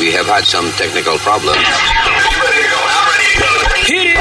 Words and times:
We 0.00 0.12
have 0.12 0.24
had 0.24 0.44
some 0.46 0.64
technical 0.78 1.18
problems. 1.18 1.58
Hit 3.84 4.06
it! 4.06 4.16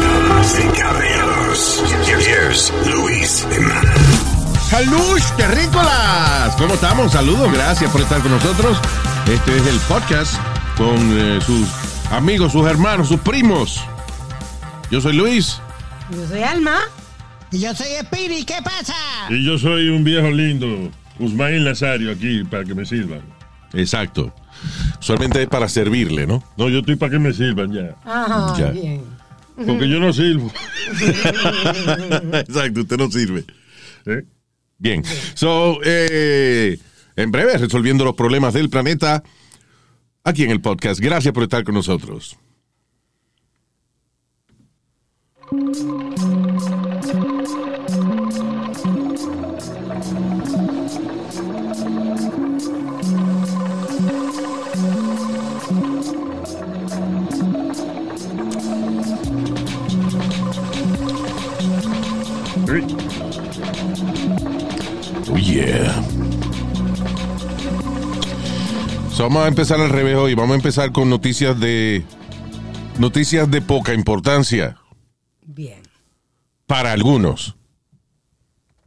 Damas 0.00 0.58
y 0.58 0.68
caballeros, 0.80 1.82
here's 2.08 2.72
Luis 2.86 3.46
Jiménez. 3.50 4.70
¡Saludos, 4.70 5.36
terrícolas! 5.36 5.89
¿Cómo 6.60 6.74
estamos? 6.74 7.12
Saludos, 7.12 7.50
gracias 7.54 7.90
por 7.90 8.02
estar 8.02 8.20
con 8.20 8.32
nosotros. 8.32 8.76
Este 9.26 9.56
es 9.56 9.66
el 9.66 9.78
podcast 9.88 10.34
con 10.76 10.94
eh, 11.18 11.38
sus 11.40 11.66
amigos, 12.10 12.52
sus 12.52 12.66
hermanos, 12.68 13.08
sus 13.08 13.18
primos. 13.20 13.80
Yo 14.90 15.00
soy 15.00 15.14
Luis. 15.16 15.58
Yo 16.10 16.26
soy 16.28 16.42
Alma. 16.42 16.76
Y 17.50 17.60
yo 17.60 17.74
soy 17.74 17.86
Espiri, 17.92 18.44
¿qué 18.44 18.56
pasa? 18.62 18.94
Y 19.30 19.42
yo 19.42 19.56
soy 19.58 19.88
un 19.88 20.04
viejo 20.04 20.28
lindo, 20.30 20.90
Usmail 21.18 21.64
Nazario, 21.64 22.12
aquí 22.12 22.44
para 22.44 22.64
que 22.64 22.74
me 22.74 22.84
sirvan. 22.84 23.22
Exacto. 23.72 24.30
Solamente 24.98 25.40
es 25.42 25.48
para 25.48 25.66
servirle, 25.66 26.26
¿no? 26.26 26.44
No, 26.58 26.68
yo 26.68 26.80
estoy 26.80 26.96
para 26.96 27.12
que 27.12 27.18
me 27.18 27.32
sirvan 27.32 27.72
ya. 27.72 27.96
Ajá, 28.04 28.54
Ya. 28.58 28.66
bien. 28.66 29.02
Porque 29.66 29.88
yo 29.88 29.98
no 29.98 30.12
sirvo. 30.12 30.52
Exacto, 32.32 32.80
usted 32.82 32.98
no 32.98 33.10
sirve. 33.10 33.46
¿Eh? 34.04 34.24
Bien. 34.80 35.04
So, 35.34 35.78
eh, 35.84 36.78
en 37.14 37.30
breve, 37.30 37.58
resolviendo 37.58 38.02
los 38.02 38.14
problemas 38.14 38.54
del 38.54 38.70
planeta 38.70 39.22
aquí 40.24 40.42
en 40.42 40.50
el 40.50 40.62
podcast. 40.62 41.00
Gracias 41.00 41.34
por 41.34 41.42
estar 41.44 41.62
con 41.64 41.74
nosotros. 41.74 42.38
Yeah. 65.60 66.02
So, 69.12 69.24
vamos 69.24 69.44
a 69.44 69.48
empezar 69.48 69.80
al 69.80 69.90
revés 69.90 70.16
hoy. 70.16 70.34
Vamos 70.34 70.52
a 70.52 70.56
empezar 70.56 70.92
con 70.92 71.10
noticias 71.10 71.58
de 71.58 72.04
noticias 72.98 73.50
de 73.50 73.62
poca 73.62 73.94
importancia 73.94 74.76
Bien. 75.44 75.80
para 76.66 76.92
algunos. 76.92 77.56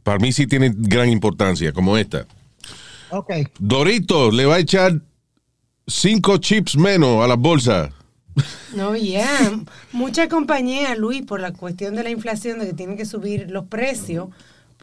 Para 0.02 0.18
mí 0.18 0.32
sí 0.32 0.46
tienen 0.46 0.74
gran 0.78 1.08
importancia, 1.08 1.72
como 1.72 1.96
esta. 1.96 2.26
Ok. 3.10 3.32
Dorito 3.58 4.30
le 4.30 4.44
va 4.44 4.56
a 4.56 4.58
echar 4.58 5.00
cinco 5.86 6.38
chips 6.38 6.76
menos 6.76 7.24
a 7.24 7.28
las 7.28 7.38
bolsas. 7.38 7.90
No, 8.74 8.96
ya. 8.96 9.52
Muchas 9.92 10.28
compañías, 10.28 10.98
Luis, 10.98 11.22
por 11.22 11.40
la 11.40 11.52
cuestión 11.52 11.94
de 11.94 12.02
la 12.02 12.10
inflación, 12.10 12.58
de 12.58 12.66
que 12.66 12.72
tienen 12.72 12.96
que 12.96 13.04
subir 13.04 13.50
los 13.50 13.66
precios, 13.66 14.28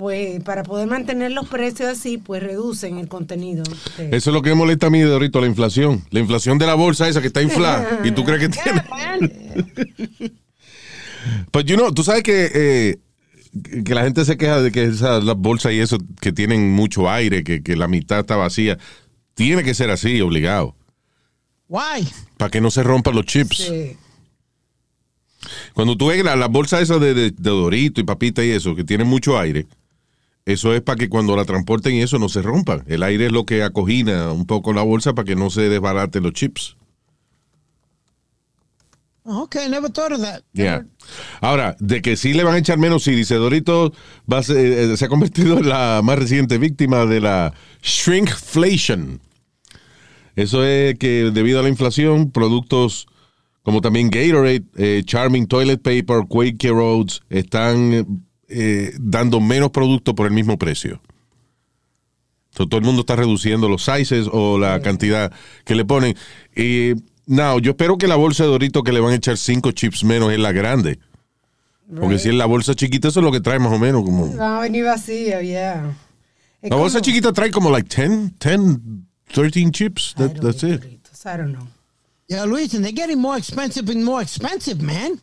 pues 0.02 0.44
para 0.44 0.64
poder 0.64 0.88
mantener 0.88 1.32
los 1.32 1.48
precios 1.48 1.88
así, 1.90 2.18
pues 2.18 2.42
reducen 2.42 2.98
el 2.98 3.08
contenido. 3.08 3.64
de- 4.00 4.18
Eso 4.18 4.32
es 4.32 4.34
lo 4.34 4.42
que 4.42 4.50
me 4.50 4.56
molesta 4.56 4.88
a 4.88 4.90
mí, 4.90 5.00
Dorito, 5.00 5.40
la 5.40 5.46
inflación. 5.46 6.04
La 6.10 6.20
inflación 6.20 6.58
de 6.58 6.66
la 6.66 6.74
bolsa 6.74 7.08
esa 7.08 7.22
que 7.22 7.28
está 7.28 7.44
inflada. 7.44 8.02
¿Y 8.04 8.10
tú 8.10 8.24
crees 8.24 8.40
que 8.40 8.50
tiene? 8.64 8.84
Pues, 11.52 11.66
you 11.66 11.76
know, 11.76 11.94
tú 11.94 12.04
sabes 12.04 12.24
que, 12.24 12.50
eh, 12.52 12.98
que 13.86 13.94
la 13.94 14.04
gente 14.04 14.26
se 14.26 14.38
queja 14.38 14.60
de 14.60 14.72
que 14.72 14.86
esas 14.86 15.24
las 15.24 15.38
bolsas 15.38 15.72
y 15.74 15.80
eso 15.80 16.00
que 16.20 16.32
tienen 16.34 16.72
mucho 16.72 17.08
aire, 17.10 17.44
que, 17.44 17.62
que 17.62 17.76
la 17.76 17.88
mitad 17.88 18.22
está 18.22 18.36
vacía. 18.36 18.80
Tiene 19.36 19.64
que 19.64 19.76
ser 19.76 19.92
así, 19.92 20.20
obligado. 20.22 20.76
Why? 21.70 22.08
Para 22.38 22.50
que 22.50 22.60
no 22.60 22.72
se 22.72 22.82
rompan 22.82 23.14
los 23.16 23.26
chips. 23.28 23.58
Sí. 23.58 23.98
Cuando 25.74 25.96
tú 25.96 26.08
ves 26.08 26.24
la- 26.24 26.36
las 26.36 26.50
bolsas 26.50 26.82
esas 26.82 27.00
de, 27.00 27.14
de- 27.14 27.32
de 27.32 27.50
Dorito 27.52 28.02
y 28.02 28.04
papita 28.04 28.44
y 28.44 28.50
eso, 28.50 28.76
que 28.76 28.84
tienen 28.84 29.08
mucho 29.08 29.38
aire, 29.40 29.68
eso 30.46 30.74
es 30.74 30.82
para 30.82 30.98
que 30.98 31.10
cuando 31.10 31.36
la 31.36 31.46
transporten 31.46 31.94
y 31.96 32.02
eso 32.02 32.18
no 32.20 32.30
se 32.30 32.42
rompan. 32.42 32.84
El 32.88 33.04
aire 33.04 33.28
es 33.28 33.32
lo 33.32 33.46
que 33.46 33.64
acogina 33.64 34.32
un 34.32 34.46
poco 34.46 34.74
la 34.74 34.82
bolsa 34.82 35.14
para 35.14 35.26
que 35.26 35.36
no 35.36 35.50
se 35.50 35.70
desbaraten 35.70 36.24
los 36.24 36.34
chips. 36.34 36.76
Ok, 39.24 39.56
never 39.70 39.92
thought 39.92 40.14
of 40.14 40.22
that. 40.22 40.42
Yeah. 40.54 40.86
Ahora, 41.42 41.76
de 41.80 42.02
que 42.02 42.18
sí 42.18 42.34
le 42.34 42.44
van 42.44 42.56
a 42.56 42.58
echar 42.58 42.80
menos, 42.80 43.04
sí, 43.04 43.12
dice 43.12 43.36
Dorito, 43.36 43.94
va 44.32 44.40
a 44.40 44.44
ser- 44.44 44.58
eh, 44.58 44.98
se 44.98 45.06
ha 45.06 45.10
convertido 45.10 45.60
en 45.60 45.70
la 45.70 46.02
más 46.04 46.18
reciente 46.18 46.58
víctima 46.58 47.06
de 47.06 47.22
la 47.22 47.54
shrinkflation. 47.84 49.22
Eso 50.36 50.66
es 50.66 50.98
que 50.98 51.30
debido 51.32 51.60
a 51.60 51.64
la 51.64 51.70
inflación, 51.70 52.32
productos 52.32 53.08
como 53.62 53.82
también 53.82 54.10
Gatorade, 54.10 54.64
eh, 54.76 55.04
Charming 55.06 55.46
Toilet 55.46 55.80
Paper, 55.80 56.26
Quaker 56.28 56.72
Oats, 56.72 57.22
están 57.30 58.24
eh, 58.52 58.94
dando 59.00 59.40
menos 59.40 59.72
productos 59.72 60.14
por 60.14 60.28
el 60.28 60.34
mismo 60.34 60.58
precio. 60.58 61.02
So, 62.56 62.68
todo 62.68 62.80
el 62.80 62.86
mundo 62.86 63.02
está 63.02 63.16
reduciendo 63.16 63.70
los 63.70 63.86
sizes 63.86 64.28
o 64.32 64.60
la 64.60 64.82
cantidad 64.82 65.32
que 65.64 65.74
le 65.74 65.86
ponen. 65.86 66.16
Y, 66.56 66.94
no, 67.26 67.60
yo 67.60 67.72
espero 67.72 67.98
que 67.98 68.08
la 68.08 68.18
bolsa 68.18 68.44
de 68.44 68.50
Dorito 68.50 68.84
que 68.84 68.92
le 68.92 69.00
van 69.00 69.14
a 69.14 69.16
echar 69.16 69.38
cinco 69.38 69.72
chips 69.72 70.04
menos 70.04 70.34
es 70.34 70.40
la 70.40 70.52
grande. 70.52 71.00
Porque 71.98 72.20
si 72.20 72.30
es 72.30 72.36
la 72.36 72.46
bolsa 72.46 72.74
chiquita, 72.74 73.08
eso 73.10 73.20
es 73.20 73.24
lo 73.24 73.32
que 73.32 73.42
trae 73.42 73.60
más 73.60 73.72
o 73.72 73.80
menos 73.80 74.04
como... 74.04 74.42
A 74.42 74.60
venir 74.62 74.86
vacía. 74.86 75.42
Es 76.62 76.70
La 76.70 76.76
bolsa 76.78 77.02
chiquita 77.02 77.34
trae 77.34 77.52
como 77.52 77.70
like 77.70 77.90
10, 77.94 78.38
10, 78.40 78.80
13 79.34 79.72
chips. 79.72 80.14
I 80.18 80.22
That- 80.24 80.34
don't 80.36 80.42
that's 80.42 80.62
know, 80.62 80.72
it. 80.74 80.82
Doritos, 80.82 81.26
I 81.26 81.38
don't 81.38 81.52
know. 81.54 81.68
Yeah, 82.30 82.46
Luis, 82.46 82.74
and 82.74 82.84
they're 82.86 82.94
getting 82.96 83.20
more 83.20 83.38
expensive 83.38 83.90
and 83.92 84.06
more 84.06 84.22
expensive, 84.22 84.82
man. 84.82 85.20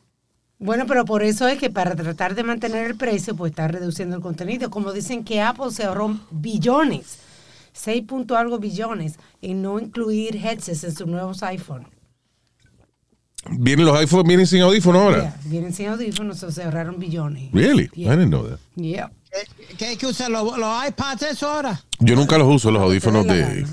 Bueno, 0.58 0.86
pero 0.86 1.04
por 1.04 1.22
eso 1.22 1.46
es 1.46 1.58
que 1.58 1.70
para 1.70 1.94
tratar 1.94 2.34
de 2.34 2.42
mantener 2.42 2.86
el 2.86 2.96
precio, 2.96 3.36
pues 3.36 3.50
está 3.52 3.69
reduciendo 3.69 4.16
el 4.16 4.22
contenido. 4.22 4.70
Como 4.70 4.92
dicen 4.92 5.22
que 5.24 5.41
Apple 5.41 5.70
se 5.70 5.84
ahorró 5.84 6.19
billones, 6.30 7.19
6 7.74 8.02
punto 8.06 8.36
algo 8.36 8.58
billones, 8.58 9.14
en 9.41 9.62
no 9.62 9.78
incluir 9.78 10.36
headsets 10.36 10.82
en 10.84 10.94
sus 10.94 11.06
nuevos 11.06 11.42
iPhone. 11.44 11.86
Vienen 13.50 13.86
los 13.86 13.96
iPhones, 13.96 14.26
vienen 14.26 14.46
sin 14.48 14.62
audífono 14.62 15.00
ahora. 15.00 15.20
Yeah, 15.22 15.36
vienen 15.44 15.72
sin 15.72 15.86
audífonos, 15.88 16.42
o 16.42 16.50
se 16.50 16.64
ahorraron 16.64 16.98
billones. 16.98 17.52
Really? 17.52 17.88
Yeah. 17.94 18.12
I 18.12 18.16
didn't 18.16 18.30
know 18.30 18.46
that. 18.48 18.58
Yeah. 18.75 19.12
¿Qué- 19.30 19.76
¿Qué 19.76 19.84
hay 19.86 19.96
que 19.96 20.06
usar 20.06 20.28
los, 20.30 20.58
los 20.58 20.88
iPads 20.88 21.22
eso 21.22 21.48
ahora? 21.48 21.80
Yo 22.00 22.16
nunca 22.16 22.36
los 22.36 22.52
uso, 22.52 22.70
los 22.72 22.82
audífonos 22.82 23.26
de... 23.26 23.64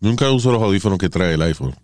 Nunca 0.00 0.30
uso 0.30 0.50
los 0.52 0.62
audífonos 0.62 0.98
que 0.98 1.08
trae 1.10 1.34
el 1.34 1.42
iPhone. 1.42 1.74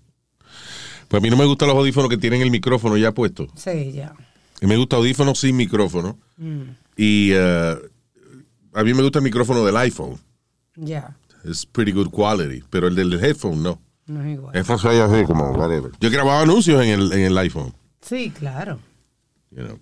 Pues 1.15 1.23
a 1.23 1.23
mí 1.23 1.31
no 1.31 1.37
me 1.37 1.45
gustan 1.45 1.69
los 1.69 1.77
audífonos 1.77 2.11
que 2.11 2.17
tienen 2.17 2.43
el 2.43 2.51
micrófono 2.51 2.97
ya 2.97 3.13
puesto. 3.13 3.47
Sí, 3.55 3.93
ya. 3.93 4.17
Y 4.61 4.67
me 4.67 4.77
gusta 4.77 4.97
audífonos 4.97 5.39
sin 5.39 5.55
micrófono. 5.55 6.19
Mm. 6.39 6.63
Y 6.97 7.31
eh, 7.33 7.77
a 8.73 8.83
mí 8.83 8.95
me 8.95 9.01
gusta 9.01 9.21
el 9.21 9.23
micrófono 9.23 9.65
del 9.65 9.77
iPhone. 9.77 10.19
Ya. 10.75 11.17
Es 11.45 11.67
pretty 11.67 11.93
good 11.93 12.11
quality. 12.11 12.65
Pero 12.69 12.89
el 12.89 12.97
del 12.97 13.13
headphone 13.25 13.63
no. 13.63 13.81
No 14.09 14.25
es 14.25 14.35
igual. 14.35 14.57
Eso 14.57 14.77
soy 14.77 14.97
así 14.97 15.25
como 15.25 15.53
whatever. 15.53 15.93
Yo 16.01 16.11
grababa 16.11 16.41
anuncios 16.41 16.83
en 16.83 16.89
el, 16.89 17.13
en 17.13 17.21
el 17.21 17.39
iPhone. 17.39 17.73
Sí, 18.01 18.33
claro. 18.37 18.81
you 19.53 19.63
know. 19.63 19.79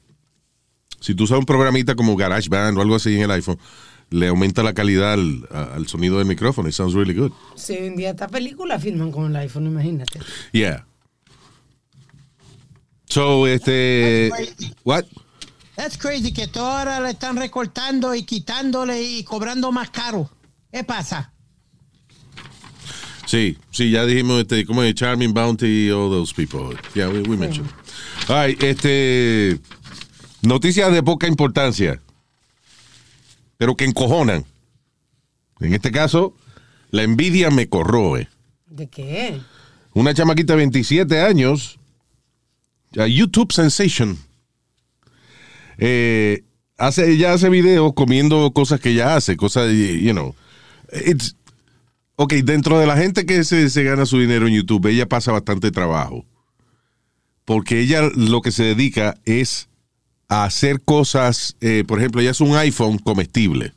Si 1.00 1.14
tú 1.14 1.24
usas 1.24 1.38
un 1.38 1.46
programita 1.46 1.94
como 1.94 2.14
GarageBand 2.14 2.76
o 2.76 2.82
algo 2.82 2.96
así 2.96 3.16
en 3.16 3.22
el 3.22 3.30
iPhone, 3.30 3.56
le 4.10 4.28
aumenta 4.28 4.62
la 4.62 4.74
calidad 4.74 5.14
al, 5.14 5.48
al 5.50 5.86
sonido 5.86 6.18
del 6.18 6.26
micrófono. 6.26 6.68
It 6.68 6.74
sounds 6.74 6.92
really 6.92 7.14
good. 7.14 7.32
Si 7.54 7.72
hoy 7.72 7.86
en 7.86 7.96
día 7.96 8.10
esta 8.10 8.28
película 8.28 8.78
filman 8.78 9.10
con 9.10 9.30
el 9.30 9.36
iPhone, 9.36 9.66
imagínate. 9.66 10.20
Yeah. 10.52 10.86
So, 13.12 13.46
este. 13.46 14.30
That's. 14.30 14.74
What? 14.84 15.04
That's 15.76 15.98
crazy 15.98 16.32
que 16.32 16.46
todo 16.46 16.64
ahora 16.64 16.98
le 16.98 17.10
están 17.10 17.36
recortando 17.36 18.14
y 18.14 18.22
quitándole 18.22 19.02
y 19.02 19.22
cobrando 19.22 19.70
más 19.70 19.90
caro. 19.90 20.30
¿Qué 20.72 20.82
pasa? 20.82 21.30
Sí, 23.26 23.58
sí, 23.70 23.90
ya 23.90 24.06
dijimos, 24.06 24.40
este, 24.40 24.64
como 24.64 24.82
es 24.82 24.94
Charming 24.94 25.34
Bounty, 25.34 25.90
all 25.90 26.08
those 26.08 26.32
people. 26.32 26.74
Yeah, 26.94 27.08
we, 27.10 27.20
we 27.20 27.36
mentioned. 27.36 27.70
All 28.30 28.46
right, 28.46 28.62
este. 28.62 29.60
Noticias 30.40 30.90
de 30.90 31.02
poca 31.02 31.28
importancia, 31.28 32.00
pero 33.58 33.76
que 33.76 33.84
encojonan. 33.84 34.46
En 35.60 35.74
este 35.74 35.92
caso, 35.92 36.34
la 36.90 37.02
envidia 37.02 37.50
me 37.50 37.68
corroe. 37.68 38.30
¿De 38.68 38.88
qué? 38.88 39.38
Una 39.92 40.14
chamaquita 40.14 40.54
de 40.54 40.56
27 40.56 41.20
años, 41.20 41.78
YouTube 42.92 43.52
Sensation, 43.52 44.18
eh, 45.78 46.44
hace, 46.78 47.12
ella 47.12 47.32
hace 47.32 47.48
videos 47.48 47.92
comiendo 47.94 48.50
cosas 48.52 48.80
que 48.80 48.90
ella 48.90 49.16
hace, 49.16 49.36
cosas, 49.36 49.72
you 49.72 50.12
know. 50.12 50.34
It's, 51.06 51.36
ok, 52.16 52.34
dentro 52.44 52.78
de 52.78 52.86
la 52.86 52.96
gente 52.96 53.26
que 53.26 53.44
se, 53.44 53.70
se 53.70 53.84
gana 53.84 54.06
su 54.06 54.18
dinero 54.18 54.46
en 54.46 54.54
YouTube, 54.54 54.86
ella 54.86 55.08
pasa 55.08 55.32
bastante 55.32 55.70
trabajo. 55.70 56.24
Porque 57.44 57.80
ella 57.80 58.02
lo 58.14 58.40
que 58.40 58.52
se 58.52 58.62
dedica 58.62 59.16
es 59.24 59.68
a 60.28 60.44
hacer 60.44 60.80
cosas, 60.80 61.56
eh, 61.60 61.84
por 61.86 61.98
ejemplo, 61.98 62.20
ella 62.20 62.30
es 62.30 62.40
un 62.40 62.56
iPhone 62.56 62.98
comestible. 62.98 63.72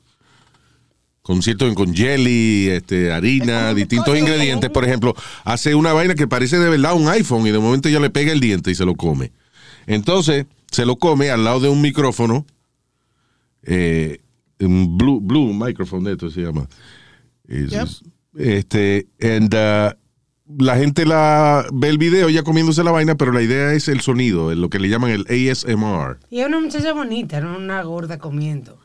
Con 1.25 1.42
cierto, 1.42 1.74
con 1.74 1.95
jelly, 1.95 2.68
este, 2.69 3.12
harina, 3.12 3.74
distintos 3.74 4.16
ingredientes. 4.16 4.69
Por 4.69 4.86
ejemplo, 4.86 5.16
hace 5.44 5.74
una 5.74 5.92
vaina 5.92 6.13
que 6.13 6.27
parece 6.27 6.60
de 6.60 6.69
verdad 6.69 6.94
un 6.94 7.10
iPhone 7.10 7.48
y 7.48 7.50
de 7.50 7.57
momento 7.57 7.89
ella 7.89 8.00
le 8.00 8.12
pega 8.12 8.31
el 8.31 8.39
diente 8.39 8.69
y 8.69 8.75
se 8.75 8.86
lo 8.86 8.94
come. 8.94 9.31
Entonces, 9.88 10.45
se 10.69 10.86
lo 10.86 10.98
come 10.98 11.31
al 11.31 11.44
lado 11.44 11.62
de 11.62 11.69
un 11.69 11.81
micrófono, 11.81 12.45
eh, 13.63 14.19
un 14.60 15.00
blue, 15.00 15.19
blue 15.19 15.51
microphone 15.51 16.04
de 16.04 16.12
esto 16.12 16.30
se 16.30 16.42
llama. 16.42 16.68
Yep. 17.48 17.88
Este, 18.38 19.07
and, 19.19 19.51
uh, 19.51 20.63
la 20.63 20.77
gente 20.77 21.07
la 21.07 21.66
ve 21.74 21.89
el 21.89 21.98
video 21.98 22.30
ya 22.30 22.44
comiéndose 22.44 22.83
la 22.83 22.92
vaina, 22.92 23.16
pero 23.16 23.31
la 23.31 23.42
idea 23.42 23.74
es 23.74 23.88
el 23.88 24.01
sonido, 24.01 24.54
lo 24.54 24.69
que 24.69 24.77
le 24.77 24.89
llaman 24.89 25.10
el 25.10 25.25
ASMR. 25.27 26.19
Y 26.30 26.42
es 26.42 26.45
una 26.45 26.60
muchacha 26.60 26.94
bonita, 26.94 27.42
no 27.42 27.57
una 27.57 27.81
gorda 27.81 28.19
comiendo. 28.19 28.77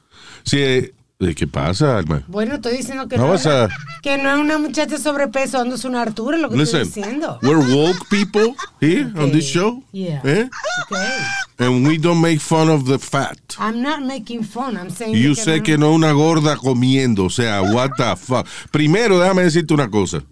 Sí, 0.42 0.92
eh, 1.20 1.34
¿qué 1.34 1.46
pasa, 1.46 1.98
Alma? 1.98 2.22
Bueno, 2.28 2.54
estoy 2.54 2.78
diciendo 2.78 3.06
que 3.06 3.16
No 3.16 3.24
no, 3.24 3.30
vas 3.30 3.42
es- 3.42 3.46
a- 3.46 3.68
que 4.02 4.16
no 4.18 4.30
es 4.32 4.38
una 4.38 4.58
muchacha 4.58 4.96
sobrepeso 4.98 5.58
dándose 5.58 5.86
una 5.86 6.02
altura, 6.02 6.36
es 6.36 6.42
lo 6.42 6.48
que 6.50 6.56
Listen, 6.56 6.82
estoy 6.82 7.02
diciendo. 7.02 7.38
we're 7.42 7.74
woke 7.74 7.98
people 8.08 8.54
here 8.80 9.04
on 9.16 9.18
Okay. 9.28 9.32
this 9.32 9.44
show. 9.44 9.82
Yeah. 9.92 10.20
Eh? 10.24 10.48
Okay. 10.86 11.66
And 11.66 11.86
we 11.86 11.98
don't 11.98 12.20
make 12.22 12.40
fun 12.40 12.70
of 12.70 12.84
the 12.86 12.98
fat. 12.98 13.36
I'm 13.58 13.82
not 13.82 14.00
making 14.00 14.42
fun, 14.44 14.76
I'm 14.76 14.90
saying 14.90 15.14
You 15.14 15.34
que 15.34 15.42
sé 15.42 15.56
no- 15.58 15.62
que 15.62 15.78
no 15.78 15.90
es 15.90 15.96
una 15.96 16.12
gorda 16.12 16.56
comiendo, 16.56 17.24
o 17.26 17.30
sea, 17.30 17.60
what 17.62 17.90
the 17.98 18.16
fuck. 18.16 18.46
Primero, 18.70 19.18
déjame 19.20 19.42
decirte 19.42 19.74
una 19.74 19.90
cosa. 19.90 20.22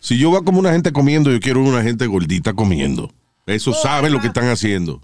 Si 0.00 0.18
yo 0.18 0.28
voy 0.28 0.44
como 0.44 0.58
una 0.58 0.72
gente 0.72 0.92
comiendo, 0.92 1.30
yo 1.32 1.40
quiero 1.40 1.60
una 1.62 1.82
gente 1.82 2.06
gordita 2.06 2.52
comiendo. 2.52 3.10
Eso 3.46 3.72
saben 3.72 4.12
lo 4.12 4.20
que 4.20 4.26
están 4.26 4.48
haciendo. 4.48 5.00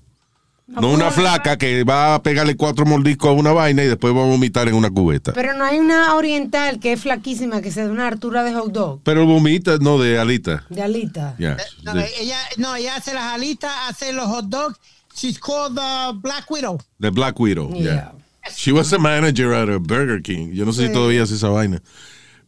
No 0.70 0.90
una 0.92 1.10
flaca 1.10 1.56
que 1.58 1.82
va 1.84 2.14
a 2.14 2.22
pegarle 2.22 2.56
cuatro 2.56 2.86
mordiscos 2.86 3.30
a 3.30 3.32
una 3.32 3.52
vaina 3.52 3.82
y 3.82 3.86
después 3.88 4.14
va 4.14 4.22
a 4.22 4.26
vomitar 4.26 4.68
en 4.68 4.74
una 4.74 4.88
cubeta. 4.90 5.32
Pero 5.32 5.54
no 5.54 5.64
hay 5.64 5.78
una 5.78 6.14
oriental 6.14 6.78
que 6.78 6.92
es 6.92 7.00
flaquísima 7.00 7.60
que 7.60 7.72
se 7.72 7.82
da 7.84 7.90
una 7.90 8.06
altura 8.06 8.44
de 8.44 8.54
hot 8.54 8.70
dog, 8.72 9.00
Pero 9.02 9.26
vomita, 9.26 9.78
no, 9.80 9.98
de 9.98 10.18
alita. 10.18 10.64
de 10.70 10.82
alita. 10.82 11.34
Yeah. 11.38 11.56
No, 11.82 11.92
ella, 12.20 12.38
no, 12.56 12.76
ella 12.76 12.96
hace 12.96 13.12
las 13.14 13.24
alitas, 13.34 13.72
hace 13.88 14.12
los 14.12 14.26
hot 14.26 14.44
dogs. 14.46 14.76
She's 15.14 15.38
called 15.40 15.74
the 15.74 16.18
Black 16.20 16.48
Widow. 16.50 16.78
The 17.00 17.10
Black 17.10 17.38
Widow. 17.40 17.72
Yeah. 17.74 17.82
Yeah. 17.82 18.12
She 18.56 18.70
was 18.72 18.92
a 18.92 18.98
manager 18.98 19.52
at 19.52 19.68
a 19.68 19.78
Burger 19.78 20.22
King. 20.22 20.52
Yo 20.52 20.64
no 20.64 20.72
sé 20.72 20.86
si 20.86 20.92
todavía 20.92 21.24
hace 21.24 21.34
esa 21.34 21.48
vaina. 21.48 21.82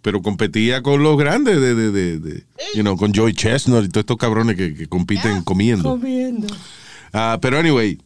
Pero 0.00 0.22
competía 0.22 0.80
con 0.82 1.02
los 1.02 1.16
grandes 1.18 1.60
de, 1.60 1.74
de, 1.74 1.90
de, 1.90 2.18
de- 2.18 2.44
you 2.74 2.82
know, 2.82 2.96
con 2.96 3.12
Joy 3.12 3.34
Chestnut 3.34 3.84
y 3.84 3.88
todos 3.88 4.02
estos 4.02 4.16
cabrones 4.16 4.56
que, 4.56 4.74
que 4.74 4.86
compiten 4.88 5.42
comiendo. 5.42 5.90
Comiendo. 5.90 6.46
Ah, 7.12 7.38
pero 7.42 7.58
anyway, 7.58 7.98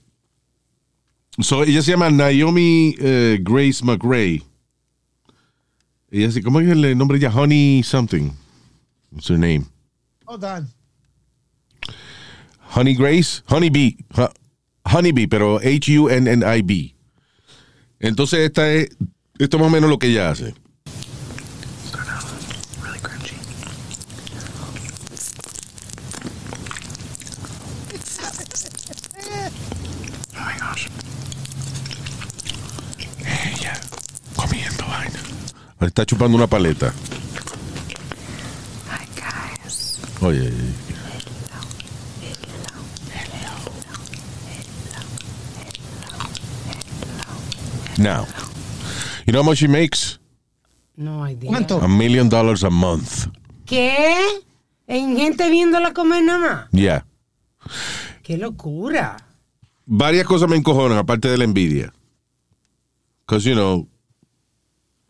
so, 1.41 1.63
ella 1.63 1.83
se 1.83 1.91
llama 1.93 2.11
Naomi 2.11 2.95
eh, 2.99 3.39
Grace 3.43 3.85
McRae. 3.85 4.43
Ella 6.11 6.31
se, 6.31 6.43
¿cómo 6.43 6.61
es 6.61 6.69
el 6.69 6.97
nombre 6.97 7.19
de 7.19 7.27
ella? 7.27 7.35
Honey 7.35 7.83
something. 7.83 8.31
What's 9.11 9.29
her 9.29 9.39
name? 9.39 9.67
Hold 10.27 10.45
on. 10.45 10.69
Honey 12.75 12.95
Grace, 12.95 13.43
Honey 13.49 13.71
Bee, 13.71 13.97
Honey 14.85 15.13
Bee, 15.13 15.27
pero 15.27 15.59
H-U-N-N-I-B. 15.59 16.95
Entonces 18.01 18.41
esta 18.41 18.71
es, 18.71 18.91
esto 19.39 19.57
es 19.57 19.61
más 19.61 19.69
o 19.69 19.71
menos 19.71 19.89
lo 19.89 19.99
que 19.99 20.09
ella 20.09 20.31
hace. 20.31 20.55
Really 22.83 22.99
crunchy. 23.01 23.37
Oh 30.35 30.45
my 30.45 30.59
gosh. 30.61 30.89
Ella 33.25 33.81
comiendo 34.37 34.85
vaina. 34.87 35.21
Ahora 35.55 35.66
Está 35.81 36.05
chupando 36.07 36.37
una 36.37 36.47
paleta. 36.47 36.93
Hi 38.91 39.07
guys. 39.15 39.99
Oye, 40.23 40.51
now, 47.99 48.27
you 49.27 49.33
know 49.33 49.43
how 49.43 49.45
much 49.45 49.59
she 49.59 49.69
makes? 49.69 50.19
No 50.97 51.27
idea. 51.27 51.51
¿Cuánto? 51.51 51.81
A 51.81 51.89
million 51.89 52.29
dollars 52.29 52.65
a 52.65 52.71
month. 52.71 53.27
¿Qué? 53.67 54.17
¿En 54.87 55.17
gente 55.17 55.51
viéndola 55.51 55.93
comer 55.93 56.23
nada 56.25 56.39
más? 56.39 56.71
Yeah. 56.73 57.05
¡Qué 58.23 58.39
locura! 58.39 59.17
varias 59.89 60.27
cosas 60.27 60.49
me 60.49 60.57
encojonan, 60.57 60.99
aparte 60.99 61.29
de 61.29 61.39
la 61.39 61.45
envidia. 61.45 61.93
Because, 63.25 63.45
you 63.49 63.55
know, 63.55 63.87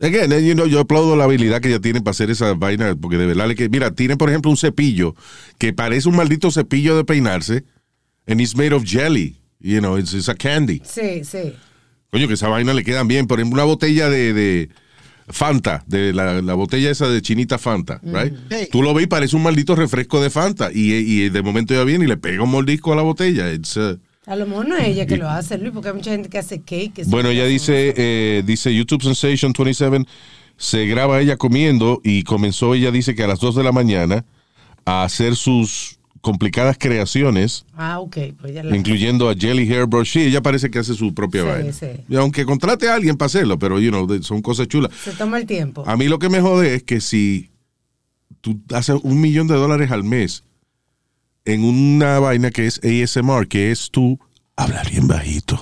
again, 0.01 0.31
you 0.45 0.55
know, 0.55 0.67
yo 0.67 0.81
aplaudo 0.81 1.17
la 1.17 1.25
habilidad 1.25 1.61
que 1.61 1.69
ella 1.69 1.81
tiene 1.81 2.01
para 2.01 2.11
hacer 2.13 2.31
esa 2.31 2.55
vaina, 2.55 2.95
porque 2.95 3.17
de 3.17 3.27
verdad, 3.27 3.49
le 3.49 3.55
que, 3.55 3.69
mira, 3.69 3.91
tiene, 3.93 4.17
por 4.17 4.29
ejemplo, 4.29 4.51
un 4.51 4.57
cepillo 4.57 5.15
que 5.59 5.73
parece 5.73 6.09
un 6.09 6.17
maldito 6.17 6.51
cepillo 6.51 6.97
de 6.97 7.05
peinarse, 7.05 7.65
and 8.27 8.41
it's 8.41 8.57
made 8.57 8.75
of 8.75 8.85
jelly, 8.85 9.37
you 9.61 9.79
know, 9.79 9.97
it's, 9.97 10.13
it's 10.13 10.29
a 10.29 10.35
candy. 10.35 10.81
Sí, 10.85 11.25
sí. 11.25 11.55
Coño, 12.11 12.29
que 12.29 12.35
esa 12.35 12.49
vaina 12.49 12.73
le 12.73 12.85
quedan 12.85 13.09
bien. 13.09 13.27
Por 13.27 13.39
ejemplo, 13.39 13.55
una 13.55 13.65
botella 13.65 14.09
de, 14.09 14.33
de 14.33 14.69
Fanta, 15.29 15.85
de 15.87 16.13
la, 16.13 16.41
la 16.41 16.55
botella 16.55 16.91
esa 16.91 17.09
de 17.09 17.21
chinita 17.21 17.59
Fanta, 17.59 18.01
right? 18.05 18.33
Sí. 18.51 18.69
Tú 18.71 18.83
lo 18.83 18.95
ves 18.95 19.05
y 19.05 19.07
parece 19.09 19.37
un 19.37 19.43
maldito 19.43 19.75
refresco 19.75 20.21
de 20.21 20.31
Fanta, 20.31 20.71
y, 20.73 20.93
y 20.93 21.29
de 21.31 21.43
momento 21.43 21.75
ya 21.75 21.85
viene 21.85 22.05
y 22.05 22.09
le 22.09 22.17
pega 22.17 22.43
un 22.43 22.51
mordisco 22.51 22.93
a 22.93 22.97
la 22.97 23.03
botella. 23.03 23.53
It's, 23.53 23.77
uh, 23.77 23.99
A 24.27 24.35
lo 24.37 24.47
mejor 24.47 24.67
no 24.69 24.77
es 24.77 24.89
ella 24.89 25.07
que 25.07 25.17
lo 25.17 25.29
hace, 25.29 25.57
Luis, 25.57 25.73
porque 25.73 25.89
hay 25.89 25.95
mucha 25.95 26.11
gente 26.11 26.29
que 26.29 26.39
hace 26.39 26.61
cake. 26.61 26.93
que 26.93 27.05
Bueno, 27.05 27.29
ella 27.31 27.45
dice, 27.47 27.95
eh, 27.97 28.43
dice 28.45 28.75
YouTube 28.75 29.03
Sensation 29.03 29.53
27, 29.57 30.05
se 30.57 30.87
graba 30.87 31.21
ella 31.21 31.37
comiendo 31.37 32.01
y 32.03 32.23
comenzó, 32.25 32.75
ella 32.75 32.91
dice 32.91 33.15
que 33.15 33.23
a 33.23 33.29
las 33.29 33.39
2 33.41 33.55
de 33.55 33.63
la 33.63 33.73
mañana 33.73 34.25
a 34.85 35.05
hacer 35.05 35.37
sus 35.37 35.99
complicadas 36.23 36.77
creaciones, 36.77 37.65
Ah, 37.77 38.01
ok, 38.01 38.17
pues 38.41 38.53
ya 38.53 38.65
la... 38.65 38.77
incluyendo 38.77 39.29
a 39.31 39.35
Jelly 39.37 39.73
Hairbrush. 39.73 40.11
Sí, 40.15 40.23
ella 40.23 40.43
parece 40.43 40.71
que 40.73 40.81
hace 40.81 40.95
su 40.95 41.15
propia 41.15 41.43
Sí, 41.43 41.47
vaina. 41.49 41.73
sí. 41.73 41.87
Y 42.09 42.17
aunque 42.17 42.45
contrate 42.45 42.89
a 42.89 42.95
alguien 42.97 43.17
para 43.17 43.27
hacerlo, 43.27 43.61
pero, 43.61 43.79
you 43.79 43.91
know, 43.91 44.09
son 44.25 44.43
cosas 44.43 44.67
chulas. 44.67 44.91
Se 45.05 45.13
toma 45.13 45.39
el 45.39 45.47
tiempo. 45.47 45.85
A 45.87 45.97
mí 45.97 46.09
lo 46.09 46.19
que 46.19 46.29
me 46.29 46.41
jode 46.41 46.75
es 46.75 46.83
que 46.83 47.01
si 47.01 47.51
tú 48.41 48.61
haces 48.75 48.97
un 49.05 49.21
millón 49.21 49.47
de 49.47 49.55
dólares 49.55 49.93
al 49.93 50.03
mes 50.03 50.43
en 51.47 51.65
una 51.65 52.19
vaina 52.19 52.51
que 52.51 52.67
es 52.67 52.81
ASMR, 52.85 53.47
que 53.49 53.71
es 53.71 53.91
tú 53.91 54.19
hablar 54.57 54.91
bien 54.91 55.07
bajito 55.09 55.59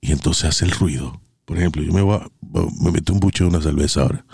y 0.00 0.12
entonces 0.12 0.44
hace 0.44 0.64
el 0.64 0.70
ruido. 0.70 1.20
Por 1.44 1.58
ejemplo, 1.58 1.82
yo 1.82 1.92
me 1.92 2.00
voy 2.02 2.16
a, 2.16 2.28
me 2.82 2.90
meto 2.90 3.12
un 3.12 3.20
buche 3.20 3.44
de 3.44 3.50
una 3.50 3.60
cerveza 3.60 4.02
ahora. 4.02 4.24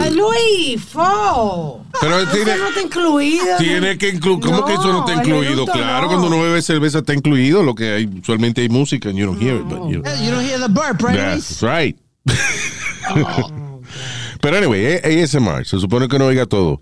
¡Ay, 0.00 0.14
Luis! 0.14 0.82
¡Fo! 0.84 1.84
Pero 2.00 2.20
Eso 2.20 2.30
tiene, 2.32 2.56
no 2.58 2.68
está 2.68 2.80
incluido. 2.80 3.56
tiene 3.58 3.98
que 3.98 4.08
incluir. 4.10 4.40
¿Cómo 4.40 4.64
que 4.64 4.74
eso 4.74 4.92
no 4.92 5.00
está 5.00 5.14
incluido? 5.14 5.66
Claro, 5.66 6.02
no. 6.02 6.08
cuando 6.08 6.26
uno 6.28 6.40
bebe 6.42 6.62
cerveza 6.62 6.98
está 6.98 7.12
incluido. 7.12 7.62
Lo 7.64 7.74
que 7.74 7.92
hay, 7.92 8.06
usualmente 8.06 8.60
hay 8.60 8.68
música 8.68 9.08
and 9.08 9.18
you 9.18 9.26
don't 9.26 9.40
hear 9.42 9.56
it, 9.56 9.64
but 9.64 9.78
you- 9.90 10.02
You 10.24 10.30
don't 10.30 10.44
hear 10.46 10.60
the 10.60 10.68
burp, 10.68 11.00
right? 11.02 11.16
That's 11.16 11.60
right. 11.62 11.96
Pero 14.40 14.56
anyway, 14.56 14.84
eh, 14.84 15.22
ASMR, 15.22 15.64
se 15.64 15.78
supone 15.78 16.08
que 16.08 16.18
no 16.18 16.26
oiga 16.26 16.46
todo. 16.46 16.80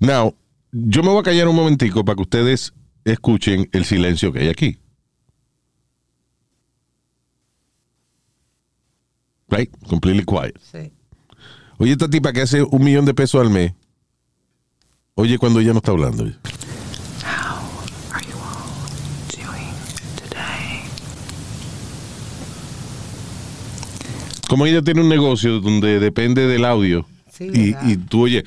Now, 0.00 0.34
yo 0.72 1.02
me 1.02 1.10
voy 1.10 1.20
a 1.20 1.22
callar 1.22 1.48
un 1.48 1.56
momentico 1.56 2.04
para 2.04 2.16
que 2.16 2.22
ustedes 2.22 2.72
escuchen 3.04 3.68
el 3.72 3.84
silencio 3.84 4.32
que 4.32 4.40
hay 4.40 4.48
aquí. 4.48 4.78
Right? 9.48 9.70
Completely 9.86 10.24
quiet. 10.24 10.58
Sí. 10.60 10.92
Oye, 11.78 11.92
esta 11.92 12.08
tipa 12.08 12.32
que 12.32 12.40
hace 12.40 12.62
un 12.62 12.82
millón 12.82 13.04
de 13.04 13.12
pesos 13.12 13.40
al 13.40 13.50
mes. 13.50 13.74
Oye, 15.14 15.36
cuando 15.36 15.60
ella 15.60 15.72
no 15.72 15.78
está 15.78 15.90
hablando. 15.90 16.24
How 16.24 17.58
are 18.12 18.24
you 18.24 18.36
all 18.38 18.88
doing 19.28 19.74
today? 20.16 20.84
Como 24.52 24.66
ella 24.66 24.82
tiene 24.82 25.00
un 25.00 25.08
negocio 25.08 25.60
donde 25.60 25.98
depende 25.98 26.46
del 26.46 26.66
audio. 26.66 27.06
Sí, 27.32 27.50
y, 27.54 27.74
y 27.90 27.96
tú 27.96 28.24
oyes. 28.24 28.44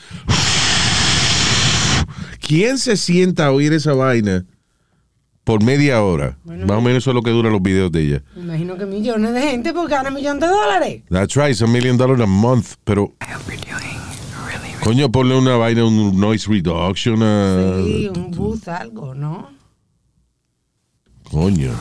¿Quién 2.39 2.77
se 2.77 2.95
sienta 2.95 3.47
a 3.47 3.51
oír 3.51 3.73
esa 3.73 3.93
vaina 3.93 4.45
por 5.43 5.63
media 5.63 6.03
hora? 6.03 6.37
Bueno, 6.43 6.67
Más 6.67 6.77
o 6.77 6.81
menos 6.81 6.97
eso 7.01 7.09
es 7.09 7.15
lo 7.15 7.23
que 7.23 7.31
duran 7.31 7.51
los 7.53 7.61
videos 7.63 7.91
de 7.91 8.01
ella. 8.03 8.23
Me 8.35 8.43
imagino 8.43 8.77
que 8.77 8.85
millones 8.85 9.33
de 9.33 9.41
gente 9.41 9.73
pues 9.73 9.89
gana 9.89 10.11
millones 10.11 10.41
de 10.41 10.47
dólares. 10.47 11.01
That's 11.09 11.35
right, 11.35 11.49
it's 11.49 11.63
a 11.63 11.67
million 11.67 11.97
dollars 11.97 12.21
a 12.21 12.27
month. 12.27 12.73
Pero, 12.83 13.11
coño, 14.83 15.11
ponle 15.11 15.35
una 15.35 15.55
vaina, 15.57 15.85
un 15.85 16.19
noise 16.19 16.47
reduction. 16.47 17.23
a- 17.23 17.81
Sí, 17.83 18.09
un 18.15 18.29
booth, 18.29 18.67
algo, 18.67 19.15
¿no? 19.15 19.49
Coño. 21.31 21.71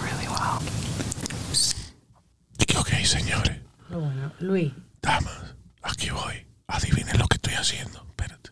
ok, 2.78 2.88
señores. 3.04 3.63
Pero 3.95 4.07
bueno, 4.07 4.33
Luis, 4.41 4.73
Damas, 5.01 5.55
aquí 5.81 6.11
voy. 6.11 6.45
Adivinen 6.67 7.17
lo 7.17 7.29
que 7.29 7.37
estoy 7.37 7.55
haciendo. 7.55 8.05
Espérate. 8.09 8.51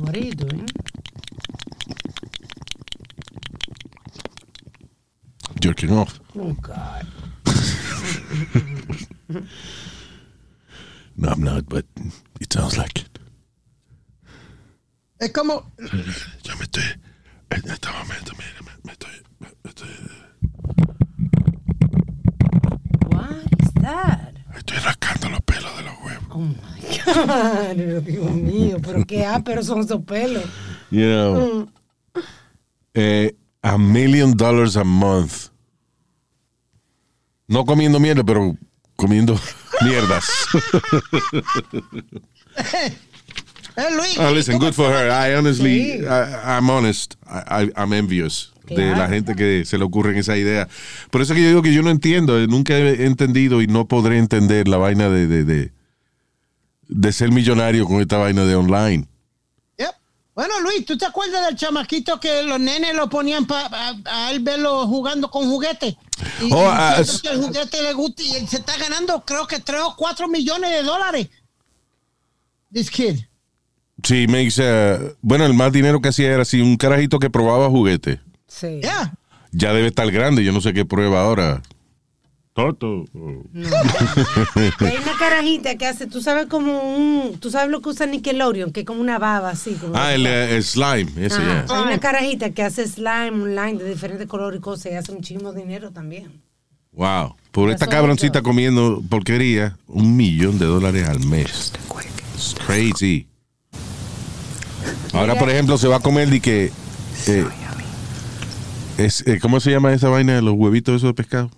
what 0.00 0.14
are 0.14 0.20
you 0.20 0.34
doing? 0.34 0.68
Jerking 5.60 5.90
off. 5.90 6.20
Oh, 6.38 6.52
God. 6.62 7.06
No, 11.16 11.30
I'm 11.30 11.42
not, 11.42 11.68
but 11.68 11.86
it 12.40 12.52
sounds 12.52 12.78
like 12.78 13.00
it. 13.00 13.13
Es 15.18 15.32
como, 15.32 15.70
Ya 16.42 16.56
me 16.56 16.64
estoy. 16.64 16.82
eh, 16.82 16.98
Este 17.50 17.88
momento, 17.88 18.32
mira, 18.36 18.60
me, 18.64 18.70
me 18.84 18.92
estoy. 18.92 19.10
me- 19.38 19.48
me 19.62 19.70
estoy, 19.70 19.88
What 23.10 23.46
is 23.60 23.74
that? 23.82 24.34
estoy 24.56 24.78
rascando 24.78 25.30
los 25.30 25.40
pelos 25.42 25.76
de 25.76 25.82
los 25.84 25.94
huevos. 26.04 26.24
Oh, 26.30 26.38
my 26.38 26.56
God. 27.04 28.02
Dios 28.02 28.32
mío, 28.34 28.76
pero 28.82 29.04
qué 29.06 29.24
áperos 29.24 29.66
son 29.66 29.80
esos 29.80 30.02
pelos. 30.04 30.44
You 30.90 31.00
know. 31.06 31.68
eh, 32.94 33.36
a 33.62 33.78
million 33.78 34.36
dollars 34.36 34.76
a 34.76 34.84
month. 34.84 35.48
No 37.46 37.64
comiendo 37.64 38.00
mierda, 38.00 38.24
pero 38.24 38.56
comiendo 38.96 39.38
mierdas. 39.82 40.24
eh, 43.76 43.90
Luis. 43.90 44.18
Oh, 44.18 44.30
listen, 44.32 44.58
good 44.58 44.72
for 44.72 44.88
her. 44.90 45.08
I 45.10 45.34
honestly, 45.36 45.98
Sí. 45.98 46.04
I, 46.04 46.56
I'm 46.58 46.68
honest. 46.70 47.14
I, 47.26 47.70
I'm 47.76 47.92
envious 47.92 48.52
de 48.66 48.74
Claro. 48.76 48.96
la 48.98 49.08
gente 49.08 49.34
que 49.34 49.64
se 49.66 49.76
le 49.78 49.84
ocurren 49.84 50.16
esa 50.16 50.36
idea. 50.36 50.68
Por 51.10 51.20
eso 51.20 51.34
que 51.34 51.42
yo 51.42 51.48
digo 51.48 51.62
que 51.62 51.74
yo 51.74 51.82
no 51.82 51.90
entiendo, 51.90 52.38
nunca 52.46 52.74
he 52.78 53.04
entendido 53.04 53.60
y 53.60 53.66
no 53.66 53.86
podré 53.86 54.18
entender 54.18 54.68
la 54.68 54.78
vaina 54.78 55.10
de, 55.10 55.26
de, 55.26 55.44
de, 55.44 55.72
de 56.88 57.12
ser 57.12 57.30
millonario 57.30 57.84
con 57.86 58.00
esta 58.00 58.16
vaina 58.16 58.44
de 58.44 58.54
online. 58.54 59.06
Yep. 59.78 59.90
Bueno, 60.34 60.60
Luis, 60.60 60.86
¿tú 60.86 60.96
te 60.96 61.04
acuerdas 61.04 61.44
del 61.46 61.56
chamaquito 61.56 62.18
que 62.20 62.42
los 62.44 62.58
nenes 62.58 62.94
lo 62.94 63.08
ponían 63.10 63.44
para 63.46 63.68
a, 64.06 64.30
él 64.30 64.40
verlo 64.40 64.86
jugando 64.86 65.30
con 65.30 65.44
juguetes? 65.46 65.96
Y, 66.40 66.50
Oh, 66.52 66.62
y 66.62 66.68
ah, 66.70 67.02
que 67.22 67.28
el 67.28 67.42
juguete 67.42 67.82
le 67.82 67.92
gusta 67.92 68.22
y 68.22 68.36
él 68.36 68.48
se 68.48 68.56
está 68.58 68.76
ganando 68.78 69.22
creo 69.26 69.46
que 69.46 69.58
3 69.60 69.80
o 69.82 69.94
4 69.96 70.26
millones 70.28 70.70
de 70.70 70.82
dólares. 70.84 71.28
This 72.72 72.90
kid. 72.90 73.18
Sí, 74.04 74.26
me 74.28 74.38
dice, 74.40 75.16
bueno, 75.22 75.46
el 75.46 75.54
más 75.54 75.72
dinero 75.72 76.00
que 76.00 76.10
hacía 76.10 76.30
era 76.32 76.42
así, 76.42 76.60
un 76.60 76.76
carajito 76.76 77.18
que 77.18 77.30
probaba 77.30 77.68
juguete. 77.70 78.20
Sí. 78.46 78.80
Yeah. 78.82 79.14
Ya 79.50 79.72
debe 79.72 79.88
estar 79.88 80.10
grande, 80.10 80.44
yo 80.44 80.52
no 80.52 80.60
sé 80.60 80.72
qué 80.74 80.84
prueba 80.84 81.22
ahora. 81.22 81.62
Toto. 82.52 83.04
Hay 83.54 84.96
una 84.96 85.18
carajita 85.18 85.76
que 85.76 85.86
hace, 85.86 86.06
tú 86.06 86.20
sabes 86.20 86.46
como 86.46 86.80
un, 86.82 87.38
tú 87.40 87.50
sabes 87.50 87.70
lo 87.70 87.80
que 87.80 87.88
usa 87.88 88.06
Nickelodeon, 88.06 88.70
que 88.72 88.80
es 88.80 88.86
como 88.86 89.00
una 89.00 89.18
baba 89.18 89.50
así. 89.50 89.72
Como 89.72 89.96
Ah, 89.96 90.14
el, 90.14 90.26
eh, 90.26 90.56
el 90.56 90.62
slime, 90.62 91.10
ese 91.16 91.38
ya. 91.38 91.66
Hay 91.68 91.82
una 91.82 91.98
carajita 91.98 92.50
que 92.50 92.62
hace 92.62 92.86
slime 92.86 93.42
online 93.42 93.82
de 93.82 93.88
diferentes 93.88 94.28
colores 94.28 94.58
y 94.58 94.62
cosas 94.62 94.92
y 94.92 94.94
hace 94.94 95.12
muchísimo 95.12 95.52
dinero 95.52 95.90
también. 95.90 96.42
Wow. 96.92 97.34
Por 97.50 97.70
esta 97.70 97.88
cabroncita 97.88 98.42
comiendo 98.42 99.02
porquería, 99.08 99.76
un 99.88 100.16
millón 100.16 100.58
de 100.58 100.66
dólares 100.66 101.08
al 101.08 101.20
mes. 101.26 101.72
Quick. 101.88 102.64
Crazy. 102.66 103.26
Ahora, 105.14 105.38
por 105.38 105.48
ejemplo, 105.50 105.78
se 105.78 105.88
va 105.88 105.96
a 105.96 106.00
comer 106.00 106.28
de 106.30 106.40
que. 106.40 106.72
eh, 107.26 107.46
es, 108.98 109.24
eh, 109.26 109.38
¿Cómo 109.40 109.60
se 109.60 109.70
llama 109.70 109.92
esa 109.92 110.08
vaina 110.08 110.34
de 110.34 110.42
los 110.42 110.54
huevitos 110.54 110.96
esos 110.96 111.08
de 111.10 111.14
pescado? 111.14 111.50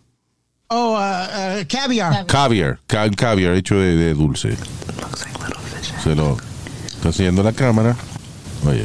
Oh, 0.68 0.92
uh, 0.94 1.60
uh, 1.60 1.64
caviar. 1.68 2.26
Caviar. 2.26 2.80
Ca- 2.86 3.10
caviar 3.10 3.54
hecho 3.54 3.76
de, 3.76 3.94
de 3.96 4.14
dulce. 4.14 4.48
Looks 4.48 5.24
like 5.24 5.38
little 5.38 5.60
fish. 5.80 5.92
Se 6.02 6.14
lo 6.14 6.36
está 6.86 7.08
enseñando 7.08 7.42
la 7.42 7.52
cámara. 7.52 7.96
Oye, 8.66 8.84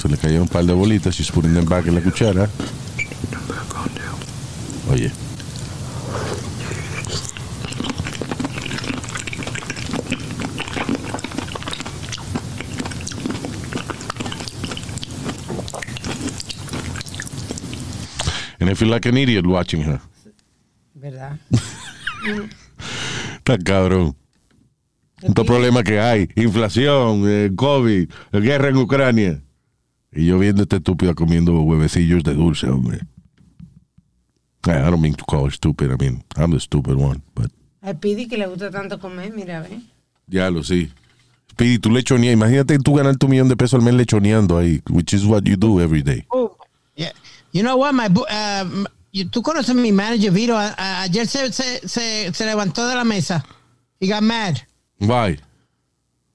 se 0.00 0.08
le 0.08 0.16
cayeron 0.18 0.42
un 0.42 0.48
par 0.48 0.64
de 0.64 0.72
bolitas. 0.74 1.14
She's 1.14 1.30
putting 1.30 1.54
them 1.54 1.64
back 1.66 1.86
en 1.86 1.94
la 1.94 2.00
cuchara. 2.02 2.48
Oye. 4.90 5.10
I 18.70 18.74
feel 18.74 18.88
like 18.88 19.08
an 19.08 19.16
idiot 19.16 19.46
watching 19.46 19.82
her. 19.82 20.00
¿Verdad? 20.94 21.38
Está 23.38 23.58
cabrón. 23.58 24.14
Tanto 25.20 25.44
problema 25.44 25.82
que 25.82 25.98
hay. 26.00 26.28
Inflación, 26.36 27.24
eh, 27.26 27.50
COVID, 27.54 28.08
guerra 28.32 28.68
en 28.68 28.76
Ucrania. 28.76 29.42
Y 30.12 30.26
yo 30.26 30.38
viendo 30.38 30.62
a 30.62 30.64
esta 30.64 30.76
estúpida 30.76 31.14
comiendo 31.14 31.60
huevecillos 31.62 32.22
de 32.22 32.34
dulce, 32.34 32.68
hombre. 32.68 33.00
I 34.66 34.72
don't 34.90 35.00
mean 35.00 35.14
to 35.14 35.24
call 35.24 35.46
her 35.46 35.52
stupid. 35.52 35.90
I 35.90 35.96
mean, 35.96 36.22
I'm 36.36 36.52
the 36.52 36.60
stupid 36.60 36.96
one. 36.96 37.22
But 37.34 37.50
A 37.82 37.94
Pidi 37.94 38.28
que 38.28 38.36
le 38.36 38.46
gusta 38.46 38.70
tanto 38.70 38.98
comer, 38.98 39.32
mira, 39.32 39.62
ve. 39.62 39.80
ya 40.26 40.50
lo 40.50 40.62
sí. 40.62 40.90
Pidi, 41.56 41.78
tú 41.78 41.90
lechoneas. 41.90 42.34
Imagínate 42.34 42.78
tú 42.78 42.94
ganar 42.94 43.16
tu 43.16 43.26
millón 43.28 43.48
de 43.48 43.56
pesos 43.56 43.74
al 43.74 43.82
mes 43.84 43.94
lechoneando 43.94 44.58
ahí, 44.58 44.80
which 44.90 45.12
is 45.14 45.24
what 45.24 45.42
you 45.44 45.56
do 45.56 45.80
every 45.80 46.02
day. 46.02 46.24
Oh, 46.28 46.39
yeah. 47.00 47.12
You 47.52 47.62
know 47.62 47.76
what, 47.78 47.92
my 47.94 48.06
uh, 48.06 48.64
tú 49.30 49.42
conoces 49.42 49.70
a 49.70 49.74
mi 49.74 49.90
manager, 49.90 50.30
Vito. 50.30 50.54
A- 50.54 50.74
a- 50.76 51.02
ayer 51.02 51.26
se, 51.26 51.50
se, 51.52 51.80
se, 51.88 52.32
se 52.32 52.44
levantó 52.44 52.86
de 52.88 52.94
la 52.94 53.04
mesa. 53.04 53.42
He 54.00 54.06
got 54.06 54.22
mad 54.22 54.60
Why? 54.98 55.36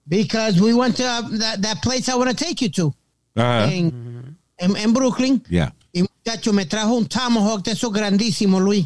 because 0.08 0.60
we 0.62 0.74
went 0.74 0.98
to 0.98 1.04
uh, 1.06 1.22
that, 1.40 1.62
that 1.62 1.82
place 1.82 2.10
I 2.10 2.16
want 2.16 2.30
to 2.30 2.36
take 2.36 2.62
you 2.62 2.70
to 2.70 2.94
Ajá. 3.36 3.72
en, 3.72 4.36
en, 4.60 4.76
en 4.76 4.94
Brooklyn. 4.94 5.42
Yeah. 5.50 5.72
Y 5.94 6.02
muchacho, 6.02 6.52
me 6.54 6.66
trajo 6.66 6.98
un 6.98 7.06
tomahawk 7.08 7.64
de 7.64 7.72
esos 7.72 7.92
grandísimos, 7.94 8.62
Luis. 8.62 8.86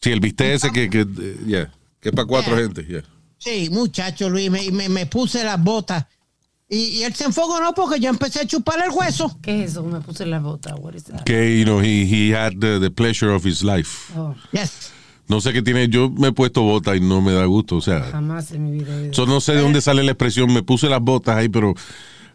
Sí, 0.00 0.10
el 0.12 0.20
bistec 0.20 0.54
ese 0.54 0.70
que, 0.72 0.88
que, 0.90 1.00
eh, 1.00 1.36
yeah, 1.46 1.72
que 2.00 2.08
es 2.10 2.14
para 2.14 2.26
cuatro 2.26 2.54
Yeah. 2.56 2.62
gente. 2.64 2.84
Yeah. 2.86 3.02
Sí, 3.38 3.68
muchacho, 3.70 4.28
Luis, 4.30 4.50
me, 4.50 4.70
me, 4.70 4.88
me 4.88 5.06
puse 5.06 5.44
las 5.44 5.62
botas. 5.62 6.06
Y, 6.74 6.98
y 6.98 7.02
él 7.04 7.14
se 7.14 7.24
enfocó, 7.24 7.60
no, 7.60 7.72
porque 7.72 8.00
yo 8.00 8.10
empecé 8.10 8.40
a 8.40 8.46
chupar 8.46 8.82
el 8.84 8.90
hueso. 8.90 9.38
¿Qué 9.40 9.62
es 9.62 9.72
eso? 9.72 9.84
Me 9.84 10.00
puse 10.00 10.26
la 10.26 10.40
bota. 10.40 10.74
What 10.74 10.94
is 10.94 11.04
that? 11.04 11.22
Que, 11.24 11.58
you 11.58 11.64
know, 11.64 11.80
he, 11.80 12.04
he 12.04 12.34
had 12.34 12.54
the, 12.58 12.80
the 12.80 12.90
pleasure 12.90 13.32
of 13.32 13.44
his 13.44 13.62
life. 13.62 14.12
Oh, 14.16 14.34
Yes. 14.52 14.90
No 15.28 15.40
sé 15.40 15.52
qué 15.52 15.62
tiene. 15.62 15.88
Yo 15.88 16.10
me 16.10 16.28
he 16.28 16.32
puesto 16.32 16.62
botas 16.62 16.96
y 16.96 17.00
no 17.00 17.20
me 17.22 17.32
da 17.32 17.44
gusto. 17.46 17.76
O 17.76 17.80
sea, 17.80 18.02
jamás 18.10 18.52
en 18.52 18.64
mi 18.64 18.72
vida. 18.72 19.00
ido. 19.04 19.14
so 19.14 19.24
no 19.24 19.40
sé 19.40 19.54
de 19.54 19.62
dónde 19.62 19.80
sale 19.80 20.02
la 20.02 20.10
expresión. 20.10 20.52
Me 20.52 20.62
puse 20.62 20.88
las 20.88 21.00
botas 21.00 21.36
ahí, 21.36 21.48
pero 21.48 21.74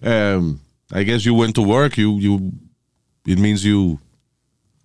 um, 0.01 0.57
I 0.91 1.03
guess 1.03 1.23
you 1.23 1.35
went 1.35 1.53
to 1.55 1.61
work. 1.61 1.97
You, 1.97 2.17
you, 2.19 2.51
it 3.25 3.37
means 3.37 3.61
you. 3.61 3.99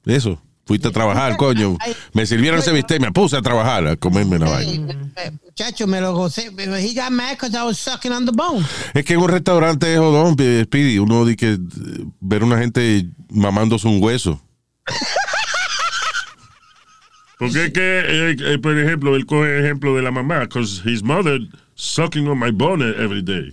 Eso. 0.05 0.39
Fuiste 0.67 0.89
a 0.89 0.91
trabajar, 0.91 1.37
coño. 1.39 1.77
Me 2.13 2.27
sirvieron 2.27 2.61
ese 2.61 2.73
bistec 2.73 2.99
y 2.99 3.03
me 3.03 3.13
puse 3.13 3.37
a 3.37 3.43
trabajar, 3.43 3.87
a 3.87 3.97
comerme 3.97 4.39
la 4.39 4.49
vaina. 4.49 4.93
Eh, 5.17 5.31
Muchacho, 5.45 5.87
me 5.87 6.01
lo 6.01 6.15
gocé. 6.15 6.51
He 6.81 6.95
got 6.95 7.13
mad 7.13 7.33
because 7.33 7.55
I 7.55 7.63
was 7.65 7.79
sucking 7.79 8.13
on 8.13 8.25
the 8.25 8.33
bone. 8.33 8.65
Es 8.95 9.05
que 9.05 9.15
en 9.15 9.21
un 9.21 9.29
restaurante 9.29 9.93
es 9.93 9.99
jodón, 9.99 10.35
Speedy. 10.35 10.99
Uno 10.99 11.25
dice 11.25 11.37
que 11.37 11.53
eh, 11.53 11.59
ver 12.21 12.43
una 12.43 12.59
gente 12.59 13.07
mamándose 13.31 13.87
un 13.87 14.03
hueso. 14.03 14.41
Porque 17.39 17.67
es 17.67 17.73
que, 17.73 17.81
eh, 17.81 18.37
eh, 18.55 18.59
por 18.59 18.79
ejemplo, 18.79 19.17
él 19.17 19.27
coge 19.27 19.59
ejemplo 19.61 19.95
de 19.95 20.03
la 20.03 20.11
mamá, 20.11 20.41
because 20.41 20.81
his 20.85 21.03
mother 21.03 21.39
sucking 21.75 22.29
on 22.29 22.39
my 22.39 22.51
bone 22.51 22.83
every 22.83 23.23
day. 23.23 23.53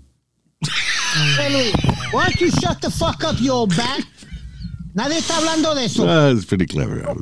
Hey, 1.35 1.49
Luis, 1.51 1.73
why 2.13 2.25
don't 2.25 2.39
you 2.39 2.51
shut 2.61 2.79
the 2.81 2.89
fuck 2.89 3.23
up, 3.23 3.35
you 3.41 3.51
old 3.51 3.75
bat? 3.75 4.01
Nadie 4.93 5.17
está 5.17 5.37
hablando 5.37 5.73
de 5.75 5.85
eso. 5.85 6.05
Ah, 6.07 6.31
it's 6.31 6.45
pretty 6.45 6.65
clever. 6.65 7.05
All 7.07 7.15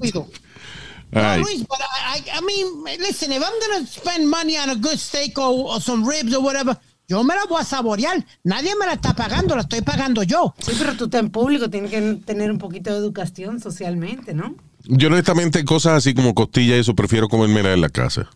No, 1.12 1.22
right. 1.22 1.44
Luis, 1.44 1.64
but 1.68 1.80
I, 1.80 2.20
I, 2.20 2.38
I 2.38 2.42
mean, 2.42 2.84
listen, 3.00 3.32
if 3.32 3.42
I'm 3.44 3.60
going 3.60 3.84
to 3.86 3.92
spend 3.92 4.30
money 4.30 4.58
on 4.58 4.70
a 4.70 4.76
good 4.76 5.00
steak 5.00 5.38
or, 5.40 5.74
or 5.74 5.82
some 5.82 6.08
ribs 6.08 6.36
or 6.36 6.44
whatever, 6.44 6.78
yo 7.08 7.24
me 7.24 7.34
la 7.34 7.46
voy 7.48 7.60
a 7.60 7.64
saborear. 7.64 8.24
Nadie 8.44 8.76
me 8.80 8.86
la 8.86 8.94
está 8.94 9.16
pagando, 9.16 9.56
la 9.56 9.64
estoy 9.64 9.82
pagando 9.82 10.22
yo. 10.22 10.54
Sí, 10.60 10.74
pero 10.78 10.96
tú 10.96 11.06
estás 11.06 11.22
en 11.22 11.32
público, 11.32 11.68
tienes 11.70 11.90
que 11.90 12.00
tener 12.26 12.52
un 12.52 12.60
poquito 12.60 12.92
de 12.92 12.98
educación 12.98 13.60
socialmente, 13.60 14.36
¿no? 14.36 14.56
Yo 14.84 15.08
honestamente 15.08 15.66
cosas 15.66 15.94
así 15.94 16.14
como 16.14 16.36
costilla 16.36 16.76
y 16.78 16.80
eso 16.80 16.94
prefiero 16.96 17.28
comérmela 17.28 17.74
en 17.74 17.82
la 17.82 17.90
casa. 17.90 18.30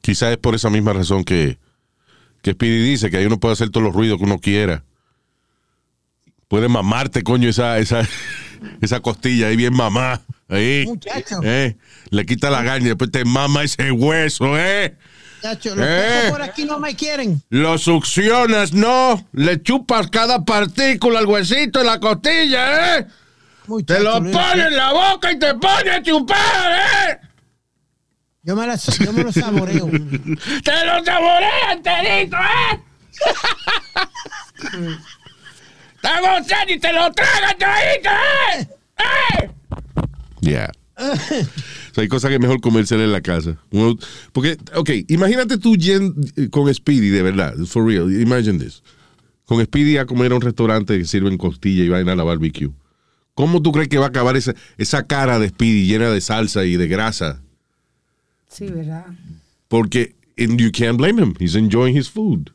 Quizás 0.00 0.30
es 0.30 0.38
por 0.38 0.54
esa 0.54 0.70
misma 0.70 0.92
razón 0.92 1.24
que, 1.24 1.58
que 2.42 2.52
Speedy 2.52 2.84
dice 2.90 3.10
que 3.10 3.16
ahí 3.16 3.26
uno 3.26 3.40
puede 3.40 3.54
hacer 3.54 3.70
todos 3.70 3.84
los 3.84 3.94
ruidos 3.94 4.18
que 4.18 4.24
uno 4.24 4.38
quiera. 4.38 4.84
Puede 6.48 6.68
mamarte, 6.68 7.22
coño, 7.22 7.48
esa, 7.48 7.78
esa, 7.78 8.02
esa 8.80 9.00
costilla 9.00 9.48
ahí 9.48 9.56
bien 9.56 9.74
mamá. 9.74 10.20
Ahí. 10.48 10.84
Muchacho. 10.86 11.40
Eh, 11.42 11.76
le 12.10 12.26
quita 12.26 12.50
la 12.50 12.62
gaña 12.62 12.84
y 12.86 12.88
después 12.88 13.10
te 13.10 13.24
mama 13.24 13.62
ese 13.62 13.90
hueso, 13.90 14.56
¿eh? 14.58 14.96
Muchacho, 15.42 15.74
los 15.74 15.86
Eh. 15.88 16.26
por 16.30 16.42
aquí 16.42 16.64
no 16.64 16.78
me 16.78 16.94
quieren. 16.94 17.42
Lo 17.50 17.76
succionas, 17.78 18.72
no. 18.72 19.26
Le 19.32 19.62
chupas 19.62 20.08
cada 20.08 20.44
partícula 20.44 21.18
al 21.18 21.26
huesito 21.26 21.78
de 21.80 21.84
la 21.86 21.98
costilla, 22.00 22.98
¿eh? 22.98 23.06
Muchacho, 23.66 23.98
Te 23.98 24.04
lo 24.04 24.12
pones 24.20 24.66
en 24.66 24.76
la 24.76 24.92
boca 24.92 25.32
y 25.32 25.38
te 25.38 25.54
pones 25.54 25.94
a 25.94 26.02
chupar, 26.02 26.72
¿eh? 26.72 27.18
Yo 28.42 28.54
me, 28.54 28.66
la, 28.66 28.76
yo 28.76 29.12
me 29.14 29.22
lo 29.24 29.32
saboreo. 29.32 29.86
¡Te 30.64 30.84
lo 30.84 31.02
saboreas 31.04 31.72
enterito, 31.72 32.36
eh! 32.36 32.80
¡Te 36.04 36.20
gozando 36.20 36.72
y 36.74 36.78
te 36.78 36.92
lo 36.92 37.10
tragas 37.12 37.56
todito, 37.58 38.10
eh! 38.58 38.68
¡Eh! 38.98 39.50
Ya. 40.40 40.70
O 41.90 41.94
sea, 41.94 42.02
hay 42.02 42.08
cosas 42.08 42.28
que 42.28 42.34
es 42.34 42.40
mejor 42.40 42.60
comerse 42.60 42.96
en 42.96 43.12
la 43.12 43.20
casa. 43.20 43.56
Uno- 43.70 43.96
porque, 44.32 44.56
ok, 44.74 44.90
imagínate 45.08 45.58
tú 45.58 45.76
yen- 45.76 46.50
con 46.50 46.72
Speedy, 46.74 47.08
de 47.10 47.22
verdad, 47.22 47.54
for 47.66 47.86
real, 47.86 48.10
imagine 48.20 48.58
this. 48.58 48.82
Con 49.44 49.64
Speedy 49.64 49.96
a 49.98 50.04
comer 50.06 50.32
a 50.32 50.34
un 50.34 50.40
restaurante 50.40 50.98
que 50.98 51.04
sirven 51.04 51.38
costilla 51.38 51.84
y 51.84 51.88
vaina 51.88 52.12
a 52.12 52.16
la 52.16 52.24
barbecue. 52.24 52.70
¿Cómo 53.34 53.62
tú 53.62 53.70
crees 53.70 53.86
que 53.88 53.98
va 53.98 54.06
a 54.06 54.08
acabar 54.08 54.36
esa, 54.36 54.54
esa 54.76 55.06
cara 55.06 55.38
de 55.38 55.48
Speedy 55.50 55.86
llena 55.86 56.10
de 56.10 56.20
salsa 56.20 56.64
y 56.64 56.76
de 56.76 56.88
grasa? 56.88 57.40
Sí, 58.48 58.66
¿verdad? 58.66 59.06
Porque 59.68 60.16
and 60.36 60.58
you 60.60 60.70
can't 60.72 60.96
blame 60.98 61.20
him. 61.22 61.34
He's 61.38 61.54
enjoying 61.54 61.96
his 61.96 62.08
food. 62.08 62.50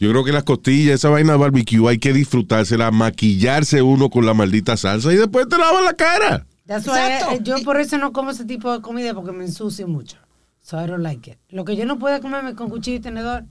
Yo 0.00 0.10
creo 0.10 0.24
que 0.24 0.32
las 0.32 0.44
costillas, 0.44 0.94
esa 0.96 1.08
vaina 1.10 1.32
de 1.32 1.38
barbecue, 1.38 1.88
hay 1.88 1.98
que 1.98 2.12
disfrutársela, 2.12 2.90
maquillarse 2.90 3.82
uno 3.82 4.10
con 4.10 4.24
la 4.26 4.34
maldita 4.34 4.76
salsa 4.76 5.12
y 5.12 5.16
después 5.16 5.48
te 5.48 5.58
lavas 5.58 5.82
la 5.84 5.94
cara. 5.94 6.46
That's 6.66 6.86
why, 6.86 6.92
Exacto. 6.98 7.32
eh, 7.34 7.40
yo 7.42 7.56
por 7.64 7.80
eso 7.80 7.98
no 7.98 8.12
como 8.12 8.30
ese 8.30 8.44
tipo 8.44 8.72
de 8.72 8.80
comida 8.80 9.14
porque 9.14 9.32
me 9.32 9.44
ensucio 9.44 9.88
mucho. 9.88 10.18
So 10.60 10.76
I 10.82 10.86
don't 10.86 11.02
like 11.02 11.30
it. 11.30 11.38
Lo 11.48 11.64
que 11.64 11.74
yo 11.76 11.84
no 11.86 11.98
puedo 11.98 12.20
comerme 12.20 12.54
con 12.54 12.68
cuchillo 12.68 12.98
y 12.98 13.00
tenedor, 13.00 13.44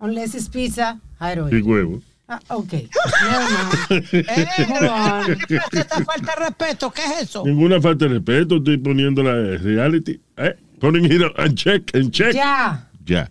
unless 0.00 0.34
it's 0.34 0.48
pizza, 0.48 1.00
I 1.20 1.36
don't 1.36 1.52
Y 1.52 1.62
huevo. 1.62 2.00
Ah, 2.30 2.40
ok. 2.48 2.72
Mind. 2.72 4.04
Eh, 4.12 4.46
Hold 4.68 4.90
on. 4.90 5.38
¿Qué 5.48 5.56
pasa 5.56 5.80
esta 5.80 6.04
falta 6.04 6.34
de 6.36 6.44
respeto? 6.46 6.90
¿Qué 6.90 7.02
es 7.04 7.22
eso? 7.22 7.44
Ninguna 7.46 7.80
falta 7.80 8.04
de 8.04 8.14
respeto, 8.14 8.56
estoy 8.56 8.76
poniendo 8.76 9.22
la 9.22 9.56
reality. 9.56 10.20
¿Eh? 10.36 10.54
Putting 10.80 11.06
it 11.06 11.22
on 11.38 11.54
check, 11.54 11.94
en 11.94 12.10
check. 12.10 12.34
Ya. 12.34 12.88
Ya. 13.06 13.30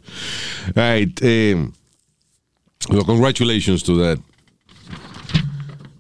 All 0.75 0.93
right. 0.99 1.19
eh, 1.21 1.69
well, 2.89 3.03
congratulations 3.03 3.84
to 3.84 3.96
that 3.98 4.20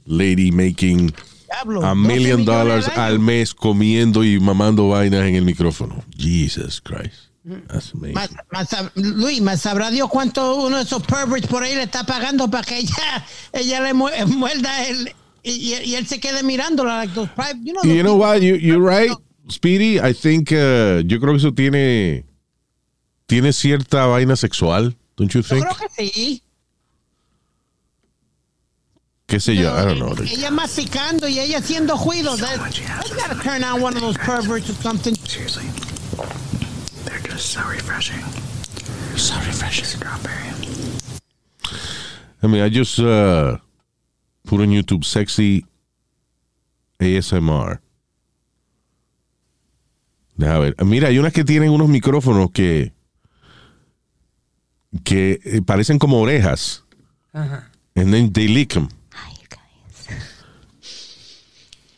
lady 0.05 0.51
making 0.51 1.13
Diablo, 1.49 1.79
a 1.81 1.93
12 1.93 1.97
million 1.97 2.45
dollars 2.45 2.87
al 2.95 3.19
mes 3.19 3.53
comiendo 3.53 4.23
y 4.23 4.39
mamando 4.39 4.89
vainas 4.89 5.27
en 5.27 5.35
el 5.35 5.43
micrófono. 5.45 6.03
Jesus 6.17 6.79
Christ. 6.81 7.29
That's 7.67 7.93
amazing. 7.93 8.13
Más, 8.15 8.29
más 8.51 8.69
sab- 8.69 8.91
Luis, 8.95 9.41
más 9.41 9.61
sabrá 9.61 9.89
Dios 9.89 10.09
cuánto 10.09 10.55
uno 10.65 10.77
de 10.77 10.83
esos 10.83 11.01
perverts 11.03 11.47
por 11.47 11.63
ahí 11.63 11.75
le 11.75 11.83
está 11.83 12.05
pagando 12.05 12.49
para 12.49 12.63
que 12.63 12.79
ella, 12.79 13.25
ella 13.53 13.81
le 13.81 13.93
mu- 13.93 14.09
muerda 14.27 14.85
el, 14.85 15.13
y, 15.43 15.73
y- 15.85 15.95
él 15.95 16.05
se 16.07 16.19
quede 16.19 16.43
mirándola. 16.43 16.97
Like 16.97 17.13
those 17.13 17.29
private, 17.33 17.59
you 17.63 17.73
know, 17.73 17.83
You 17.83 18.03
know 18.03 18.15
what? 18.17 18.41
You, 18.41 18.55
you're 18.55 18.81
right, 18.81 19.11
Speedy. 19.49 19.97
I 20.01 20.11
think 20.13 20.51
uh, 20.51 21.01
yo 21.05 21.19
creo 21.21 21.31
que 21.33 21.37
eso 21.37 21.53
tiene 21.53 22.25
tiene 23.27 23.53
cierta 23.53 24.05
vaina 24.07 24.35
sexual, 24.35 24.93
don't 25.15 25.31
you 25.33 25.41
Yo 25.41 25.47
think? 25.47 25.65
creo 25.65 25.75
que 25.77 25.87
sí. 25.89 26.41
¿Qué 29.27 29.41
sé 29.41 29.55
yo? 29.57 29.69
I 29.75 29.83
don't 29.83 29.99
know. 29.99 30.13
Ella 30.23 30.51
masticando 30.51 31.27
y 31.27 31.37
ella 31.39 31.57
haciendo 31.57 31.97
juicio. 31.97 32.37
That, 32.37 32.59
I 32.61 33.13
gotta 33.13 33.35
turn 33.43 33.61
on 33.61 33.81
one 33.81 33.93
of 33.95 34.01
those 34.01 34.17
perverts 34.17 34.69
or 34.69 34.73
something. 34.81 35.15
Seriously. 35.15 35.65
They're 37.03 37.19
just 37.19 37.51
so 37.51 37.59
refreshing. 37.67 38.23
So 39.17 39.35
refreshing. 39.45 39.83
Strawberry. 39.83 40.47
I 42.41 42.47
mean, 42.47 42.61
I 42.61 42.69
just 42.69 42.99
uh, 42.99 43.57
put 44.45 44.61
on 44.61 44.67
YouTube 44.69 45.03
sexy 45.03 45.65
ASMR. 47.01 47.79
Deja 50.37 50.59
ver. 50.59 50.75
Mira, 50.85 51.09
hay 51.09 51.19
unas 51.19 51.33
que 51.33 51.43
tienen 51.43 51.71
unos 51.71 51.89
micrófonos 51.89 52.51
que 52.53 52.93
que 55.03 55.41
eh, 55.43 55.61
parecen 55.65 55.99
como 55.99 56.21
orejas. 56.21 56.85
Ajá. 57.33 57.69
And 57.93 58.13
then 58.13 58.31
they 58.31 58.47
lick 58.47 58.77
'em. 58.77 58.87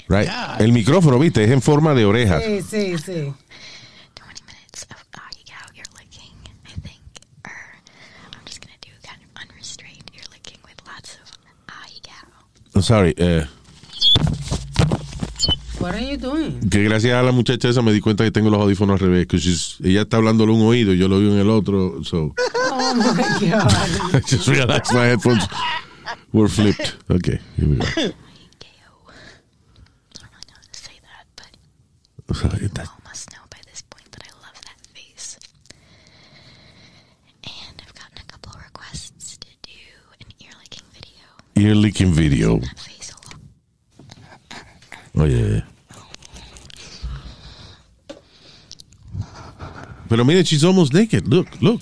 Right? 0.09 0.25
Yeah. 0.25 0.57
El 0.59 0.71
micrófono, 0.71 1.19
viste, 1.19 1.43
es 1.43 1.51
en 1.51 1.61
forma 1.61 1.93
de 1.93 2.03
orejas. 2.05 2.43
Sí, 2.43 2.61
sí, 2.61 2.97
sí. 2.97 3.33
20 4.15 4.43
minutes 4.47 4.87
of 4.89 5.05
eyeing 5.13 5.51
out 5.53 5.71
your 5.75 5.85
licking, 5.97 6.33
I 6.65 6.73
think. 6.81 6.99
Or 7.45 7.51
I'm 8.33 8.41
just 8.45 8.59
gonna 8.59 8.75
do 8.81 8.89
kind 9.07 9.21
of 9.23 9.29
unrestrained 9.41 10.09
ear 10.15 10.23
licking 10.31 10.59
with 10.65 10.75
lots 10.87 11.15
of 11.21 11.29
eyeing 11.69 12.09
out. 12.09 12.75
I'm 12.75 12.81
sorry. 12.81 13.13
eh, 13.17 13.45
What 15.79 15.93
are 15.95 16.01
you 16.01 16.17
doing? 16.17 16.59
que 16.69 16.83
gracias 16.83 17.13
a 17.13 17.21
la 17.23 17.31
muchacha 17.31 17.69
esa 17.69 17.81
me 17.81 17.93
di 17.93 18.01
cuenta 18.01 18.23
que 18.25 18.31
tengo 18.31 18.49
los 18.49 18.59
audífonos 18.59 18.99
al 18.99 19.07
revés. 19.07 19.27
Que 19.27 19.37
ella 19.87 20.01
está 20.01 20.17
hablándolo 20.17 20.53
en 20.53 20.61
un 20.61 20.67
oído 20.67 20.93
y 20.93 20.97
yo 20.97 21.07
lo 21.07 21.17
oigo 21.17 21.31
en 21.33 21.39
el 21.39 21.49
otro. 21.49 22.03
So 22.03 22.33
Oh 22.71 22.93
my 22.95 23.05
God. 23.49 24.15
I 24.15 24.19
just 24.21 24.47
realized 24.47 24.91
my 24.93 25.05
headphones 25.05 25.47
were 26.33 26.49
flipped. 26.49 26.95
Okay, 27.09 27.39
here 27.55 27.67
we 27.69 27.75
go. 27.77 27.85
So, 32.33 32.47
that- 32.47 32.61
you 32.61 32.69
all 32.77 32.99
must 33.05 33.31
know 33.31 33.39
by 33.49 33.57
this 33.69 33.81
point 33.81 34.11
that 34.11 34.23
I 34.23 34.31
love 34.45 34.61
that 34.61 34.77
face. 34.93 35.37
And 37.43 37.81
I've 37.81 37.93
gotten 37.93 38.17
a 38.17 38.23
couple 38.31 38.53
requests 38.63 39.37
to 39.37 39.47
do 39.63 39.71
an 40.21 40.27
ear 40.39 40.51
licking 40.61 40.85
video. 40.93 41.25
ear 41.55 41.75
licking 41.75 42.13
video. 42.13 42.59
That 42.59 42.79
face 42.79 43.11
a. 43.11 43.15
Oh, 45.19 45.25
yeah. 45.25 45.61
Pero 50.07 50.23
mira, 50.23 50.43
she's 50.45 50.63
almost 50.63 50.93
naked. 50.93 51.27
Look, 51.27 51.47
look. 51.61 51.81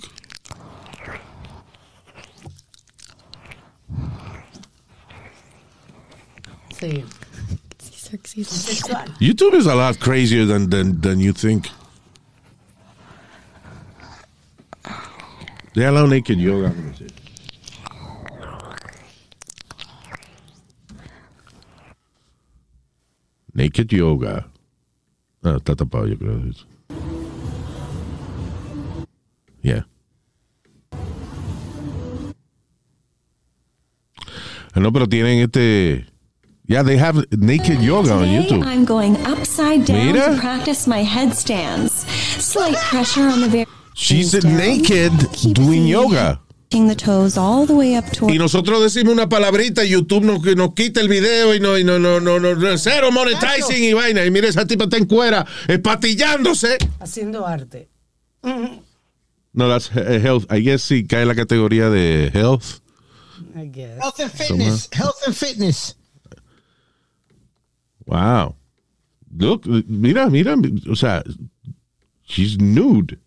Sí. 6.79 7.03
Sexy. 8.09 8.43
Sexual. 8.43 9.03
YouTube 9.19 9.53
is 9.55 9.65
a 9.67 9.75
lot 9.75 9.99
crazier 9.99 10.45
than 10.45 10.69
than, 10.69 11.01
than 11.01 11.19
you 11.19 11.33
think. 11.33 11.67
They 15.75 15.83
allow 15.85 16.05
naked 16.05 16.39
yoga. 16.39 16.73
Naked 23.53 23.91
yoga. 23.91 24.47
Ah, 25.43 25.57
está 25.57 25.75
tapado, 25.75 26.07
yo 26.07 26.17
creo. 26.17 26.39
Yeah. 29.61 29.83
Ah, 34.73 34.79
No, 34.79 34.93
pero 34.93 35.07
tienen 35.07 35.39
este. 35.39 36.05
Yeah, 36.67 36.83
they 36.83 36.97
have 36.97 37.25
naked 37.31 37.81
yoga 37.81 38.11
on 38.11 38.25
YouTube. 38.27 38.63
I'm 38.65 38.83
going 38.85 39.15
upside 39.25 39.85
down 39.85 40.11
Mira. 40.11 40.35
to 40.35 40.39
practice 40.39 40.85
my 40.85 41.01
headstands. 41.03 41.93
Slight 42.43 42.75
pressure 42.75 43.21
on 43.29 43.39
the 43.41 43.47
very. 43.47 43.65
She's 43.95 44.31
down. 44.33 44.57
naked 44.57 45.11
Keep 45.33 45.55
doing 45.55 45.87
yoga. 45.87 46.39
The 46.69 46.95
toes 46.95 47.37
all 47.37 47.65
the 47.65 47.73
way 47.73 47.95
up. 47.95 48.03
Y 48.29 48.37
nosotros 48.37 48.81
decimos 48.83 49.13
una 49.13 49.29
palabrita 49.29 49.85
y 49.85 49.89
YouTube 49.91 50.23
nos, 50.25 50.43
que 50.43 50.53
nos 50.55 50.73
quita 50.73 50.99
el 50.99 51.07
video 51.07 51.55
y 51.55 51.61
no, 51.61 51.77
y 51.77 51.85
no, 51.85 51.97
no, 51.97 52.19
no, 52.19 52.37
no, 52.39 52.77
cero 52.77 53.09
monetizing 53.13 53.83
y 53.85 53.93
vaina. 53.93 54.25
Y 54.25 54.31
mira, 54.31 54.49
esa 54.49 54.65
tipa 54.65 54.83
está 54.83 54.97
en 54.97 55.05
cuera, 55.05 55.45
espatillándose. 55.69 56.77
Haciendo 56.99 57.47
arte. 57.47 57.87
No, 58.43 59.69
that's 59.69 59.89
he- 59.89 60.19
health. 60.19 60.45
I 60.51 60.59
guess 60.61 60.83
sí 60.83 61.07
cae 61.07 61.21
en 61.21 61.29
la 61.29 61.35
categoría 61.35 61.89
de 61.89 62.29
health. 62.33 62.81
I 63.55 63.65
guess. 63.71 63.97
Health 64.01 64.19
and 64.19 64.31
fitness. 64.31 64.89
Health 64.91 65.23
and 65.25 65.33
fitness. 65.35 65.95
Wow. 68.07 68.55
Look, 69.37 69.65
mira, 69.87 70.29
mira, 70.29 70.55
o 70.89 70.95
sea, 70.95 71.21
she's 72.25 72.57
nude. 72.57 73.19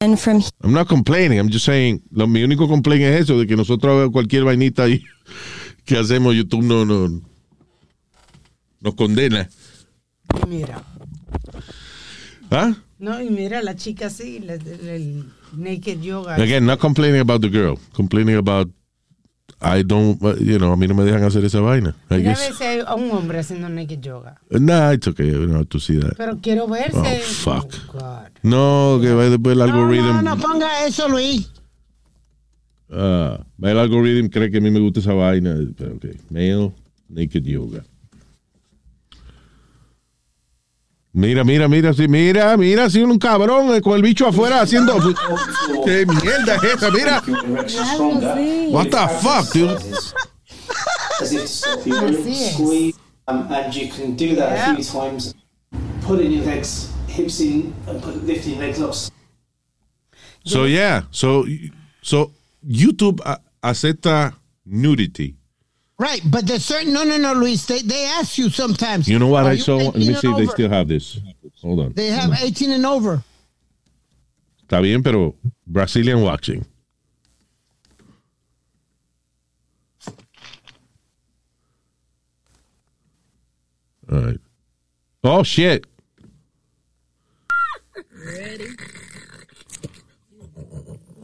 And 0.00 0.18
from 0.18 0.42
I'm 0.64 0.72
not 0.72 0.88
complaining, 0.88 1.38
I'm 1.38 1.48
just 1.48 1.64
saying, 1.64 2.02
lo, 2.10 2.26
mi 2.26 2.42
único 2.42 2.66
complaint 2.66 3.02
es 3.04 3.20
eso, 3.22 3.38
de 3.38 3.46
que 3.46 3.56
nosotros 3.56 4.10
cualquier 4.10 4.42
vainita 4.44 4.82
ahí 4.84 5.04
que 5.84 5.96
hacemos, 5.96 6.34
YouTube 6.34 6.64
no, 6.64 6.84
no 6.84 7.22
nos 8.80 8.94
condena. 8.96 9.48
Y 10.44 10.48
mira. 10.48 10.82
¿Ah? 12.50 12.74
No, 12.98 13.20
y 13.22 13.30
mira, 13.30 13.62
la 13.62 13.76
chica 13.76 14.10
sí, 14.10 14.40
la- 14.40 14.54
el, 14.54 14.88
el 14.88 15.24
naked 15.56 16.00
yoga. 16.02 16.34
Again, 16.34 16.66
not 16.66 16.80
complaining 16.80 17.20
about 17.20 17.40
the 17.40 17.48
girl, 17.48 17.78
complaining 17.94 18.36
about 18.36 18.68
I 19.64 19.82
don't, 19.82 20.20
uh, 20.22 20.34
you 20.40 20.58
know, 20.58 20.72
a 20.72 20.76
mí 20.76 20.88
no 20.88 20.94
me 20.94 21.04
dejan 21.04 21.22
hacer 21.22 21.44
esa 21.44 21.60
vaina. 21.60 21.94
I 22.10 22.16
Mira 22.18 22.32
a 22.32 22.34
guess. 22.34 22.60
un 22.96 23.10
hombre 23.12 23.38
haciendo 23.38 23.68
naked 23.68 24.00
yoga. 24.02 24.40
Nah, 24.50 24.90
it's 24.92 25.06
okay. 25.06 25.30
Don't 25.30 25.52
have 25.54 25.68
to 25.68 25.78
see 25.78 25.98
that. 25.98 26.16
Pero 26.16 26.36
quiero 26.42 26.66
verse. 26.66 26.92
Oh, 26.96 27.04
fuck. 27.62 27.72
Oh, 27.88 27.92
God. 27.98 28.30
No, 28.42 28.98
que 29.00 29.12
va 29.14 29.28
después 29.30 29.52
el 29.52 29.58
No, 29.58 29.64
algoritmo. 29.64 30.12
no, 30.14 30.22
no 30.22 30.36
ponga 30.36 30.84
eso, 30.86 31.08
Luis. 31.08 31.48
Ah, 32.90 33.38
va 33.62 33.70
el 33.70 33.78
algoritmo 33.78 34.28
cree 34.30 34.50
que 34.50 34.58
a 34.58 34.60
mí 34.60 34.70
me 34.70 34.80
gusta 34.80 35.00
esa 35.00 35.14
vaina. 35.14 35.56
Pero 35.76 35.94
ok, 35.94 36.04
male 36.30 36.72
naked 37.08 37.44
yoga. 37.44 37.84
Mira, 41.14 41.44
mira, 41.44 41.68
mira, 41.68 41.92
sí, 41.92 42.08
mira, 42.08 42.56
mira, 42.56 42.88
sí, 42.88 43.02
un 43.02 43.18
cabrón 43.18 43.74
eh, 43.74 43.82
con 43.82 43.94
el 43.96 44.02
bicho 44.02 44.26
afuera 44.26 44.62
haciendo. 44.62 44.98
¿Qué 45.84 46.06
mierda 46.06 46.56
es 46.56 46.64
esa? 46.64 46.90
Mira. 46.90 47.22
What 48.70 48.86
the 48.86 49.08
fuck, 49.20 49.52
dude? 49.52 49.78
Así 51.20 52.94
and 53.28 53.74
you 53.74 53.88
can 53.88 54.16
do 54.16 54.34
that 54.36 54.70
a 54.70 54.74
few 54.74 54.84
times. 54.84 55.34
Pulling 56.02 56.32
your 56.32 56.44
legs, 56.44 56.90
hips 57.06 57.40
in, 57.40 57.72
and 57.86 58.02
put, 58.02 58.24
lifting 58.24 58.54
your 58.54 58.62
legs 58.62 58.80
up. 58.80 58.94
So, 60.44 60.64
yeah, 60.64 61.02
so, 61.10 61.46
so 62.02 62.32
YouTube 62.66 63.20
acepta 63.62 64.34
nudity. 64.66 65.36
Right, 65.98 66.20
but 66.24 66.46
there's 66.46 66.64
certain, 66.64 66.92
no, 66.92 67.04
no, 67.04 67.16
no, 67.16 67.32
Luis. 67.34 67.64
They, 67.66 67.82
they 67.82 68.04
ask 68.06 68.36
you 68.38 68.50
sometimes. 68.50 69.08
You 69.08 69.18
know 69.18 69.28
what 69.28 69.46
I 69.46 69.56
saw? 69.56 69.76
Let 69.76 69.94
me 69.94 70.14
see 70.14 70.28
if 70.28 70.36
they 70.36 70.46
still 70.46 70.68
have 70.68 70.88
this. 70.88 71.20
Hold 71.60 71.80
on. 71.80 71.92
They 71.92 72.08
have 72.08 72.32
18 72.42 72.72
and 72.72 72.86
over. 72.86 73.22
Está 74.62 74.80
bien, 74.80 75.02
pero 75.02 75.34
Brazilian 75.66 76.22
watching. 76.22 76.64
All 84.10 84.20
right. 84.20 84.40
Oh 85.24 85.42
shit. 85.42 85.86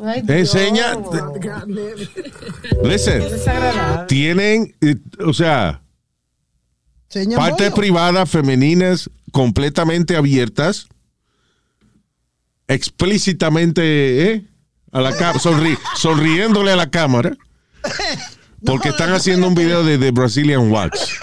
Ay, 0.00 0.22
Enseña. 0.28 0.94
Listen. 2.84 3.24
Tienen, 4.06 4.74
eh, 4.80 4.96
o 5.24 5.32
sea, 5.32 5.82
partes 7.34 7.72
privadas 7.72 8.30
femeninas 8.30 9.10
completamente 9.32 10.16
abiertas, 10.16 10.86
explícitamente 12.68 14.32
¿eh? 14.32 14.44
a 14.92 15.00
la 15.00 15.16
cámara, 15.16 15.40
sonriéndole 15.96 16.70
a 16.70 16.76
la 16.76 16.90
cámara, 16.90 17.36
porque 18.64 18.90
están 18.90 19.12
haciendo 19.12 19.48
un 19.48 19.54
video 19.54 19.82
de, 19.82 19.98
de 19.98 20.10
Brazilian 20.12 20.70
Wax. 20.70 21.18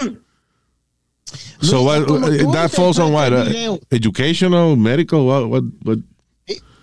So 1.62 1.82
what, 1.82 2.06
that 2.52 2.70
falls 2.70 2.98
on 2.98 3.12
what? 3.12 3.32
Uh, 3.32 3.78
educational, 3.90 4.76
medical, 4.76 5.26
what, 5.26 5.48
what, 5.48 5.64
what? 5.84 5.98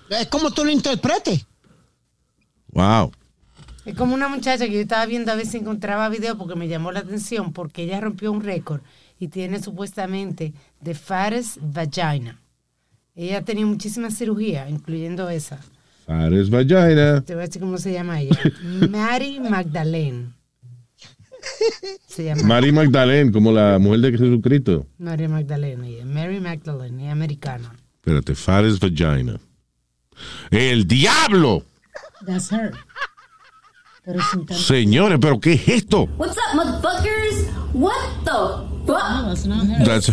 Es 0.09 0.27
como 0.27 0.51
tú 0.51 0.65
lo 0.65 0.71
interpretes. 0.71 1.45
Wow. 2.73 3.11
Es 3.85 3.95
como 3.95 4.13
una 4.13 4.29
muchacha 4.29 4.65
que 4.65 4.73
yo 4.73 4.79
estaba 4.79 5.05
viendo 5.05 5.31
a 5.31 5.35
ver 5.35 5.45
si 5.45 5.57
encontraba 5.57 6.07
video 6.09 6.37
porque 6.37 6.55
me 6.55 6.67
llamó 6.67 6.91
la 6.91 6.99
atención 6.99 7.51
porque 7.51 7.83
ella 7.83 7.99
rompió 7.99 8.31
un 8.31 8.41
récord 8.41 8.81
y 9.19 9.27
tiene 9.27 9.61
supuestamente 9.61 10.53
the 10.83 10.93
fattest 10.93 11.57
vagina. 11.61 12.39
Ella 13.15 13.39
ha 13.39 13.41
tenido 13.41 13.67
muchísimas 13.67 14.17
cirugías, 14.17 14.69
incluyendo 14.69 15.29
esa. 15.29 15.59
Fares 16.05 16.49
vagina. 16.49 17.21
Te 17.21 17.35
voy 17.35 17.43
a 17.43 17.47
decir 17.47 17.61
cómo 17.61 17.77
se 17.77 17.93
llama 17.93 18.21
ella. 18.21 18.37
Mary 18.89 19.39
Magdalene. 19.39 20.33
Se 22.07 22.23
llama 22.23 22.43
Mary 22.43 22.71
Magdalene, 22.71 23.31
como 23.31 23.51
la 23.51 23.77
mujer 23.79 23.99
de 23.99 24.11
Jesucristo. 24.11 24.87
Mary 24.97 25.27
Magdalene. 25.27 25.87
ella. 25.87 26.05
Mary 26.05 26.39
Magdalene, 26.39 27.01
ella 27.01 27.07
es 27.07 27.11
americana. 27.11 27.75
Espérate, 27.95 28.33
Fares 28.33 28.79
vagina. 28.79 29.39
¡El 30.49 30.87
diablo! 30.87 31.63
That's 32.25 32.51
her. 32.51 32.73
Pero 34.05 34.19
sin 34.31 34.45
tanto. 34.45 34.61
Señores, 34.61 35.17
¿pero 35.21 35.39
qué 35.39 35.53
es 35.53 35.67
esto? 35.67 36.09
What's 36.17 36.35
up, 36.37 36.55
motherfuckers? 36.55 37.47
What 37.73 37.93
the 38.25 38.67
fuck? 38.85 39.25
that's 39.27 39.45
not 39.45 39.65
her. 39.65 39.85
That's- 39.85 40.11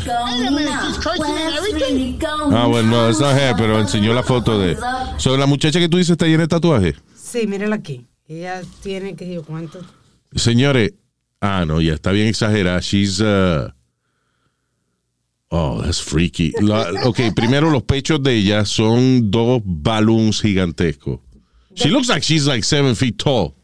Ah, 2.53 2.67
bueno, 2.69 2.91
no, 2.91 3.09
esa 3.09 3.51
es, 3.51 3.55
pero 3.57 3.79
enseñó 3.81 4.15
la 4.15 4.23
foto 4.23 4.59
de. 4.59 4.77
So, 5.19 5.37
la 5.37 5.47
muchacha 5.47 5.79
que 5.81 5.89
tú 5.89 5.97
dices 5.99 6.13
está 6.13 6.27
llena 6.27 6.43
de 6.43 6.49
tatuajes. 6.49 6.95
Sí, 7.15 7.47
mírala 7.47 7.77
aquí. 7.77 8.07
Ella 8.29 8.63
tiene, 8.83 9.17
que 9.17 9.33
yo 9.33 9.43
cuánto. 9.43 9.81
Señores, 10.35 10.95
ah, 11.41 11.65
no, 11.67 11.81
ya 11.81 11.95
está 11.95 12.13
bien 12.13 12.29
exagerada. 12.29 12.79
She's. 12.81 13.21
uh, 13.21 13.71
oh, 15.49 15.83
that's 15.83 16.01
freaky. 16.01 16.53
La- 16.61 16.91
ok, 17.05 17.19
primero 17.35 17.71
los 17.71 17.83
pechos 17.83 18.23
de 18.23 18.35
ella 18.37 18.65
son 18.65 19.31
dos 19.31 19.61
balloons 19.65 20.41
gigantescos. 20.41 21.19
She 21.75 21.89
looks 21.89 22.09
like 22.09 22.23
she's 22.23 22.47
like 22.47 22.65
seven 22.65 22.95
feet 22.95 23.17
tall. 23.19 23.55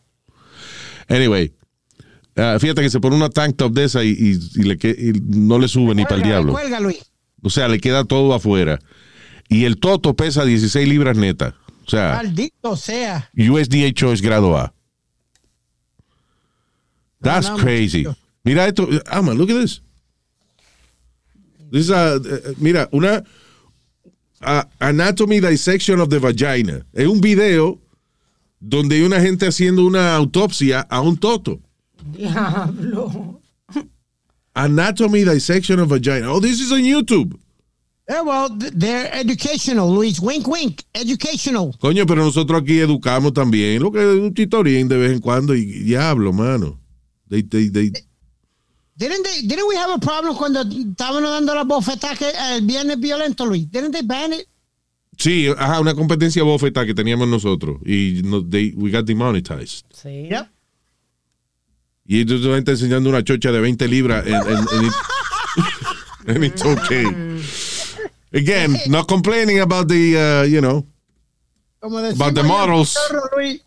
Anyway, 1.09 1.53
ah, 2.37 2.59
fíjate 2.59 2.83
que 2.83 2.91
se 2.91 3.01
pone 3.01 3.17
una 3.17 3.29
tank 3.29 3.57
top 3.57 3.73
de 3.73 3.85
esa 3.85 4.03
y, 4.05 4.11
y- 4.11 4.61
y 4.61 4.63
le 4.63 4.75
y 4.83 5.21
no 5.25 5.59
le 5.59 5.69
sube 5.69 5.95
ni 5.95 6.05
para 6.05 6.17
el 6.17 6.23
diablo. 6.23 6.53
Cuelga, 6.53 6.81
Luis. 6.81 7.05
O 7.43 7.51
sea, 7.51 7.69
le 7.69 7.79
queda 7.81 8.05
todo 8.05 8.33
afuera. 8.35 8.79
Y 9.49 9.65
el 9.65 9.77
toto 9.79 10.15
pesa 10.15 10.45
16 10.45 10.89
libras 10.89 11.17
neta. 11.17 11.55
O 11.87 11.91
sea, 11.91 12.15
Maldito 12.17 12.77
sea. 12.77 13.31
USDA 13.37 13.93
Choice 13.93 14.21
grado 14.23 14.57
A. 14.57 14.73
That's 17.21 17.49
No, 17.49 17.57
no, 17.57 17.63
crazy. 17.63 18.07
Mira 18.45 18.67
esto. 18.67 18.89
Ama, 19.07 19.35
look 19.35 19.51
at 19.51 19.57
this. 19.61 19.81
This 21.71 21.85
is 21.87 21.91
a- 21.91 22.17
eh, 22.17 22.55
mira, 22.59 22.89
una 22.93 23.23
anatomy 24.81 25.41
dissection 25.41 26.01
of 26.01 26.09
the 26.09 26.19
vagina. 26.19 26.85
Es 26.93 27.07
un 27.07 27.21
video 27.21 27.81
donde 28.61 28.97
hay 28.97 29.03
una 29.03 29.21
gente 29.21 29.47
haciendo 29.47 29.85
una 29.85 30.15
autopsia 30.17 30.81
a 30.81 31.01
un 31.01 31.17
toto. 31.17 31.61
Diablo. 32.13 33.41
Anatomy 34.55 35.25
dissection 35.25 35.81
of 35.81 35.89
vagina. 35.89 36.33
Oh, 36.33 36.41
this 36.41 36.61
is 36.61 36.73
on 36.73 36.83
YouTube. 36.83 37.39
Yeah, 38.09 38.23
well, 38.23 38.49
th- 38.49 38.73
they're 38.75 39.13
educational, 39.13 39.93
Luis. 39.93 40.21
Wink, 40.21 40.47
wink. 40.47 40.85
Educational. 40.95 41.75
Coño, 41.79 42.07
pero 42.07 42.25
nosotros 42.25 42.63
aquí 42.63 42.79
educamos 42.79 43.33
también. 43.33 43.83
Lo 43.83 43.91
que 43.91 43.99
es 43.99 44.19
un 44.19 44.33
chitorín 44.33 44.89
de 44.89 44.97
vez 44.97 45.13
en 45.13 45.19
cuando 45.21 45.55
y 45.55 45.65
diablo, 45.65 46.33
mano. 46.33 46.79
They, 47.29 47.43
they, 47.43 47.69
they, 47.69 47.91
Didn't 48.97 49.25
they? 49.25 49.43
Didn't 49.43 49.67
we 49.69 49.77
have 49.77 49.91
a 49.91 49.99
problem 49.99 50.37
cuando 50.37 50.63
estaban 50.63 51.23
dando 51.23 51.55
la 51.55 51.65
bofetada 51.65 52.17
que 52.17 52.31
el 52.55 52.65
viernes 52.65 52.99
violento, 52.99 53.45
Luis? 53.45 53.71
Didn't 53.71 53.93
they 53.93 54.03
ban 54.03 54.33
it? 54.33 54.47
Sí, 55.19 55.49
ajá, 55.57 55.81
una 55.81 55.95
competencia 55.95 56.43
bofeta 56.43 56.85
que 56.85 56.95
teníamos 56.95 57.27
nosotros 57.29 57.79
y 57.85 58.21
no, 58.25 58.45
they, 58.47 58.73
we 58.77 58.91
got 58.91 59.05
demonetized. 59.07 59.85
Sí. 59.93 60.29
Yep. 60.31 60.47
Y 62.09 62.21
ellos 62.21 62.43
te 62.43 62.57
está 62.59 62.71
enseñando 62.73 63.09
una 63.11 63.25
chocha 63.25 63.51
de 63.51 63.61
20 63.61 63.89
libras 63.89 64.25
and, 64.27 64.35
and- 64.47 64.69
and 64.71 64.87
it- 64.87 66.29
and 66.29 66.45
it's 66.45 66.63
okay. 66.65 67.07
Again, 68.33 68.77
not 68.89 69.09
complaining 69.09 69.61
about 69.61 69.89
the, 69.89 70.17
uh, 70.17 70.45
you 70.47 70.61
know, 70.61 70.85
Como 71.81 71.99
About 71.99 72.35
the 72.35 72.43
models. 72.43 72.97
Luis. 73.37 73.61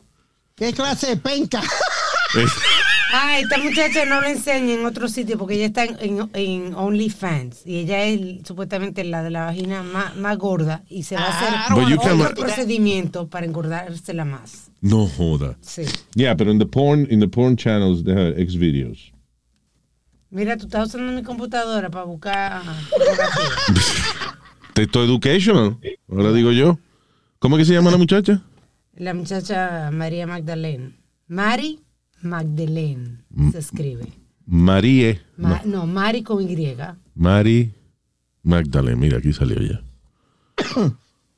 ¿Qué 0.55 0.73
clase 0.73 1.07
de 1.07 1.17
penca? 1.17 1.61
Ah, 3.11 3.39
esta 3.39 3.57
muchacha 3.57 4.05
no 4.05 4.21
la 4.21 4.29
enseña 4.29 4.73
en 4.73 4.85
otro 4.85 5.07
sitio 5.07 5.37
porque 5.37 5.55
ella 5.55 5.65
está 5.65 5.83
en, 5.85 5.97
en, 5.99 6.29
en 6.33 6.75
OnlyFans 6.75 7.65
y 7.65 7.77
ella 7.77 8.03
es 8.05 8.45
supuestamente 8.47 9.03
la 9.03 9.23
de 9.23 9.31
la 9.31 9.45
vagina 9.45 9.81
más, 9.81 10.15
más 10.15 10.37
gorda 10.37 10.83
y 10.89 11.03
se 11.03 11.15
va 11.15 11.23
a 11.23 11.29
hacer 11.69 11.87
you 11.89 11.95
otro 11.99 12.17
can- 12.17 12.33
procedimiento 12.35 13.27
para 13.27 13.45
engordársela 13.47 14.25
más. 14.25 14.69
no 14.81 15.07
joda. 15.07 15.57
Sí. 15.61 15.83
Yeah, 16.15 16.35
pero 16.35 16.51
in 16.51 16.59
the 16.59 16.65
porn, 16.67 17.07
in 17.09 17.19
the 17.19 17.27
porn 17.27 17.57
channels, 17.57 18.03
they 18.03 18.13
have 18.13 18.39
X 18.39 18.55
videos. 18.55 19.11
Mira, 20.29 20.55
tú 20.57 20.65
estás 20.67 20.89
usando 20.89 21.11
mi 21.11 21.23
computadora 21.23 21.89
para 21.89 22.05
buscar. 22.05 22.61
Texto 24.73 25.03
educational, 25.03 25.77
ahora 26.09 26.31
digo 26.31 26.51
yo. 26.51 26.77
¿Cómo 27.39 27.57
es 27.57 27.61
que 27.61 27.65
se 27.65 27.73
llama 27.73 27.91
la 27.91 27.97
muchacha? 27.97 28.41
La 28.95 29.13
muchacha 29.13 29.89
María 29.91 30.27
Magdalene. 30.27 30.91
Mari 31.27 31.79
Magdalene 32.21 33.23
se 33.51 33.59
escribe. 33.59 34.11
Marie. 34.45 35.21
Ma- 35.37 35.61
no, 35.65 35.85
Mari 35.85 36.23
con 36.23 36.41
Y. 36.41 36.75
Mari 37.15 37.73
Magdalene. 38.43 38.95
Mira, 38.97 39.17
aquí 39.19 39.31
salió 39.33 39.61
ya. 39.61 39.81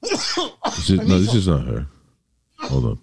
This 0.02 0.89
is- 0.89 1.08
no, 1.08 1.20
this 1.20 1.34
is 1.36 1.48
not 1.48 1.65
her. 1.67 1.88
Hold 2.70 2.86
on. 2.86 3.00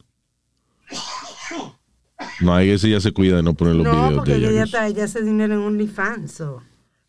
No, 2.41 2.55
ahí 2.55 2.71
ese 2.71 2.89
ya 2.91 3.01
se 3.01 3.13
cuida 3.13 3.37
de 3.37 3.43
no 3.43 3.55
poner 3.55 3.75
los 3.77 3.85
No, 3.85 3.93
videos 3.93 4.15
porque 4.15 4.33
de 4.33 4.39
ella. 4.39 4.51
ella, 4.51 4.65
está, 4.65 4.87
ella 4.87 5.05
hace 5.05 5.23
dinero 5.23 5.55
en 5.55 5.61
OnlyFans. 5.61 6.33
So, 6.33 6.63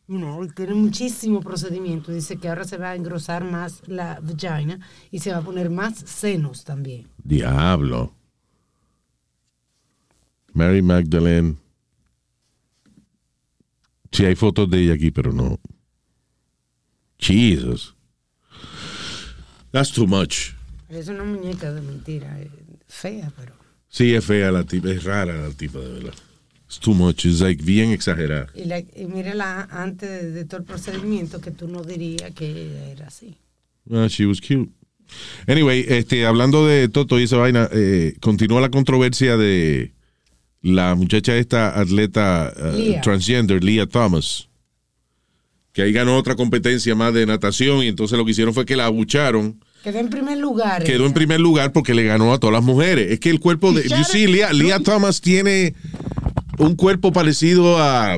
you 0.07 0.17
know, 0.17 0.45
tiene 0.47 0.73
muchísimo 0.73 1.39
procedimiento. 1.41 2.11
Dice 2.11 2.37
que 2.37 2.49
ahora 2.49 2.63
se 2.65 2.77
va 2.77 2.89
a 2.91 2.95
engrosar 2.95 3.43
más 3.43 3.81
la 3.87 4.19
vagina 4.21 4.79
y 5.11 5.19
se 5.19 5.31
va 5.31 5.37
a 5.37 5.41
poner 5.41 5.69
más 5.69 5.97
senos 5.99 6.63
también. 6.63 7.07
Diablo. 7.23 8.13
Mary 10.59 10.81
Magdalene. 10.81 11.55
Sí, 14.11 14.25
hay 14.25 14.35
fotos 14.35 14.69
de 14.69 14.79
ella 14.83 14.93
aquí, 14.95 15.09
pero 15.09 15.31
no. 15.31 15.57
Jesus. 17.17 17.95
That's 19.71 19.91
too 19.93 20.05
much. 20.05 20.53
Es 20.89 21.07
una 21.07 21.23
muñeca 21.23 21.71
de 21.71 21.79
mentira. 21.81 22.41
eh, 22.41 22.49
Fea, 22.87 23.31
pero. 23.37 23.53
Sí, 23.87 24.13
es 24.13 24.25
fea 24.25 24.51
la 24.51 24.65
tipa, 24.65 24.89
es 24.89 25.03
rara 25.05 25.33
la 25.33 25.49
tipa, 25.51 25.79
de 25.79 25.93
verdad. 25.93 26.13
It's 26.65 26.77
too 26.79 26.93
much, 26.93 27.25
it's 27.25 27.39
like 27.39 27.63
bien 27.63 27.91
exagerada. 27.91 28.47
Y, 28.53 28.65
la, 28.65 28.79
y 28.79 29.05
mírala 29.07 29.67
antes 29.71 30.09
de, 30.09 30.31
de 30.31 30.45
todo 30.45 30.59
el 30.59 30.65
procedimiento 30.65 31.39
que 31.39 31.51
tú 31.51 31.67
no 31.69 31.83
dirías 31.83 32.31
que 32.33 32.47
ella 32.49 32.89
era 32.91 33.07
así. 33.07 33.37
Ah, 33.91 34.07
she 34.09 34.25
was 34.25 34.41
cute. 34.41 34.69
Anyway, 35.47 35.85
este, 35.87 36.25
hablando 36.25 36.67
de 36.67 36.89
Toto 36.89 37.17
y 37.19 37.23
esa 37.23 37.37
vaina, 37.37 37.69
eh, 37.71 38.15
continúa 38.19 38.59
la 38.61 38.69
controversia 38.69 39.37
de 39.37 39.93
la 40.61 40.95
muchacha 40.95 41.35
esta 41.35 41.79
atleta 41.79 42.53
Leah. 42.75 43.01
transgender, 43.01 43.63
Leah 43.63 43.85
Thomas, 43.85 44.49
que 45.73 45.81
ahí 45.83 45.93
ganó 45.93 46.17
otra 46.17 46.35
competencia 46.35 46.95
más 46.95 47.13
de 47.13 47.25
natación 47.25 47.83
y 47.83 47.87
entonces 47.87 48.17
lo 48.17 48.25
que 48.25 48.31
hicieron 48.31 48.53
fue 48.53 48.65
que 48.65 48.75
la 48.75 48.85
abucharon. 48.85 49.63
Quedó 49.83 49.99
en 49.99 50.09
primer 50.09 50.37
lugar. 50.37 50.83
Quedó 50.83 51.05
en 51.05 51.13
primer 51.13 51.39
lugar 51.39 51.71
porque 51.71 51.93
le 51.93 52.03
ganó 52.03 52.33
a 52.33 52.39
todas 52.39 52.53
las 52.53 52.63
mujeres. 52.63 53.11
Es 53.11 53.19
que 53.19 53.29
el 53.29 53.39
cuerpo 53.39 53.71
de... 53.71 53.87
You 53.87 54.03
see, 54.03 54.27
Leah, 54.27 54.51
Leah 54.51 54.79
Thomas 54.79 55.21
tiene 55.21 55.73
un 56.57 56.75
cuerpo 56.75 57.13
parecido 57.13 57.77
a... 57.77 58.17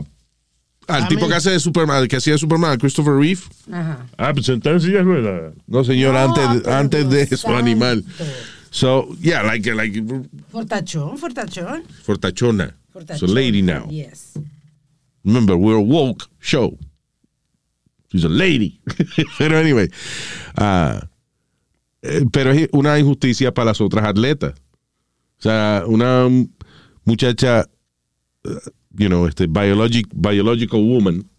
Al 0.87 1.07
tipo 1.07 1.27
que 1.29 1.35
hace 1.35 1.51
de 1.51 1.59
Superman, 1.59 2.07
que 2.07 2.17
hacía 2.17 2.33
de 2.33 2.39
Superman, 2.39 2.77
Christopher 2.77 3.13
Reeve. 3.13 3.41
Ajá. 3.71 4.07
Ah, 4.17 4.33
pues 4.33 4.49
está 4.49 4.71
en 4.71 4.81
silla 4.81 4.97
de 4.97 5.03
ruedas. 5.03 5.53
No, 5.67 5.83
señor, 5.85 6.15
No, 6.15 6.19
antes, 6.19 6.67
antes 6.67 7.09
de 7.09 7.21
eso, 7.21 7.55
animal. 7.55 8.03
So, 8.71 9.13
yeah, 9.19 9.41
like, 9.41 9.65
like, 9.67 9.91
Fortachón, 10.49 11.17
fortachón. 11.17 11.83
fortachona. 12.05 12.73
fortachón. 12.93 13.19
So, 13.19 13.25
lady 13.27 13.61
now. 13.61 13.85
Yes. 13.89 14.37
Remember, 15.25 15.57
we're 15.57 15.75
a 15.75 15.81
woke 15.81 16.29
show. 16.39 16.77
She's 18.11 18.23
a 18.23 18.29
lady. 18.29 18.79
pero 19.37 19.57
anyway, 19.57 19.89
eh, 20.57 20.99
pero 22.31 22.51
es 22.51 22.69
una 22.71 22.97
injusticia 22.97 23.53
para 23.53 23.65
las 23.65 23.81
otras 23.81 24.05
atletas. 24.05 24.53
O 25.39 25.41
sea, 25.41 25.83
una 25.85 26.29
muchacha, 27.03 27.69
eh, 28.45 28.49
you 28.91 29.09
know, 29.09 29.27
este, 29.27 29.47
biologic, 29.47 30.07
biological 30.13 30.79
woman 30.79 31.29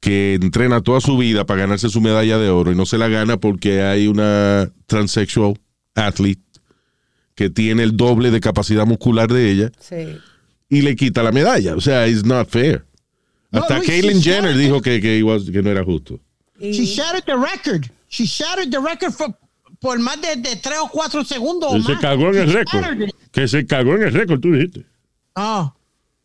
que 0.00 0.38
entrena 0.40 0.80
toda 0.80 1.00
su 1.02 1.18
vida 1.18 1.44
para 1.44 1.60
ganarse 1.62 1.90
su 1.90 2.00
medalla 2.00 2.38
de 2.38 2.48
oro 2.48 2.72
y 2.72 2.74
no 2.74 2.86
se 2.86 2.96
la 2.96 3.08
gana 3.08 3.36
porque 3.36 3.82
hay 3.82 4.06
una 4.06 4.72
transsexual 4.86 5.58
athlete 5.98 6.42
que 7.34 7.50
tiene 7.50 7.82
el 7.82 7.96
doble 7.96 8.30
de 8.30 8.40
capacidad 8.40 8.86
muscular 8.86 9.28
de 9.30 9.50
ella 9.50 9.70
Sí. 9.80 10.18
y 10.68 10.82
le 10.82 10.96
quita 10.96 11.22
la 11.22 11.30
medalla. 11.32 11.74
O 11.76 11.80
sea, 11.80 12.06
it's 12.08 12.24
not 12.24 12.48
fair. 12.48 12.84
Hasta 13.52 13.80
Caitlyn 13.80 14.20
Jenner 14.22 14.56
dijo 14.56 14.80
que, 14.82 15.00
que, 15.00 15.22
was- 15.22 15.50
que 15.50 15.62
no 15.62 15.70
era 15.70 15.84
justo. 15.84 16.20
She 16.60 16.84
shattered 16.84 17.24
the 17.24 17.36
record. 17.36 17.86
She 18.08 18.24
shattered 18.26 18.70
the 18.70 18.80
record 18.80 19.12
for, 19.12 19.28
por 19.80 19.98
más 20.00 20.20
de, 20.20 20.36
de 20.36 20.56
tres 20.56 20.78
o 20.82 20.88
cuatro 20.88 21.24
segundos. 21.24 21.70
o 21.72 21.76
Que 21.76 21.82
se 21.82 21.92
más. 21.92 22.00
cagó 22.00 22.28
en 22.30 22.36
el 22.38 22.48
She 22.48 22.52
récord. 22.54 22.80
shattered 22.82 23.08
it. 23.08 23.14
Que 23.30 23.46
se 23.48 23.66
cagó 23.66 23.94
en 23.94 24.02
el 24.02 24.12
récord, 24.12 24.40
tú 24.40 24.52
dijiste. 24.52 24.84
No, 25.36 25.74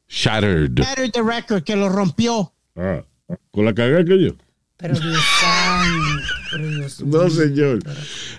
Shattered. 0.10 0.74
shattered 0.80 1.12
the 1.12 1.22
record, 1.22 1.64
que 1.64 1.76
lo 1.76 1.88
rompió. 1.90 2.52
Ah, 2.76 3.04
con 3.52 3.66
la 3.66 3.74
cagada 3.74 4.04
que 4.04 4.20
yo. 4.24 4.32
Pero 4.78 5.00
Dios 5.00 5.24
No, 6.58 7.28
señor. 7.30 7.82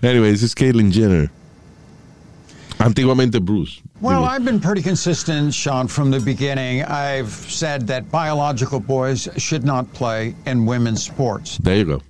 Anyway, 0.03 0.31
this 0.31 0.43
is 0.43 0.55
Caitlyn 0.55 0.91
Jenner. 0.91 1.31
Antiguamente 2.79 3.41
Bruce. 3.41 3.81
Well, 4.01 4.25
I've 4.25 4.45
been 4.45 4.61
pretty 4.61 4.83
consistent, 4.83 5.55
Sean, 5.55 5.89
from 5.89 6.11
the 6.11 6.21
beginning. 6.21 6.83
I've 6.83 7.31
said 7.31 7.87
that 7.87 8.11
biological 8.11 8.81
boys 8.81 9.29
should 9.39 9.65
not 9.65 9.91
play 9.95 10.35
in 10.47 10.67
women's 10.67 11.03
sports. 11.03 11.57
there 11.59 11.77
you 11.77 11.85
go. 11.85 12.03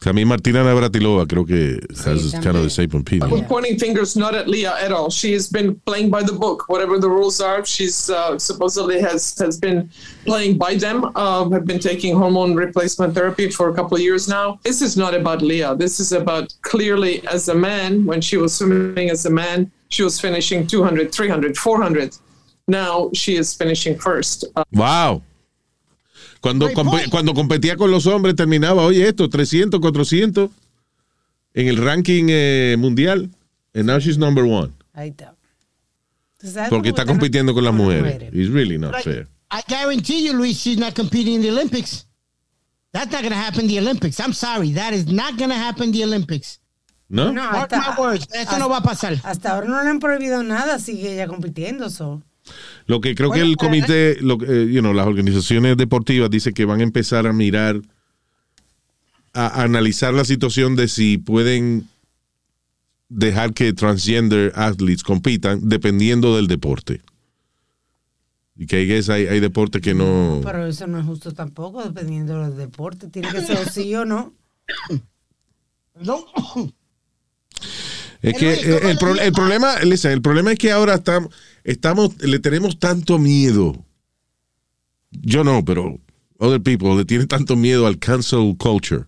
También 0.00 0.28
Martina 0.28 0.62
Navratilova 0.62 1.26
creo 1.26 1.44
que 1.44 1.80
has 2.04 2.32
kind 2.42 2.56
of 2.56 2.62
the 2.62 2.70
same 2.70 2.90
opinion. 2.94 3.30
We're 3.30 3.46
pointing 3.48 3.78
fingers 3.78 4.14
not 4.16 4.34
at 4.34 4.46
Leah 4.46 4.76
at 4.80 4.92
all. 4.92 5.10
She 5.10 5.32
has 5.32 5.48
been 5.48 5.74
playing 5.86 6.10
by 6.10 6.22
the 6.22 6.32
book. 6.32 6.64
Whatever 6.68 6.98
the 6.98 7.08
rules 7.08 7.40
are, 7.40 7.64
she's 7.64 8.08
uh, 8.10 8.38
supposedly 8.38 9.00
has 9.00 9.34
has 9.38 9.58
been 9.58 9.88
playing 10.24 10.58
by 10.58 10.76
them. 10.76 11.10
Uh, 11.16 11.48
have 11.50 11.64
been 11.66 11.80
taking 11.80 12.14
hormone 12.14 12.54
replacement 12.54 13.14
therapy 13.14 13.50
for 13.50 13.70
a 13.70 13.74
couple 13.74 13.96
of 13.96 14.02
years 14.02 14.28
now. 14.28 14.58
This 14.62 14.80
is 14.82 14.96
not 14.96 15.14
about 15.14 15.42
Leah. 15.42 15.74
This 15.74 15.98
is 15.98 16.12
about 16.12 16.54
clearly 16.62 17.26
as 17.26 17.48
a 17.48 17.54
man. 17.54 18.04
When 18.04 18.20
she 18.20 18.36
was 18.36 18.54
swimming 18.54 19.10
as 19.10 19.24
a 19.26 19.30
man, 19.30 19.70
she 19.88 20.02
was 20.02 20.20
finishing 20.20 20.66
200, 20.66 21.10
300, 21.12 21.56
400. 21.56 22.16
Now 22.68 23.10
she 23.14 23.36
is 23.36 23.54
finishing 23.54 23.98
first. 23.98 24.44
Uh, 24.56 24.64
Wow. 24.72 25.22
Cuando, 26.46 26.90
point. 26.90 27.10
cuando 27.10 27.34
competía 27.34 27.76
con 27.76 27.90
los 27.90 28.06
hombres 28.06 28.36
terminaba, 28.36 28.82
oye, 28.82 29.08
esto, 29.08 29.28
300, 29.28 29.80
400 29.80 30.50
en 31.54 31.68
el 31.68 31.76
ranking 31.78 32.26
eh, 32.28 32.76
mundial. 32.78 33.30
And 33.74 33.86
now 33.86 33.98
she's 33.98 34.16
number 34.16 34.44
one. 34.44 34.72
Ahí 34.94 35.10
está. 35.10 35.34
¿Tú 36.38 36.48
sabes 36.48 36.70
Porque 36.70 36.90
está 36.90 37.04
compitiendo 37.04 37.52
con 37.54 37.64
las 37.64 37.74
mujeres. 37.74 38.30
It's 38.32 38.50
really 38.50 38.78
not 38.78 38.94
fair. 39.02 39.26
I 39.50 39.62
guarantee 39.68 40.26
you, 40.26 40.32
Luis, 40.32 40.58
she's 40.58 40.78
not 40.78 40.94
competing 40.94 41.34
in 41.34 41.42
the 41.42 41.50
Olympics. 41.50 42.06
That's 42.92 43.12
not 43.12 43.20
going 43.20 43.32
to 43.32 43.38
happen 43.38 43.62
in 43.62 43.68
the 43.68 43.78
Olympics. 43.78 44.18
I'm 44.20 44.32
sorry. 44.32 44.72
That 44.72 44.92
is 44.92 45.06
not 45.06 45.36
going 45.36 45.50
to 45.50 45.56
happen 45.56 45.84
in 45.84 45.92
the 45.92 46.04
Olympics. 46.04 46.58
¿No? 47.08 47.30
No, 47.30 47.42
Mark 47.42 47.70
hasta, 47.70 47.94
my 47.94 48.00
words. 48.00 48.26
Eso 48.32 48.58
no 48.58 48.68
va 48.68 48.78
a 48.78 48.82
pasar. 48.82 49.20
hasta 49.22 49.52
ahora 49.52 49.68
no 49.68 49.82
le 49.82 49.90
han 49.90 50.00
prohibido 50.00 50.42
nada, 50.42 50.78
sigue 50.78 51.12
ella 51.12 51.28
compitiendo. 51.28 51.88
So. 51.90 52.22
Lo 52.86 53.00
que 53.00 53.14
creo 53.14 53.28
Bueno, 53.28 53.44
que 53.44 53.50
el 53.50 53.56
comité, 53.56 54.16
lo, 54.20 54.38
que, 54.38 54.46
eh, 54.46 54.72
you 54.72 54.80
know, 54.80 54.92
las 54.92 55.06
organizaciones 55.06 55.76
deportivas 55.76 56.30
dicen 56.30 56.54
que 56.54 56.64
van 56.64 56.80
a 56.80 56.84
empezar 56.84 57.26
a 57.26 57.32
mirar, 57.32 57.80
a, 59.32 59.46
a 59.46 59.62
analizar 59.62 60.14
la 60.14 60.24
situación 60.24 60.76
de 60.76 60.88
si 60.88 61.18
pueden 61.18 61.88
dejar 63.08 63.54
que 63.54 63.72
transgender 63.72 64.52
athletes 64.54 65.02
compitan 65.02 65.68
dependiendo 65.68 66.36
del 66.36 66.46
deporte. 66.46 67.02
Y 68.58 68.66
que 68.66 68.76
hay, 68.76 69.26
hay 69.26 69.40
deportes 69.40 69.82
que 69.82 69.92
no... 69.92 70.40
Pero 70.42 70.66
eso 70.66 70.86
no 70.86 70.98
es 70.98 71.04
justo 71.04 71.32
tampoco, 71.32 71.84
dependiendo 71.84 72.42
del 72.42 72.56
deporte. 72.56 73.08
Tiene 73.08 73.30
que 73.30 73.42
ser 73.42 73.58
o 73.58 73.64
sí 73.70 73.94
o 73.94 74.06
no. 74.06 74.32
No. 76.00 76.24
Es 78.22 78.34
que 78.38 78.54
eh, 78.54 78.78
¿cómo 78.80 78.90
el, 78.90 78.98
pro- 78.98 79.32
problema, 79.34 79.78
listen, 79.80 80.12
el 80.12 80.22
problema 80.22 80.52
es 80.52 80.58
que 80.58 80.72
ahora 80.72 80.94
estamos, 80.94 81.34
estamos, 81.64 82.16
le 82.22 82.38
tenemos 82.38 82.78
tanto 82.78 83.18
miedo. 83.18 83.84
Yo 85.10 85.44
no, 85.44 85.64
pero 85.64 85.98
other 86.38 86.60
people 86.60 86.94
le 86.96 87.04
tienen 87.04 87.28
tanto 87.28 87.56
miedo 87.56 87.86
al 87.86 87.98
cancel 87.98 88.56
culture 88.58 89.04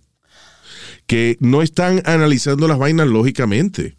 que 1.07 1.37
no 1.41 1.63
están 1.63 2.03
analizando 2.05 2.69
las 2.69 2.79
vainas 2.79 3.07
lógicamente. 3.09 3.97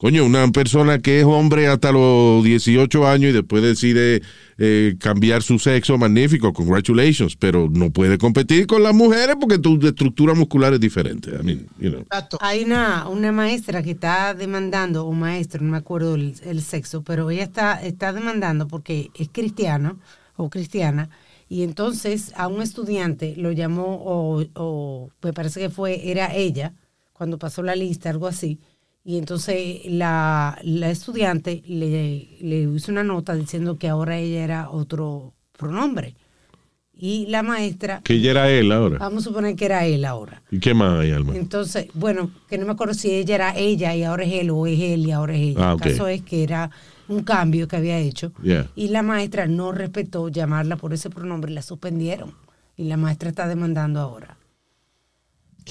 Coño, 0.00 0.24
una 0.24 0.46
persona 0.52 1.00
que 1.00 1.18
es 1.18 1.24
hombre 1.24 1.66
hasta 1.66 1.90
los 1.90 2.44
18 2.44 3.04
años 3.08 3.30
y 3.30 3.32
después 3.32 3.64
decide 3.64 4.22
eh, 4.56 4.94
cambiar 5.00 5.42
su 5.42 5.58
sexo, 5.58 5.98
magnífico, 5.98 6.52
congratulations, 6.52 7.34
pero 7.34 7.68
no 7.68 7.90
puede 7.90 8.16
competir 8.16 8.68
con 8.68 8.84
las 8.84 8.94
mujeres 8.94 9.34
porque 9.40 9.58
tu 9.58 9.76
estructura 9.84 10.34
muscular 10.34 10.72
es 10.72 10.78
diferente. 10.78 11.30
I 11.30 11.42
mean, 11.42 11.66
you 11.80 11.90
know. 11.90 12.04
Hay 12.38 12.62
una, 12.62 13.08
una 13.08 13.32
maestra 13.32 13.82
que 13.82 13.90
está 13.90 14.34
demandando, 14.34 15.04
un 15.04 15.18
maestro, 15.18 15.64
no 15.64 15.72
me 15.72 15.78
acuerdo 15.78 16.14
el, 16.14 16.36
el 16.44 16.62
sexo, 16.62 17.02
pero 17.02 17.28
ella 17.30 17.42
está, 17.42 17.82
está 17.82 18.12
demandando 18.12 18.68
porque 18.68 19.10
es 19.16 19.28
cristiano 19.32 19.98
o 20.36 20.48
cristiana, 20.48 21.10
y 21.48 21.64
entonces 21.64 22.32
a 22.36 22.46
un 22.46 22.62
estudiante 22.62 23.34
lo 23.36 23.50
llamó, 23.50 24.00
o, 24.04 24.44
o 24.54 25.10
me 25.22 25.32
parece 25.32 25.58
que 25.58 25.70
fue, 25.70 26.08
era 26.08 26.32
ella, 26.36 26.72
cuando 27.12 27.36
pasó 27.36 27.64
la 27.64 27.74
lista, 27.74 28.10
algo 28.10 28.28
así, 28.28 28.60
y 29.08 29.16
entonces 29.16 29.80
la, 29.86 30.58
la 30.62 30.90
estudiante 30.90 31.62
le, 31.66 32.28
le 32.42 32.60
hizo 32.76 32.92
una 32.92 33.02
nota 33.02 33.34
diciendo 33.34 33.78
que 33.78 33.88
ahora 33.88 34.18
ella 34.18 34.44
era 34.44 34.70
otro 34.70 35.32
pronombre. 35.56 36.14
Y 36.92 37.24
la 37.28 37.42
maestra, 37.42 38.02
Que 38.04 38.20
ya 38.20 38.32
era 38.32 38.50
él 38.50 38.70
ahora. 38.70 38.98
vamos 38.98 39.22
a 39.24 39.28
suponer 39.30 39.56
que 39.56 39.64
era 39.64 39.86
él 39.86 40.04
ahora. 40.04 40.42
¿Y 40.50 40.58
qué 40.58 40.74
más 40.74 41.00
hay, 41.00 41.12
Alma? 41.12 41.34
Entonces, 41.36 41.86
bueno, 41.94 42.30
que 42.50 42.58
no 42.58 42.66
me 42.66 42.72
acuerdo 42.72 42.92
si 42.92 43.10
ella 43.12 43.34
era 43.36 43.56
ella 43.56 43.94
y 43.96 44.02
ahora 44.04 44.24
es 44.24 44.32
él 44.34 44.50
o 44.50 44.66
es 44.66 44.78
él 44.78 45.06
y 45.06 45.12
ahora 45.12 45.34
es 45.34 45.40
ella. 45.40 45.70
Ah. 45.70 45.72
El 45.72 45.80
caso 45.80 46.06
es 46.08 46.20
que 46.20 46.42
era 46.42 46.70
un 47.08 47.22
cambio 47.22 47.66
que 47.66 47.76
había 47.76 47.96
hecho 47.98 48.32
Yeah. 48.42 48.68
y 48.76 48.88
la 48.88 49.02
maestra 49.02 49.46
no 49.46 49.72
respetó 49.72 50.28
llamarla 50.28 50.76
por 50.76 50.92
ese 50.92 51.08
pronombre 51.08 51.50
y 51.50 51.54
la 51.54 51.62
suspendieron. 51.62 52.34
Y 52.76 52.84
la 52.84 52.98
maestra 52.98 53.30
está 53.30 53.48
demandando 53.48 54.00
ahora. 54.00 54.36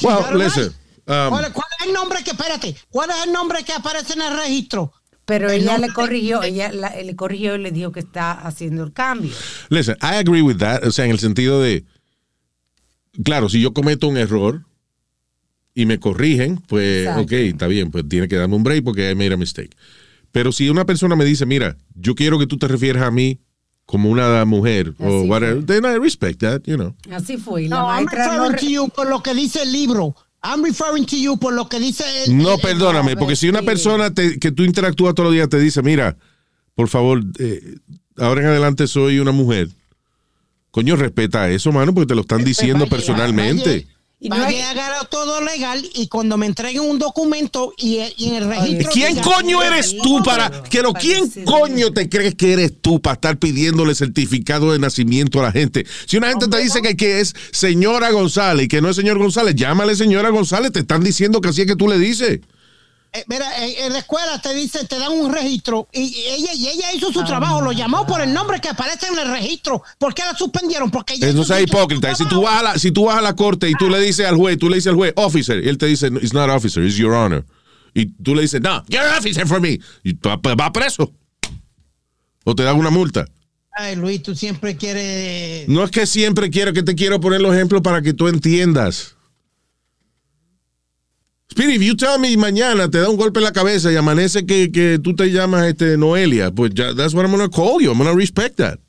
Well, 0.02 0.40
listen. 0.40 0.72
Um, 1.08 1.30
¿Cuál, 1.30 1.52
cuál 1.54 1.68
es 1.80 1.88
el 1.88 1.94
nombre 1.94 2.24
que, 2.24 2.32
espérate, 2.32 2.76
cuál 2.90 3.10
es 3.10 3.26
el 3.26 3.32
nombre 3.34 3.64
que 3.64 3.74
aparece 3.74 4.14
en 4.14 4.22
el 4.22 4.38
registro? 4.38 4.94
Pero 5.26 5.50
El 5.50 5.64
ella 5.64 5.78
le 5.78 5.90
corrigió, 5.90 6.42
ella 6.42 6.72
la- 6.72 6.96
le 6.96 7.16
corrigió 7.16 7.56
y 7.56 7.60
le 7.60 7.72
dijo 7.72 7.92
que 7.92 8.00
está 8.00 8.32
haciendo 8.32 8.84
el 8.84 8.94
cambio. 8.94 9.32
listen, 9.70 9.98
I 10.02 10.16
agree 10.16 10.42
with 10.42 10.58
that. 10.58 10.86
O 10.86 10.92
sea, 10.92 11.04
en 11.06 11.12
el 11.12 11.20
sentido 11.20 11.62
de, 11.62 11.84
claro, 13.24 13.50
si 13.50 13.60
yo 13.62 13.74
cometo 13.74 14.08
un 14.08 14.18
error 14.18 14.64
y 15.74 15.86
me 15.86 16.00
corrigen, 16.00 16.58
pues, 16.68 17.02
Exacto. 17.02 17.22
ok, 17.24 17.32
está 17.34 17.68
bien, 17.68 17.92
pues 17.92 18.08
tiene 18.08 18.28
que 18.28 18.36
darme 18.36 18.56
un 18.56 18.64
break 18.64 18.84
porque 18.84 19.12
I 19.12 19.16
made 19.16 19.34
a 19.34 19.38
mistake. 19.38 19.76
Pero 20.32 20.52
si 20.52 20.70
una 20.70 20.86
persona 20.86 21.16
me 21.16 21.26
dice, 21.26 21.46
mira, 21.46 21.78
yo 21.94 22.16
quiero 22.16 22.40
que 22.40 22.48
tú 22.48 22.58
te 22.58 22.68
refieras 22.68 23.04
a 23.04 23.12
mí 23.12 23.40
como 23.86 24.10
una 24.10 24.44
mujer 24.46 24.94
o 25.00 25.20
Así 25.20 25.30
whatever, 25.30 25.66
then 25.66 25.86
I 25.86 25.98
respect 25.98 26.40
that, 26.42 26.62
you 26.66 26.76
know. 26.76 26.96
Así 27.12 27.38
fue. 27.38 27.68
La 27.68 27.78
No, 27.78 27.88
I'm 27.90 28.06
maestra 28.06 28.26
no 28.38 28.50
referring 28.50 28.54
re- 28.54 28.60
to 28.60 28.66
you 28.70 28.90
por 28.90 29.10
lo 29.10 29.22
que 29.24 29.34
dice 29.34 29.62
el 29.64 29.72
libro. 29.72 30.16
I'm 30.50 30.64
referring 30.64 31.06
to 31.08 31.18
you 31.18 31.38
por 31.38 31.54
lo 31.54 31.68
que 31.68 31.80
dice 31.80 32.04
el, 32.26 32.38
No, 32.38 32.54
el- 32.56 32.62
perdóname, 32.62 33.16
porque 33.18 33.36
si 33.36 33.50
una 33.50 33.62
persona 33.62 34.14
te- 34.14 34.40
que 34.40 34.52
tú 34.52 34.64
interactúas 34.64 35.14
todos 35.14 35.28
los 35.28 35.34
días 35.34 35.50
te 35.50 35.60
dice, 35.60 35.82
mira, 35.82 36.18
por 36.76 36.88
favor, 36.88 37.22
eh, 37.40 37.76
ahora 38.18 38.42
en 38.42 38.48
adelante 38.48 38.88
soy 38.88 39.20
una 39.20 39.32
mujer, 39.32 39.70
coño, 40.72 40.96
respeta 40.96 41.50
eso, 41.50 41.72
mano, 41.72 41.94
porque 41.94 42.08
te 42.08 42.16
lo 42.16 42.22
están 42.22 42.44
diciendo 42.44 42.88
personalmente. 42.88 43.88
Y 44.20 44.30
no 44.30 44.36
Vaya 44.38 44.72
hay- 44.72 44.80
a 44.80 45.04
todo 45.12 45.42
legal 45.42 45.88
y 45.94 46.08
cuando 46.08 46.38
me 46.38 46.48
entreguen 46.48 46.82
un 46.82 46.98
documento 46.98 47.74
y, 47.78 48.00
y 48.18 48.30
en 48.30 48.36
el 48.36 48.48
registro. 48.48 48.90
¿Quién 48.92 49.16
coño 49.20 49.62
eres 49.62 49.96
tú 50.02 50.24
para 50.24 50.64
que 50.64 50.82
no, 50.82 50.92
quién 50.94 51.30
coño 51.46 51.94
te 51.94 52.10
crees 52.10 52.34
que 52.34 52.54
eres 52.54 52.74
tú 52.82 53.00
para 53.00 53.14
estar 53.14 53.38
pidiéndole 53.38 53.94
certificado 53.94 54.72
de 54.72 54.80
nacimiento 54.80 55.40
a 55.40 55.44
la 55.44 55.52
gente? 55.52 55.86
Si 56.08 56.18
una 56.18 56.30
gente 56.30 56.48
te 56.48 56.58
dice 56.58 56.82
que, 56.82 56.96
que 56.98 57.20
es 57.20 57.36
señora 57.52 58.10
González 58.10 58.66
y 58.66 58.68
que 58.68 58.82
no 58.82 58.90
es 58.90 58.96
señor 58.96 59.20
González, 59.20 59.54
llámale 59.56 59.96
señora 59.96 60.30
González, 60.30 60.72
te 60.72 60.80
están 60.80 61.04
diciendo 61.04 61.40
que 61.40 61.50
así 61.50 61.62
es 61.62 61.68
que 61.68 61.76
tú 61.76 61.88
le 61.88 62.00
dices. 62.00 62.40
Eh, 63.18 63.24
mira, 63.28 63.66
en, 63.66 63.86
en 63.86 63.94
la 63.94 64.00
escuela 64.00 64.40
te 64.42 64.54
dice, 64.54 64.86
te 64.86 65.00
dan 65.00 65.12
un 65.12 65.34
registro 65.34 65.88
y, 65.92 66.02
y 66.02 66.26
ella 66.28 66.54
y 66.54 66.68
ella 66.68 66.94
hizo 66.94 67.08
Ah, 67.10 67.14
su 67.14 67.24
trabajo, 67.24 67.62
lo 67.62 67.72
llamó 67.72 68.06
por 68.06 68.22
el 68.22 68.32
nombre 68.34 68.60
que 68.60 68.70
aparece 68.70 69.08
en 69.08 69.18
el 69.18 69.30
registro. 69.32 69.82
¿Por 69.98 70.14
qué 70.14 70.24
la 70.24 70.38
suspendieron? 70.38 70.92
Porque 70.92 71.16
ella 71.16 71.28
es 71.30 71.48
su- 71.48 71.54
hipócrita. 71.58 72.14
Si 72.16 72.26
tú, 72.28 72.42
vas 72.44 72.60
a 72.60 72.64
la, 72.64 72.78
si 72.78 72.92
tú 72.92 73.06
vas 73.06 73.18
a 73.18 73.22
la 73.22 73.36
corte 73.36 73.70
y 73.70 73.74
tú 73.74 73.90
le 73.90 74.00
dices 74.00 74.26
al 74.28 74.36
juez, 74.36 74.58
tú 74.58 74.70
le 74.70 74.76
dices 74.76 74.90
al 74.92 74.96
juez, 74.96 75.14
officer, 75.16 75.64
y 75.64 75.68
él 75.70 75.78
te 75.78 75.88
dice, 75.88 76.08
it's 76.22 76.34
not 76.34 76.50
officer, 76.50 76.84
it's 76.84 76.96
your 76.98 77.14
honor. 77.14 77.44
Y 77.94 78.06
tú 78.22 78.36
le 78.36 78.44
dices, 78.44 78.62
no, 78.62 78.84
you're 78.88 79.08
officer 79.18 79.48
for 79.48 79.60
me. 79.60 79.80
Y 80.04 80.14
va, 80.14 80.36
va 80.56 80.72
preso. 80.72 81.12
O 82.44 82.54
te 82.56 82.64
dan 82.64 82.78
una 82.78 82.90
multa. 82.92 83.26
Ay, 83.72 83.96
Luis, 83.96 84.22
tú 84.24 84.36
siempre 84.36 84.76
quieres. 84.78 85.68
No 85.68 85.84
es 85.84 85.92
que 85.92 86.06
siempre 86.08 86.50
quiero 86.50 86.74
que 86.74 86.84
te 86.84 86.96
quiero 86.96 87.20
poner 87.20 87.42
los 87.42 87.54
ejemplos 87.56 87.82
para 87.82 88.02
que 88.02 88.14
tú 88.14 88.28
entiendas. 88.28 89.16
Speedy, 91.50 91.76
if 91.76 91.82
you 91.82 91.96
tell 91.96 92.20
me 92.20 92.36
mañana 92.36 92.90
te 92.90 93.00
da 93.00 93.10
un 93.10 93.16
golpe 93.18 93.40
en 93.40 93.46
la 93.46 93.52
cabeza 93.52 93.92
y 93.92 93.96
amanece 93.96 94.46
que, 94.46 94.70
que 94.72 95.00
tú 95.00 95.16
te 95.16 95.32
llamas 95.32 95.66
este 95.66 95.98
Noelia, 95.98 96.52
pues 96.52 96.74
ya, 96.74 96.94
that's 96.94 97.14
what 97.14 97.24
I'm 97.24 97.32
gonna 97.32 97.50
call 97.50 97.80
you. 97.82 97.90
I'm 97.92 97.98
gonna 97.98 98.14
respect 98.14 98.58
that. 98.58 98.80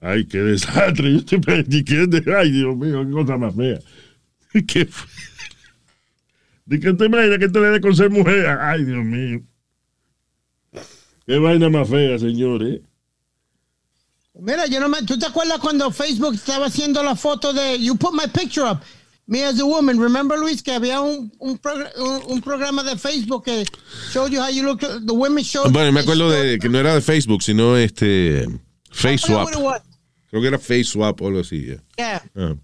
Ay, 0.00 0.24
qué 0.24 0.38
desastre. 0.38 1.12
Yo 1.12 1.18
estoy 1.18 1.38
practicando. 1.40 2.18
Ay, 2.36 2.52
Dios 2.52 2.76
mío, 2.76 3.04
qué 3.04 3.12
cosa 3.12 3.36
más 3.36 3.54
fea. 3.54 3.78
¿Qué 4.66 4.86
fue? 4.86 5.08
¿De 6.64 6.78
qué 6.78 6.92
te 6.92 7.04
imaginas 7.06 7.38
que 7.38 7.48
te 7.48 7.60
le 7.60 7.66
dé 7.68 7.80
con 7.80 7.94
ser 7.96 8.10
mujer? 8.10 8.46
Ay, 8.46 8.84
Dios 8.84 9.04
mío. 9.04 9.42
Qué 11.26 11.38
vaina 11.38 11.68
más 11.68 11.88
fea, 11.88 12.18
señor, 12.18 12.62
¿eh? 12.62 12.82
Mira, 14.34 14.66
yo 14.66 14.80
no 14.80 14.88
me. 14.88 15.02
¿Tú 15.02 15.18
te 15.18 15.26
acuerdas 15.26 15.58
cuando 15.58 15.90
Facebook 15.90 16.34
estaba 16.34 16.66
haciendo 16.66 17.02
la 17.02 17.16
foto 17.16 17.52
de. 17.52 17.78
You 17.78 17.96
put 17.96 18.12
my 18.14 18.28
picture 18.32 18.64
up. 18.64 18.80
Me 19.30 19.44
as 19.44 19.60
a 19.60 19.64
woman. 19.64 19.96
Remember, 20.00 20.36
Luis, 20.36 20.60
que 20.60 20.72
había 20.72 21.00
un, 21.00 21.30
un, 21.38 21.56
progr- 21.56 21.92
un- 21.96 22.32
un 22.32 22.40
programa 22.40 22.82
de 22.82 22.96
Facebook 22.96 23.44
que 23.44 23.64
showed 24.10 24.32
you 24.32 24.40
how 24.40 24.48
you 24.50 24.64
look. 24.64 24.80
The 24.80 25.12
women 25.14 25.44
showed. 25.44 25.70
Bueno, 25.72 25.92
me 25.92 26.00
acuerdo 26.00 26.28
de 26.30 26.58
que 26.58 26.68
no 26.68 26.78
era 26.80 26.94
de 26.94 27.00
Facebook, 27.00 27.40
sino 27.40 27.76
este 27.76 28.44
Face 28.90 29.14
I 29.14 29.18
Swap. 29.18 29.48
Creo 30.30 30.42
que 30.42 30.48
era 30.48 30.58
Face 30.58 30.84
Swap 30.84 31.20
o 31.22 31.28
algo 31.28 31.40
así. 31.40 31.60
yeah. 31.64 31.80
Yeah. 31.96 32.22
Ah. 32.36 32.54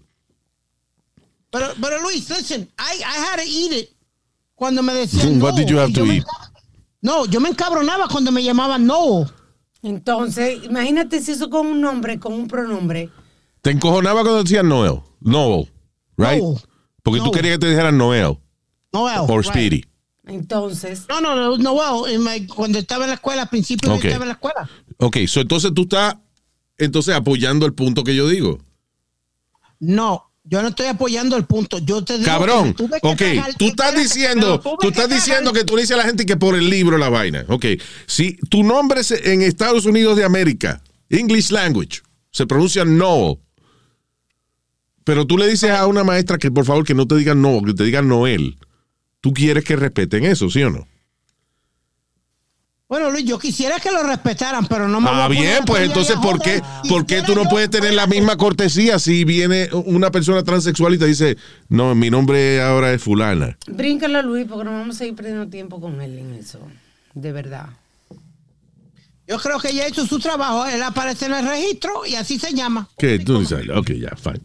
Pero, 1.51 1.67
pero 1.81 2.01
Luis, 2.01 2.29
listen, 2.29 2.69
I, 2.77 2.99
I 2.99 3.17
had 3.31 3.37
to 3.37 3.43
eat 3.47 3.71
it 3.71 3.89
cuando 4.55 4.83
me 4.83 4.93
decían. 4.93 5.41
What 5.41 5.51
no. 5.53 5.57
did 5.59 5.69
you 5.69 5.77
have 5.79 5.93
to 5.93 6.05
eat? 6.05 6.25
No, 7.01 7.25
yo 7.25 7.39
me 7.39 7.47
encabronaba 7.49 8.09
cuando 8.09 8.31
me 8.33 8.43
llamaban 8.43 8.85
no. 8.85 9.25
Entonces, 9.83 10.65
imagínate 10.65 11.21
si 11.21 11.31
eso 11.31 11.49
con 11.49 11.67
un 11.67 11.79
nombre, 11.79 12.19
con 12.19 12.33
un 12.33 12.47
pronombre. 12.49 13.09
Te 13.61 13.71
encojonaba 13.71 14.21
cuando 14.23 14.43
decían 14.43 14.67
Noel. 14.67 14.99
Noel, 15.21 15.69
right? 16.17 16.43
Porque 17.03 17.19
tú 17.21 17.31
querías 17.31 17.55
que 17.55 17.59
te 17.59 17.69
dijeran 17.69 17.97
Noel 17.97 18.37
Noel. 18.91 19.19
o 19.27 19.37
right. 19.37 19.45
Speedy. 19.49 19.85
Entonces, 20.25 21.05
No, 21.07 21.21
no, 21.21 21.35
no, 21.35 21.57
Noel. 21.57 22.19
my- 22.19 22.47
cuando 22.47 22.79
estaba 22.79 23.05
en 23.05 23.11
la 23.11 23.15
escuela, 23.15 23.43
al 23.43 23.49
principio 23.49 23.93
Ok. 23.93 24.01
yo 24.01 24.07
estaba 24.09 24.25
en 24.25 24.29
la 24.29 24.33
escuela. 24.33 24.69
Ok, 24.97 25.17
so 25.27 25.39
entonces 25.41 25.71
tú 25.73 25.83
estás 25.83 26.15
entonces 26.77 27.15
apoyando 27.15 27.65
el 27.65 27.73
punto 27.73 28.03
que 28.03 28.13
yo 28.15 28.27
digo. 28.27 28.59
No, 29.79 30.23
yo 30.43 30.61
no 30.61 30.69
estoy 30.69 30.87
apoyando 30.87 31.37
el 31.37 31.45
punto. 31.45 31.77
Yo 31.79 32.03
te 32.03 32.13
digo 32.13 32.25
Cabrón, 32.25 32.73
que 32.73 32.87
que 32.87 32.95
ok, 33.07 33.17
tragar- 33.17 33.53
tú 33.57 33.65
estás 33.67 33.95
diciendo, 33.95 34.59
tú 34.59 34.87
estás 34.89 35.07
que 35.07 35.13
diciendo 35.15 35.53
que 35.53 35.63
tú 35.63 35.75
le 35.75 35.81
dices 35.83 35.95
a 35.95 35.99
la 35.99 36.05
gente 36.05 36.25
que 36.25 36.35
por 36.37 36.55
el 36.55 36.69
libro 36.69 36.97
la 36.97 37.09
vaina. 37.09 37.45
Ok, 37.47 37.65
si 38.05 38.37
tu 38.49 38.63
nombre 38.63 39.01
es 39.01 39.11
en 39.11 39.41
Estados 39.41 39.85
Unidos 39.85 40.17
de 40.17 40.23
América, 40.23 40.81
English 41.09 41.51
language, 41.51 42.01
se 42.31 42.45
pronuncia 42.47 42.83
Noel, 42.85 43.37
pero 45.07 45.25
tú 45.25 45.37
le 45.37 45.47
dices 45.47 45.71
a 45.71 45.87
una 45.87 46.03
maestra 46.03 46.37
que 46.37 46.51
por 46.51 46.65
favor 46.65 46.83
que 46.85 46.93
no 46.93 47.07
te 47.07 47.15
digan 47.15 47.41
no, 47.41 47.61
que 47.63 47.73
te 47.73 47.85
digan 47.85 48.07
Noel, 48.09 48.57
tú 49.21 49.33
quieres 49.33 49.63
que 49.63 49.77
respeten 49.77 50.25
eso, 50.25 50.49
¿sí 50.49 50.61
o 50.63 50.69
no? 50.69 50.85
Bueno, 52.89 53.09
Luis, 53.11 53.25
yo 53.25 53.37
quisiera 53.37 53.79
que 53.79 53.91
lo 53.91 54.03
respetaran, 54.03 54.65
pero 54.67 54.87
no 54.87 55.01
me 55.01 55.09
voy 55.09 55.19
Ah, 55.19 55.25
a 55.25 55.27
bien, 55.27 55.63
pues 55.65 55.81
entonces, 55.83 56.15
¿por 56.21 56.41
qué. 56.41 56.61
¿por 56.87 57.05
qué 57.05 57.21
tú 57.21 57.35
no 57.35 57.43
puedes 57.45 57.69
tener 57.69 57.93
la 57.93 58.07
misma 58.07 58.37
cortesía 58.37 58.97
si 58.99 59.25
viene 59.25 59.69
una 59.85 60.09
persona 60.11 60.41
transexual 60.43 60.93
y 60.93 60.97
te 60.97 61.05
dice, 61.05 61.37
no, 61.67 61.95
mi 61.95 62.09
nombre 62.09 62.61
ahora 62.61 62.93
es 62.93 63.01
fulana? 63.01 63.57
bríncalo, 63.67 64.21
Luis, 64.21 64.45
porque 64.47 64.63
no 64.65 64.71
vamos 64.71 64.95
a 64.95 64.99
seguir 64.99 65.15
perdiendo 65.15 65.47
tiempo 65.47 65.81
con 65.81 65.99
él 66.01 66.17
en 66.17 66.33
eso. 66.35 66.59
De 67.13 67.31
verdad. 67.33 67.67
Yo 69.27 69.37
creo 69.39 69.59
que 69.59 69.69
ha 69.69 69.87
hecho 69.87 70.05
su 70.05 70.19
trabajo. 70.19 70.65
Él 70.65 70.81
aparece 70.81 71.25
en 71.25 71.33
el 71.33 71.47
registro 71.47 72.05
y 72.05 72.15
así 72.15 72.39
se 72.39 72.53
llama. 72.53 72.87
Ok, 73.75 73.91
ya, 73.91 74.15
fine. 74.15 74.41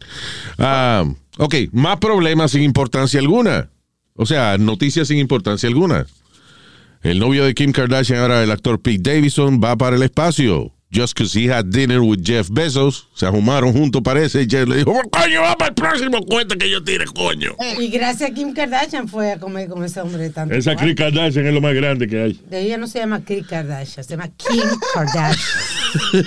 Ah, 0.57 1.05
ok, 1.37 1.55
más 1.71 1.97
problemas 1.99 2.51
sin 2.51 2.63
importancia 2.63 3.19
alguna. 3.19 3.69
O 4.15 4.25
sea, 4.25 4.57
noticias 4.57 5.07
sin 5.07 5.17
importancia 5.17 5.69
alguna. 5.69 6.05
El 7.01 7.19
novio 7.19 7.45
de 7.45 7.53
Kim 7.53 7.71
Kardashian, 7.71 8.19
ahora 8.19 8.43
el 8.43 8.51
actor 8.51 8.81
Pete 8.81 9.11
Davidson, 9.11 9.61
va 9.63 9.75
para 9.77 9.95
el 9.95 10.03
espacio. 10.03 10.73
Just 10.93 11.15
because 11.15 11.33
he 11.33 11.47
had 11.47 11.71
dinner 11.71 12.03
with 12.03 12.21
Jeff 12.23 12.49
Bezos. 12.51 13.07
Se 13.15 13.25
ajumaron 13.25 13.73
juntos, 13.73 14.03
parece. 14.03 14.43
Y 14.43 14.47
Jeff 14.47 14.67
le 14.67 14.77
dijo, 14.77 14.91
"Oh, 14.91 15.09
coño, 15.09 15.41
va 15.41 15.57
para 15.57 15.69
el 15.69 15.73
próximo 15.73 16.21
cuenta 16.23 16.55
que 16.55 16.69
yo 16.69 16.83
tire, 16.83 17.05
coño. 17.05 17.55
Y 17.79 17.87
gracias 17.87 18.29
a 18.29 18.33
Kim 18.33 18.53
Kardashian 18.53 19.07
fue 19.07 19.31
a 19.31 19.39
comer 19.39 19.67
con 19.69 19.83
ese 19.83 20.01
hombre 20.01 20.21
de 20.21 20.29
tanto. 20.29 20.53
Esa. 20.53 20.75
Chris 20.75 20.93
Kardashian 20.95 21.47
es 21.47 21.53
lo 21.53 21.61
más 21.61 21.73
grande 21.73 22.07
que 22.07 22.21
hay. 22.21 22.39
De 22.47 22.61
ella 22.61 22.77
no 22.77 22.85
se 22.85 22.99
llama 22.99 23.25
Kim 23.25 23.43
Kardashian, 23.43 24.03
se 24.03 24.11
llama 24.11 24.29
Kim 24.37 24.61
Kardashian. 24.93 26.13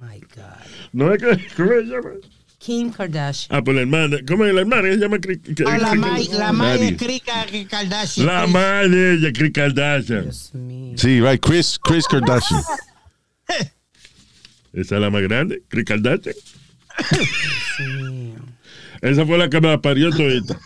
My 0.00 0.20
God. 0.34 0.66
No 0.92 1.12
es 1.12 1.20
que, 1.20 1.26
¿cómo 1.56 1.70
se 1.70 1.82
llama? 1.86 2.10
Kim 2.58 2.90
Kardashian. 2.90 3.56
Ah, 3.56 3.62
pues 3.62 3.74
la 3.76 3.82
hermana. 3.82 4.16
¿Cómo 4.26 4.44
es 4.44 4.52
la 4.52 4.60
hermana? 4.62 4.88
Ella 4.88 4.94
se 4.96 5.00
llama 5.02 5.18
Chris- 5.18 5.40
Ah, 5.66 5.78
la 5.78 5.94
madre 5.94 6.24
la 6.32 6.52
madre 6.52 6.78
Nadie. 6.78 6.90
de 6.92 6.96
Krika 6.96 7.46
Kardashian. 7.70 8.26
La 8.26 8.46
madre 8.46 8.88
de 8.88 9.28
ella, 9.28 9.52
Kardashian. 9.52 10.32
Sí, 10.96 11.20
right, 11.20 11.40
Chris, 11.40 11.78
Chris 11.82 12.06
Kardashian. 12.06 12.60
Esa 14.72 14.94
es 14.96 15.00
la 15.00 15.08
más 15.10 15.22
grande, 15.22 15.62
Chris 15.68 15.84
Kardashian. 15.84 16.34
Esa 19.00 19.24
fue 19.24 19.38
la 19.38 19.48
que 19.48 19.60
me 19.60 19.68
la 19.68 19.80
parió 19.80 20.10
todita. 20.10 20.58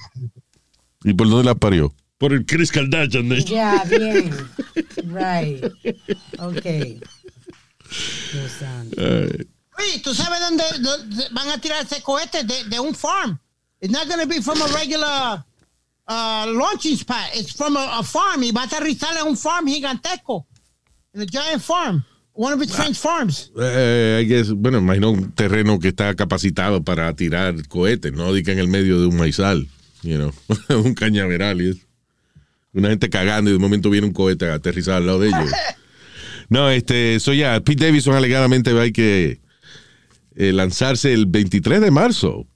¿Y 1.05 1.13
por 1.15 1.29
dónde 1.29 1.45
la 1.45 1.55
parió? 1.55 1.95
Por 2.19 2.33
el 2.33 2.47
Chris 2.47 2.71
Kardashian. 2.73 3.29
Ya, 3.45 3.85
bien. 3.85 4.31
Right. 5.05 5.65
Ok. 6.39 6.65
Dios 8.33 8.51
santo. 8.59 8.97
Luis, 9.79 10.03
¿tú 10.03 10.15
sabes 10.15 10.41
dónde, 10.41 10.65
van 11.33 11.49
a 11.49 11.59
tirar 11.59 11.85
ese 11.85 12.03
cohete? 12.03 12.45
De, 12.45 12.65
de 12.65 12.81
un 12.81 12.95
farm. 12.95 13.39
It's 13.81 13.93
not 13.93 14.07
going 14.07 14.21
to 14.21 14.27
be 14.27 14.41
from 14.41 14.61
a 14.61 14.67
regular 14.69 15.45
uh, 16.07 16.47
launching 16.49 16.97
spot. 16.97 17.31
It's 17.35 17.53
from 17.53 17.77
a, 17.77 17.99
a 17.99 18.03
farm. 18.03 18.43
Y 18.43 18.53
va 18.53 18.63
a 18.63 18.67
aterrizar 18.67 19.17
en 19.17 19.27
un 19.27 19.37
farm 19.37 19.67
gigantesco. 19.67 20.47
In 21.15 21.23
a 21.23 21.27
giant 21.27 21.63
farm. 21.63 22.05
One 22.35 22.55
of 22.55 22.63
its 22.63 22.75
French 22.75 22.99
farms. 22.99 23.51
Eh, 23.61 24.21
I 24.23 24.25
guess, 24.25 24.51
bueno, 24.53 24.79
imagino 24.79 25.11
un 25.11 25.33
terreno 25.33 25.79
que 25.79 25.89
está 25.89 26.15
capacitado 26.15 26.83
para 26.83 27.13
tirar 27.15 27.55
cohetes, 27.69 28.13
no 28.15 28.33
diga 28.33 28.55
en 28.55 28.59
el 28.59 28.69
medio 28.69 28.99
de 29.01 29.07
un 29.07 29.17
maizal, 29.19 29.69
you 30.03 30.17
know, 30.17 30.33
un 30.83 30.95
cañaveral 30.95 31.61
y 31.61 31.71
eso. 31.71 31.81
Una 32.73 32.89
gente 32.89 33.11
cagando 33.11 33.51
y 33.51 33.53
de 33.53 33.59
momento 33.59 33.91
viene 33.91 34.07
un 34.07 34.15
cohete 34.15 34.49
a 34.49 34.55
aterrizar 34.55 34.95
al 34.95 35.07
lado 35.07 35.21
de 35.21 35.29
ellos. 35.29 35.53
No, 36.49 36.69
este, 36.69 37.15
eso 37.15 37.33
ya, 37.33 37.59
Pete 37.61 37.87
Davidson 37.87 38.15
alegadamente 38.15 38.75
va 38.75 38.83
a 38.83 38.91
que 38.91 39.41
eh, 40.37 40.53
lanzarse 40.53 41.13
el 41.13 41.27
23 41.27 41.81
de 41.81 41.91
marzo 41.91 42.47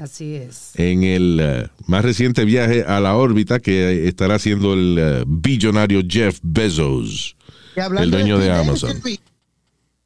Así 0.00 0.34
es. 0.34 0.72
en 0.76 1.02
el 1.02 1.38
eh, 1.40 1.68
más 1.86 2.04
reciente 2.04 2.44
viaje 2.44 2.82
a 2.82 3.00
la 3.00 3.16
órbita 3.16 3.60
que 3.60 4.08
estará 4.08 4.36
haciendo 4.36 4.72
el 4.74 4.96
eh, 4.98 5.24
billonario 5.26 6.02
Jeff 6.08 6.38
Bezos, 6.42 7.36
el 7.76 8.10
dueño 8.10 8.38
de 8.38 8.50
Amazon. 8.50 9.00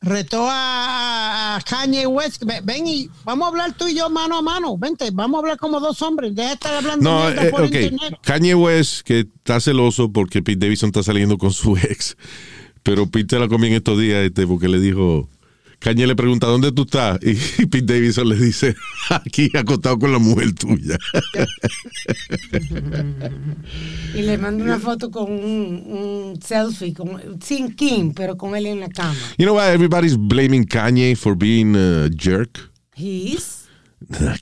Retó 0.00 0.46
a, 0.48 1.58
Kanye 1.68 2.06
West. 2.06 2.44
Ven, 2.64 2.86
y 2.86 3.08
vamos 3.24 3.46
a 3.46 3.48
hablar 3.48 3.76
tú 3.76 3.88
y 3.88 3.96
yo 3.96 4.08
mano 4.10 4.38
a 4.38 4.42
mano. 4.42 4.76
Vente, 4.76 5.10
vamos 5.10 5.38
a 5.38 5.40
hablar 5.40 5.58
como 5.58 5.80
dos 5.80 6.00
hombres. 6.02 6.34
Deja 6.34 6.48
de 6.48 6.54
estar 6.54 6.74
hablando 6.74 7.10
No, 7.10 7.24
mierda 7.24 7.46
eh, 7.46 7.50
por 7.50 7.64
internet. 7.64 8.14
Kanye 8.22 8.54
West, 8.54 9.00
que 9.00 9.20
está 9.20 9.58
celoso 9.58 10.12
porque 10.12 10.42
Pete 10.42 10.66
Davidson 10.66 10.88
está 10.90 11.02
saliendo 11.02 11.38
con 11.38 11.50
su 11.50 11.76
ex. 11.82 12.16
Pero 12.82 13.08
Pete 13.10 13.36
se 13.36 13.40
la 13.40 13.48
comió 13.48 13.68
en 13.68 13.74
estos 13.74 13.98
días 13.98 14.24
este, 14.24 14.46
porque 14.46 14.68
le 14.68 14.78
dijo. 14.78 15.28
Kanye 15.78 16.06
le 16.06 16.16
pregunta, 16.16 16.46
¿dónde 16.46 16.72
tú 16.72 16.82
estás? 16.82 17.18
Y 17.22 17.66
Pete 17.66 17.94
Davidson 17.94 18.28
le 18.28 18.36
dice, 18.36 18.74
aquí 19.10 19.50
acostado 19.54 19.98
con 19.98 20.12
la 20.12 20.18
mujer 20.18 20.52
tuya. 20.54 20.98
Y 24.14 24.22
le 24.22 24.38
manda 24.38 24.64
una 24.64 24.78
foto 24.78 25.10
con 25.10 25.30
un, 25.30 25.84
un 25.86 26.42
selfie, 26.42 26.94
con, 26.94 27.40
sin 27.40 27.74
Kim, 27.74 28.14
pero 28.14 28.36
con 28.36 28.56
él 28.56 28.66
en 28.66 28.80
la 28.80 28.88
cama. 28.88 29.14
You 29.38 29.44
know 29.44 29.56
why 29.56 29.72
everybody's 29.72 30.16
blaming 30.16 30.64
Kanye 30.64 31.14
for 31.16 31.36
being 31.36 31.76
a 31.76 32.08
jerk? 32.08 32.70
He's. 32.94 33.66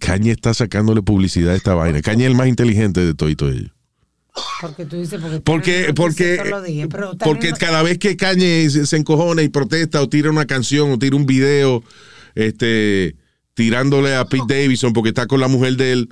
Kanye 0.00 0.32
está 0.32 0.54
sacándole 0.54 1.02
publicidad 1.02 1.54
a 1.54 1.56
esta 1.56 1.74
vaina. 1.74 2.02
Kanye 2.02 2.24
es 2.24 2.30
el 2.30 2.36
más 2.36 2.48
inteligente 2.48 3.04
de 3.04 3.14
todo 3.14 3.28
y 3.28 3.36
todo 3.36 3.50
ello. 3.50 3.73
Porque 4.60 4.84
tú 4.84 4.96
dices, 4.96 5.20
porque. 5.20 5.40
Porque, 5.44 5.72
tiene 5.72 5.94
porque, 5.94 6.36
también 6.36 6.88
porque 7.18 7.50
no- 7.50 7.56
cada 7.56 7.82
vez 7.82 7.98
que 7.98 8.16
Kanye 8.16 8.68
se, 8.70 8.86
se 8.86 8.96
encojona 8.96 9.42
y 9.42 9.48
protesta 9.48 10.02
o 10.02 10.08
tira 10.08 10.30
una 10.30 10.44
canción 10.46 10.90
o 10.90 10.98
tira 10.98 11.16
un 11.16 11.26
video 11.26 11.82
este, 12.34 13.14
tirándole 13.54 14.14
a 14.16 14.24
Pete 14.24 14.44
Davidson 14.62 14.92
porque 14.92 15.10
está 15.10 15.26
con 15.26 15.40
la 15.40 15.48
mujer 15.48 15.76
de 15.76 15.92
él, 15.92 16.08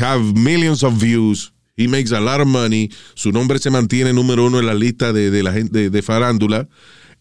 have 0.00 0.22
millions 0.34 0.82
of 0.82 1.00
views. 1.00 1.52
He 1.76 1.88
makes 1.88 2.12
a 2.12 2.20
lot 2.20 2.40
of 2.40 2.46
money. 2.48 2.90
Su 3.14 3.32
nombre 3.32 3.58
se 3.58 3.70
mantiene 3.70 4.12
número 4.12 4.44
uno 4.46 4.58
en 4.58 4.66
la 4.66 4.74
lista 4.74 5.12
de, 5.12 5.30
de 5.30 5.42
la 5.42 5.52
gente 5.52 5.78
de, 5.78 5.90
de 5.90 6.02
farándula. 6.02 6.68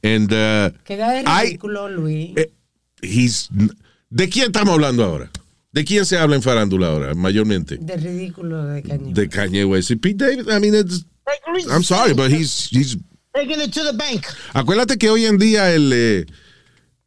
And, 0.03 0.31
uh, 0.31 0.75
Queda 0.83 1.11
de 1.11 1.21
I- 1.21 1.45
ridículo, 1.45 1.87
Luis. 1.89 2.31
eh, 2.35 2.51
he's- 3.01 3.49
¿De 4.09 4.27
quién 4.27 4.47
estamos 4.47 4.73
hablando 4.73 5.03
ahora? 5.05 5.29
¿De 5.73 5.85
quién 5.85 6.05
se 6.05 6.17
habla 6.17 6.35
en 6.35 6.41
farándula 6.41 6.87
ahora, 6.87 7.13
mayormente? 7.15 7.77
de 7.77 7.95
ridículo 7.97 8.65
de 8.65 8.83
Kanye. 8.83 9.13
De 9.13 9.29
Kanye 9.29 9.65
West. 9.65 9.91
Y 9.91 9.95
Pete 9.95 10.25
Davidson, 10.25 10.57
I 10.57 10.59
mean, 10.59 10.75
it's- 10.75 11.05
I'm 11.69 11.83
sorry, 11.83 12.13
but 12.13 12.29
he's, 12.31 12.67
he's 12.71 12.97
Taking 13.33 13.61
it 13.61 13.71
to 13.73 13.85
the 13.85 13.93
bank. 13.95 14.25
Acuérdate 14.53 14.97
que 14.97 15.09
hoy 15.09 15.25
en 15.25 15.37
día 15.37 15.73
el, 15.73 15.91
eh, 15.93 16.25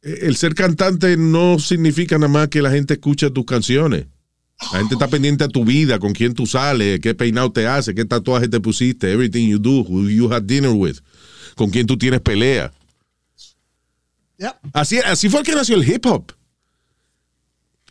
el 0.01 0.35
ser 0.35 0.55
cantante 0.55 1.15
no 1.17 1.59
significa 1.59 2.17
nada 2.17 2.31
más 2.31 2.47
que 2.47 2.63
la 2.63 2.71
gente 2.71 2.95
escucha 2.95 3.29
tus 3.29 3.45
canciones. 3.45 4.07
La 4.71 4.79
gente 4.79 4.95
está 4.95 5.07
pendiente 5.07 5.43
a 5.43 5.47
tu 5.49 5.63
vida, 5.65 5.99
con 5.99 6.13
quién 6.13 6.33
tú 6.33 6.47
sales, 6.47 6.99
qué 7.01 7.13
peinado 7.13 7.51
te 7.51 7.67
hace, 7.67 7.93
qué 7.93 8.05
tatuaje 8.05 8.47
te 8.47 8.59
pusiste, 8.59 9.11
everything 9.11 9.47
you 9.47 9.59
do, 9.59 9.81
who 9.81 10.09
you 10.09 10.31
had 10.33 10.43
dinner 10.43 10.71
with, 10.71 10.97
con 11.55 11.69
quién 11.69 11.85
tú 11.85 11.95
tienes 11.97 12.21
pelea. 12.21 12.71
Yep. 14.39 14.53
Así, 14.73 14.97
así 15.05 15.29
fue 15.29 15.43
que 15.43 15.53
nació 15.53 15.75
el 15.75 15.87
hip 15.87 16.05
hop. 16.07 16.31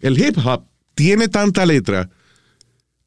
El 0.01 0.19
hip 0.19 0.37
hop 0.45 0.65
tiene 0.95 1.29
tanta 1.29 1.67
letra 1.67 2.11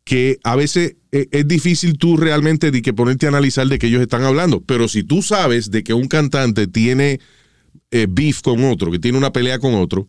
que 0.03 0.39
a 0.43 0.55
veces 0.55 0.95
eh, 1.11 1.27
es 1.31 1.47
difícil 1.47 1.97
tú 1.97 2.15
realmente 2.17 2.71
de 2.71 2.81
que 2.81 2.93
ponerte 2.93 3.25
a 3.25 3.29
analizar 3.29 3.67
de 3.67 3.77
que 3.77 3.87
ellos 3.87 4.01
están 4.01 4.23
hablando. 4.23 4.61
Pero 4.61 4.87
si 4.87 5.03
tú 5.03 5.21
sabes 5.21 5.69
de 5.69 5.83
que 5.83 5.93
un 5.93 6.07
cantante 6.07 6.67
tiene 6.67 7.19
eh, 7.91 8.07
beef 8.09 8.41
con 8.41 8.63
otro, 8.63 8.89
que 8.91 8.99
tiene 8.99 9.17
una 9.17 9.33
pelea 9.33 9.59
con 9.59 9.73
otro, 9.75 10.07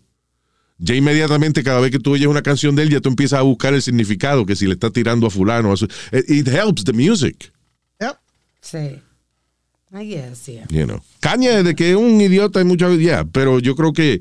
ya 0.78 0.94
inmediatamente 0.94 1.64
cada 1.64 1.80
vez 1.80 1.90
que 1.90 1.98
tú 1.98 2.12
oyes 2.12 2.28
una 2.28 2.42
canción 2.42 2.76
de 2.76 2.84
él, 2.84 2.90
ya 2.90 3.00
tú 3.00 3.08
empiezas 3.08 3.40
a 3.40 3.42
buscar 3.42 3.74
el 3.74 3.82
significado, 3.82 4.46
que 4.46 4.54
si 4.54 4.66
le 4.66 4.74
está 4.74 4.90
tirando 4.90 5.26
a 5.26 5.30
fulano. 5.30 5.72
a 5.72 5.76
su- 5.76 5.88
eh, 6.12 6.22
It 6.28 6.46
helps 6.48 6.84
the 6.84 6.92
music, 6.92 7.52
Yep. 8.00 8.16
Sí. 8.60 9.00
I 9.90 10.04
guess, 10.06 10.46
yeah. 10.46 10.66
you 10.68 10.84
know. 10.84 11.00
Kanye, 11.20 11.62
de 11.64 11.74
que 11.74 11.90
es 11.90 11.96
un 11.96 12.20
idiota, 12.20 12.60
hay 12.60 12.64
muchas 12.66 12.96
ya, 13.00 13.24
pero 13.24 13.58
yo 13.58 13.74
creo 13.74 13.92
que 13.92 14.20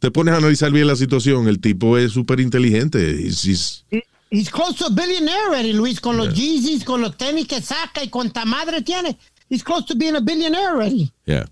te 0.00 0.10
pones 0.10 0.34
a 0.34 0.38
analizar 0.38 0.72
bien 0.72 0.86
la 0.88 0.96
situación. 0.96 1.46
El 1.46 1.60
tipo 1.60 1.96
es 1.96 2.10
súper 2.12 2.40
inteligente. 2.40 2.98
He's- 2.98 3.44
he's- 3.46 3.84
He- 3.90 4.02
He's 4.32 4.48
close 4.48 4.74
to 4.78 4.86
a 4.86 4.90
billionaire 4.90 5.40
already, 5.48 5.72
Luis, 5.72 6.00
con 6.00 6.16
los 6.16 6.32
Yeezys, 6.34 6.84
con 6.84 7.00
los 7.00 7.16
tenis 7.16 7.48
que 7.48 7.60
saca 7.60 8.02
y 8.04 8.08
cuánta 8.08 8.44
madre 8.44 8.80
tiene. 8.82 9.18
He's 9.48 9.64
close 9.64 9.84
to 9.88 9.94
being 9.96 10.14
a 10.14 10.20
billionaire 10.20 10.68
already. 10.68 11.10
Yeah. 11.26 11.46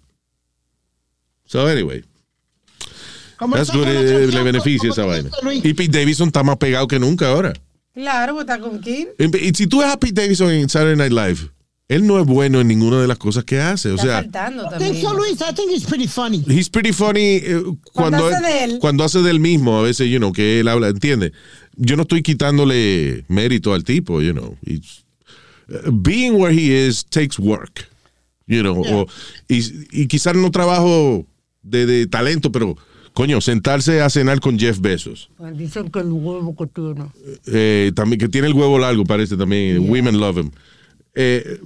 So 1.47 1.67
anyway, 1.67 2.05
Como 3.37 3.57
that's 3.57 3.71
good. 3.73 3.87
eh, 3.87 4.29
le 4.29 4.43
beneficia 4.43 4.91
esa 4.91 5.05
vaina. 5.05 5.29
Y 5.65 5.75
Pete 5.75 5.99
Davidson 5.99 6.29
está 6.29 6.43
más 6.45 6.57
pegado 6.57 6.87
que 6.87 6.99
nunca 7.01 7.29
ahora. 7.31 7.53
Claro, 7.95 8.35
pues 8.35 8.43
está 8.47 8.61
con 8.61 8.81
Kim. 8.81 9.09
Y, 9.19 9.49
y 9.49 9.53
si 9.55 9.67
tú 9.67 9.79
ves 9.81 9.89
a 9.89 9.99
Pete 9.99 10.23
Davidson 10.23 10.51
en 10.53 10.69
Saturday 10.69 10.97
Night 10.97 11.13
Live, 11.13 11.51
él 11.89 12.07
no 12.07 12.21
es 12.21 12.27
bueno 12.27 12.61
en 12.61 12.69
ninguna 12.69 13.01
de 13.01 13.09
las 13.09 13.17
cosas 13.19 13.45
que 13.45 13.59
hace. 13.61 13.91
O 13.91 13.95
Está 13.95 14.03
sea, 14.07 14.15
faltando 14.23 14.63
I 14.65 14.69
think 14.69 14.81
también. 14.81 15.03
so, 15.03 15.15
Luis. 15.15 15.41
I 15.41 15.55
think 15.55 15.71
he's 15.73 15.85
pretty 15.85 16.07
funny. 16.07 16.45
he's 16.47 16.69
pretty 16.69 16.93
funny 16.93 17.37
eh, 17.43 17.63
cuando, 17.93 18.19
Cuando 18.19 18.27
hace 18.29 18.43
de 18.47 18.65
él. 18.65 18.79
cuando 18.81 19.05
hace 19.05 19.23
del 19.23 19.41
mismo. 19.41 19.79
A 19.79 19.83
veces, 19.83 20.09
you 20.11 20.19
know, 20.19 20.33
que 20.33 20.61
él 20.61 20.69
habla, 20.69 20.89
¿entiendes? 20.89 21.33
Yo 21.77 21.97
no 21.97 22.03
estoy 22.03 22.23
quitándole 22.23 23.25
mérito 23.29 23.73
al 23.73 23.85
tipo, 23.85 24.21
you 24.21 24.33
know. 24.33 24.57
He's- 24.65 25.05
uh, 25.71 25.91
being 25.93 26.33
where 26.35 26.53
he 26.55 26.87
is 26.89 27.05
takes 27.07 27.39
work, 27.39 27.89
you 28.47 28.61
know. 28.61 28.83
o- 28.83 29.07
y, 29.49 29.63
y 29.93 30.07
quizás 30.09 30.35
no 30.35 30.51
trabajo 30.51 31.25
de, 31.63 31.87
de 31.87 32.07
talento, 32.07 32.51
pero, 32.53 32.77
coño, 33.15 33.41
sentarse 33.41 34.01
a 34.03 34.11
cenar 34.11 34.41
con 34.41 34.59
Jeff 34.59 34.79
Bezos. 34.81 35.31
Pues 35.39 35.57
dicen 35.57 35.91
que 35.91 36.01
el 36.01 36.11
huevo 36.13 36.55
que 36.57 36.67
tiene. 36.67 37.07
Eh, 37.47 37.93
también 37.95 38.19
que 38.21 38.29
tiene 38.29 38.49
el 38.49 38.55
huevo 38.55 38.79
largo, 38.79 39.05
parece 39.05 39.37
también. 39.37 39.89
Women 39.89 40.19
love 40.21 40.39
him. 40.39 40.51
Eh, 41.21 41.61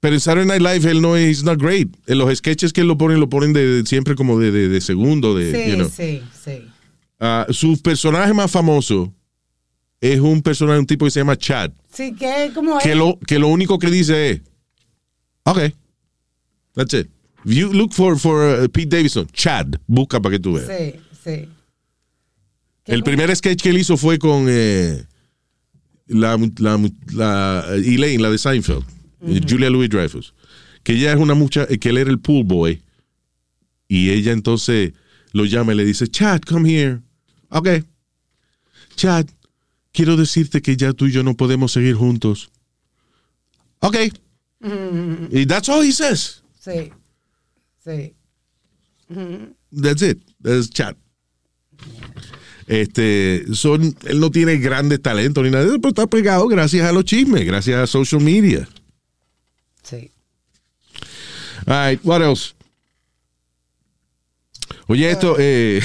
pero 0.00 0.14
en 0.14 0.20
Saturday 0.20 0.46
Night 0.58 0.62
Live 0.82 0.90
él 0.90 1.00
no 1.00 1.16
es 1.16 1.44
not 1.44 1.60
great. 1.60 1.88
En 2.08 2.18
los 2.18 2.36
sketches 2.36 2.72
que 2.72 2.80
él 2.80 2.88
lo 2.88 2.98
ponen, 2.98 3.20
lo 3.20 3.28
ponen 3.28 3.52
de, 3.52 3.64
de- 3.66 3.86
siempre 3.86 4.14
como 4.16 4.38
de, 4.38 4.50
de- 4.50 4.68
de 4.68 4.80
segundo. 4.80 5.34
De, 5.34 5.52
Sí, 5.52 5.70
you 5.70 5.76
know. 5.76 5.88
sí, 5.88 6.22
sí. 6.44 6.66
Ah, 7.20 7.46
su 7.50 7.80
personaje 7.80 8.34
más 8.34 8.50
famoso 8.50 9.12
es 10.00 10.18
un 10.20 10.42
personaje, 10.42 10.78
un 10.80 10.86
tipo 10.86 11.04
que 11.04 11.10
se 11.12 11.20
llama 11.20 11.36
Chad. 11.36 11.70
Sí, 11.92 12.14
que 12.14 12.50
como 12.54 12.78
Que 12.78 12.90
es. 12.92 12.96
lo, 12.96 13.18
que 13.26 13.38
lo 13.38 13.48
único 13.48 13.78
que 13.78 13.90
dice 13.90 14.30
es, 14.30 14.40
ok, 15.44 15.60
that's 16.74 16.92
it. 16.94 17.06
You 17.44 17.72
look 17.72 17.94
for, 17.94 18.18
for 18.18 18.64
uh, 18.64 18.68
Pete 18.68 18.96
Davidson, 18.96 19.26
Chad, 19.32 19.68
busca 19.86 20.20
para 20.20 20.32
que 20.34 20.40
tú 20.40 20.54
veas. 20.54 20.66
Sí, 20.66 21.00
sí. 21.24 21.48
El 22.86 23.02
primer 23.04 23.34
sketch 23.34 23.62
que 23.62 23.70
él 23.70 23.78
hizo 23.78 23.96
fue 23.96 24.18
con 24.18 24.46
eh, 24.48 25.04
la, 26.08 26.36
la, 26.58 26.80
la 27.12 27.64
Elaine, 27.76 28.20
la 28.22 28.30
de 28.30 28.38
Seinfeld, 28.38 28.84
eh, 29.26 29.40
Julia 29.46 29.70
Louis 29.70 29.88
Dreyfus, 29.88 30.34
que 30.82 30.92
ella 30.92 31.12
es 31.12 31.18
una 31.18 31.34
mucha, 31.34 31.64
eh, 31.68 31.78
que 31.78 31.90
él 31.90 31.98
era 31.98 32.10
el 32.10 32.18
pool 32.18 32.44
boy, 32.44 32.82
y 33.88 34.10
ella 34.10 34.32
entonces 34.32 34.92
lo 35.32 35.44
llama 35.44 35.72
y 35.72 35.76
le 35.76 35.84
dice, 35.84 36.08
Chad, 36.08 36.40
come 36.40 36.70
here. 36.70 37.00
Ok. 37.50 37.68
Chad, 38.96 39.26
quiero 39.92 40.16
decirte 40.16 40.62
que 40.62 40.76
ya 40.76 40.92
tú 40.92 41.06
y 41.06 41.12
yo 41.12 41.22
no 41.22 41.34
podemos 41.36 41.72
seguir 41.72 41.94
juntos. 41.94 42.50
Ok. 43.80 43.96
Y 45.30 45.46
that's 45.46 45.68
all 45.68 45.84
he 45.84 45.92
says. 45.92 46.42
Sí, 46.58 46.90
sí. 47.84 48.14
Ujú. 49.08 49.54
That's 49.70 50.02
it. 50.02 50.18
That's 50.42 50.70
Chad. 50.70 50.96
Este, 52.66 53.44
son, 53.52 53.94
él 54.06 54.18
no 54.18 54.30
tiene 54.30 54.56
grandes 54.56 55.00
talentos 55.00 55.44
ni 55.44 55.50
nada, 55.50 55.66
pero 55.76 55.88
está 55.88 56.06
pegado 56.06 56.48
gracias 56.48 56.84
a 56.84 56.92
los 56.92 57.04
chismes, 57.04 57.46
gracias 57.46 57.78
a 57.78 57.86
social 57.86 58.20
media. 58.20 58.68
Sí. 59.86 60.10
All 61.66 61.90
right, 61.90 62.00
what 62.04 62.20
else? 62.20 62.54
Oye, 64.88 65.08
esto, 65.08 65.36
eh, 65.38 65.80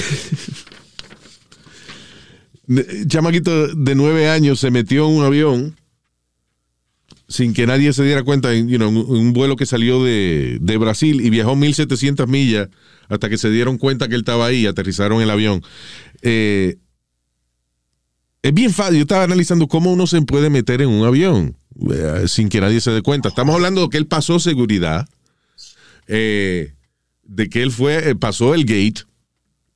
chamaquito 3.08 3.68
de 3.68 3.95
nueve 3.95 4.28
años 4.28 4.60
se 4.60 4.72
metió 4.72 5.08
en 5.08 5.18
un 5.18 5.24
avión 5.24 5.76
sin 7.28 7.54
que 7.54 7.68
nadie 7.68 7.93
se 7.93 8.04
diera 8.04 8.24
cuenta, 8.24 8.54
en 8.54 8.70
you 8.70 8.78
know, 8.78 8.89
en 8.89 8.97
un 8.97 9.34
vuelo 9.34 9.56
que 9.56 9.68
salió 9.68 10.04
de, 10.04 10.58
de 10.60 10.78
Brasil 10.78 11.22
y 11.22 11.30
viajó 11.30 11.56
1700 11.56 12.28
millas 12.28 12.70
hasta 13.08 13.30
que 13.30 13.38
se 13.38 13.52
dieron 13.52 13.78
cuenta 13.78 14.08
que 14.08 14.16
él 14.16 14.22
estaba 14.22 14.47
ahí 14.47 14.62
y 14.62 14.66
aterrizaron 14.66 15.22
el 15.22 15.30
avión. 15.30 15.62
Eh, 16.24 16.78
es 18.41 18.54
bien 18.54 18.72
fácil. 18.72 18.95
Yo 18.95 19.02
estaba 19.02 19.24
analizando 19.24 19.68
cómo 19.68 19.93
uno 19.93 20.08
se 20.08 20.22
puede 20.24 20.49
meter 20.49 20.82
en 20.82 20.89
un 20.89 21.06
avión 21.06 21.56
eh, 21.93 22.27
sin 22.27 22.49
que 22.49 22.61
nadie 22.61 22.82
se 22.82 22.91
dé 22.91 23.01
cuenta. 23.01 23.29
Estamos 23.29 23.55
hablando 23.55 23.82
de 23.82 23.89
que 23.89 23.97
él 23.97 24.07
pasó 24.07 24.39
seguridad, 24.39 25.07
eh, 26.07 26.73
de 27.23 27.49
que 27.49 27.63
él 27.63 27.71
fue, 27.71 28.09
eh, 28.09 28.15
pasó 28.15 28.53
el 28.53 28.65
gate, 28.65 29.03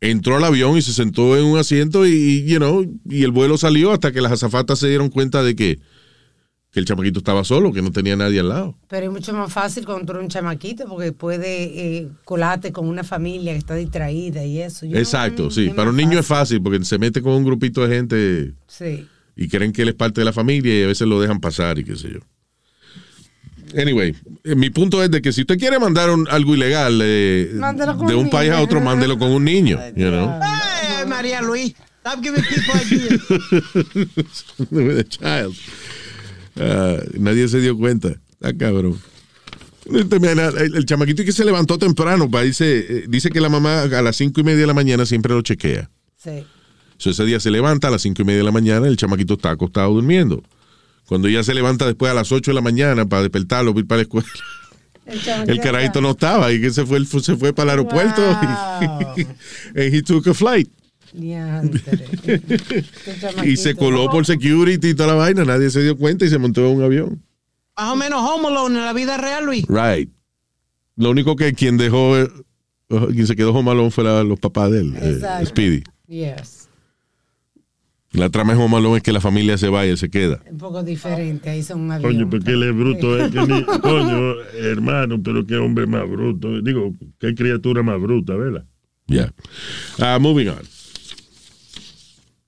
entró 0.02 0.36
al 0.38 0.44
avión 0.44 0.78
y 0.78 0.82
se 0.82 0.94
sentó 0.94 1.38
en 1.38 1.46
un 1.46 1.58
asiento 1.58 2.06
y, 2.06 2.44
you 2.46 2.58
know, 2.58 2.86
y 3.10 3.24
el 3.24 3.32
vuelo 3.32 3.58
salió 3.58 3.92
hasta 3.92 4.12
que 4.12 4.22
las 4.22 4.32
azafatas 4.32 4.80
se 4.80 4.88
dieron 4.90 5.10
cuenta 5.10 5.42
de 5.42 5.56
que, 5.56 5.80
que 6.72 6.80
el 6.82 6.86
chamaquito 6.86 7.20
estaba 7.20 7.44
solo, 7.46 7.72
que 7.72 7.82
no 7.82 7.92
tenía 7.92 8.16
nadie 8.18 8.42
al 8.42 8.50
lado. 8.50 8.78
Pero 8.90 9.06
es 9.08 9.12
mucho 9.12 9.32
más 9.34 9.52
fácil 9.54 9.86
cuando 9.86 10.06
tú 10.06 10.12
eres 10.12 10.24
un 10.24 10.30
chamaquito 10.30 10.86
porque 10.88 11.14
puede 11.14 11.64
eh, 12.00 12.10
colarte 12.26 12.74
con 12.74 12.88
una 12.88 13.04
familia 13.06 13.54
que 13.54 13.60
está 13.60 13.76
distraída 13.76 14.44
y 14.44 14.60
eso. 14.62 14.86
Yo 14.86 14.92
no- 14.94 15.00
Exacto, 15.00 15.50
sí. 15.50 15.70
Para 15.70 15.90
un 15.90 15.96
niño 15.96 16.20
es 16.20 16.26
fácil 16.26 16.62
porque 16.62 16.84
se 16.84 16.98
mete 16.98 17.22
con 17.22 17.32
un 17.34 17.46
grupito 17.46 17.88
de 17.88 17.96
gente 17.96 18.54
Sí. 18.68 19.08
Y 19.36 19.48
creen 19.48 19.72
que 19.74 19.82
él 19.84 19.90
es 19.90 19.96
parte 19.96 20.22
de 20.22 20.26
la 20.26 20.34
familia 20.34 20.80
y 20.80 20.84
a 20.84 20.88
veces 20.88 21.08
lo 21.08 21.20
dejan 21.22 21.40
pasar 21.40 21.78
y 21.80 21.84
qué 21.84 21.96
sé 21.96 22.10
yo. 22.14 22.20
Anyway, 23.78 24.16
eh, 24.44 24.56
mi 24.56 24.70
punto 24.70 25.04
es 25.04 25.12
de 25.12 25.22
que 25.22 25.34
si 25.34 25.42
usted 25.42 25.58
quiere 25.58 25.80
mandar 25.80 26.10
un- 26.10 26.28
algo 26.30 26.56
ilegal 26.56 27.00
eh, 27.04 27.50
de 27.54 27.60
un 28.16 28.26
un 28.26 28.30
país 28.30 28.52
a 28.52 28.62
otro, 28.62 28.80
mándelo 28.80 29.18
con 29.18 29.32
un 29.32 29.44
niño. 29.44 29.80
You 29.96 30.10
know? 30.10 30.40
Hey, 30.42 31.06
María 31.08 31.42
Luis, 31.42 31.74
stop 32.00 32.22
giving 32.24 32.44
people 32.44 32.98
ideas. 32.98 33.22
With 34.72 35.00
a 35.00 35.04
child. 35.04 35.56
Ah, 36.58 36.98
nadie 37.20 37.48
se 37.50 37.60
dio 37.60 37.76
cuenta. 37.78 38.10
Está 38.34 38.56
cabrón. 38.56 38.98
Este, 39.94 40.16
El, 40.16 40.76
el 40.76 40.86
chamaquito 40.86 41.24
que 41.26 41.32
se 41.32 41.44
levantó 41.44 41.78
temprano, 41.78 42.30
pa, 42.32 42.44
dice, 42.44 42.80
eh, 42.80 43.06
dice 43.10 43.30
que 43.30 43.42
la 43.42 43.50
mamá 43.50 43.82
a 43.84 44.02
las 44.02 44.16
cinco 44.16 44.40
y 44.42 44.44
media 44.44 44.62
de 44.62 44.68
la 44.68 44.74
mañana 44.74 45.06
siempre 45.06 45.34
lo 45.34 45.42
chequea. 45.42 45.90
Sí. 46.18 46.44
So, 46.98 47.10
ese 47.10 47.26
día 47.26 47.40
se 47.40 47.52
levanta 47.52 47.90
a 47.90 47.92
las 47.92 48.02
cinco 48.02 48.22
y 48.22 48.26
media 48.26 48.40
de 48.40 48.46
la 48.46 48.52
mañana, 48.52 48.88
el 48.88 48.98
chamaquito 48.98 49.34
está 49.36 49.52
acostado 49.52 49.94
durmiendo. 49.94 50.42
Cuando 51.06 51.28
ella 51.28 51.44
se 51.44 51.54
levanta 51.54 51.86
después 51.86 52.12
a 52.12 52.16
las 52.16 52.32
8 52.32 52.52
de 52.52 52.56
la 52.56 52.62
mañana 52.62 53.06
para 53.06 53.22
despertarlo, 53.22 53.74
para 53.74 53.82
ir 53.82 53.88
para 53.88 53.98
la 53.98 54.02
escuela, 54.04 54.28
el 55.48 55.60
carajito 55.60 56.02
no 56.02 56.12
estaba 56.12 56.52
y 56.52 56.60
que 56.60 56.72
se 56.72 56.84
fue, 56.86 57.06
se 57.06 57.36
fue 57.36 57.54
para 57.54 57.74
el 57.74 57.80
aeropuerto 57.80 58.22
y, 59.16 59.22
and 59.80 59.94
he 59.94 60.02
took 60.02 60.26
a 60.28 60.34
flight. 60.34 60.70
Y 63.46 63.58
se 63.58 63.76
coló 63.76 64.10
por 64.10 64.26
security 64.26 64.90
y 64.90 64.94
toda 64.96 65.10
la 65.10 65.16
vaina, 65.16 65.46
nadie 65.46 65.70
se 65.70 65.82
dio 65.82 65.98
cuenta 65.98 66.26
y 66.26 66.30
se 66.30 66.38
montó 66.38 66.62
en 66.70 66.78
un 66.78 66.84
avión. 66.84 67.24
Más 67.78 67.94
o 67.94 67.96
menos 67.96 68.22
Home 68.22 68.48
Alone 68.48 68.80
en 68.80 68.86
la 68.86 68.94
vida 68.94 69.18
real, 69.18 69.46
Luis. 69.46 69.66
Right. 69.68 70.10
Lo 70.96 71.12
único 71.12 71.36
que 71.36 71.54
quien 71.54 71.78
dejó, 71.78 72.18
eh, 72.18 72.30
quien 73.14 73.28
se 73.28 73.36
quedó 73.36 73.54
home 73.54 73.72
alone 73.72 73.92
fue 73.92 74.04
la- 74.06 74.24
los 74.24 74.40
papás 74.40 74.72
de 74.72 74.80
él, 74.82 74.96
eh, 74.96 75.12
Exacto. 75.16 75.46
Speedy. 75.48 75.84
Yes. 76.08 76.65
La 78.16 78.30
trama 78.30 78.54
de 78.54 78.60
home 78.64 78.78
alone 78.78 78.98
es 78.98 79.04
que 79.04 79.12
la 79.12 79.20
familia 79.20 79.58
se 79.58 79.68
vaya 79.68 79.94
y 79.94 79.98
se 79.98 80.10
queda. 80.10 80.42
Un 80.50 80.58
poco 80.58 80.84
diferente. 80.84 81.50
Ahí 81.50 81.64
son 81.64 81.82
un 81.82 81.92
avión. 81.92 82.14
Coño, 82.14 82.30
porque 82.30 82.52
él 82.52 82.64
es 82.64 82.76
bruto, 82.76 83.18
es 83.18 83.32
que 83.32 83.40
ni, 83.42 83.64
coño, 83.82 84.42
hermano, 84.54 85.22
pero 85.22 85.46
qué 85.46 85.58
hombre 85.58 85.86
más 85.86 86.10
bruto. 86.10 86.62
Digo, 86.62 86.94
qué 87.20 87.36
criatura 87.36 87.84
más 87.84 88.00
bruta, 88.00 88.36
¿verdad? 88.36 88.66
Yeah. 89.08 89.34
Ah, 90.00 90.18
moving 90.20 90.48
on. 90.48 90.62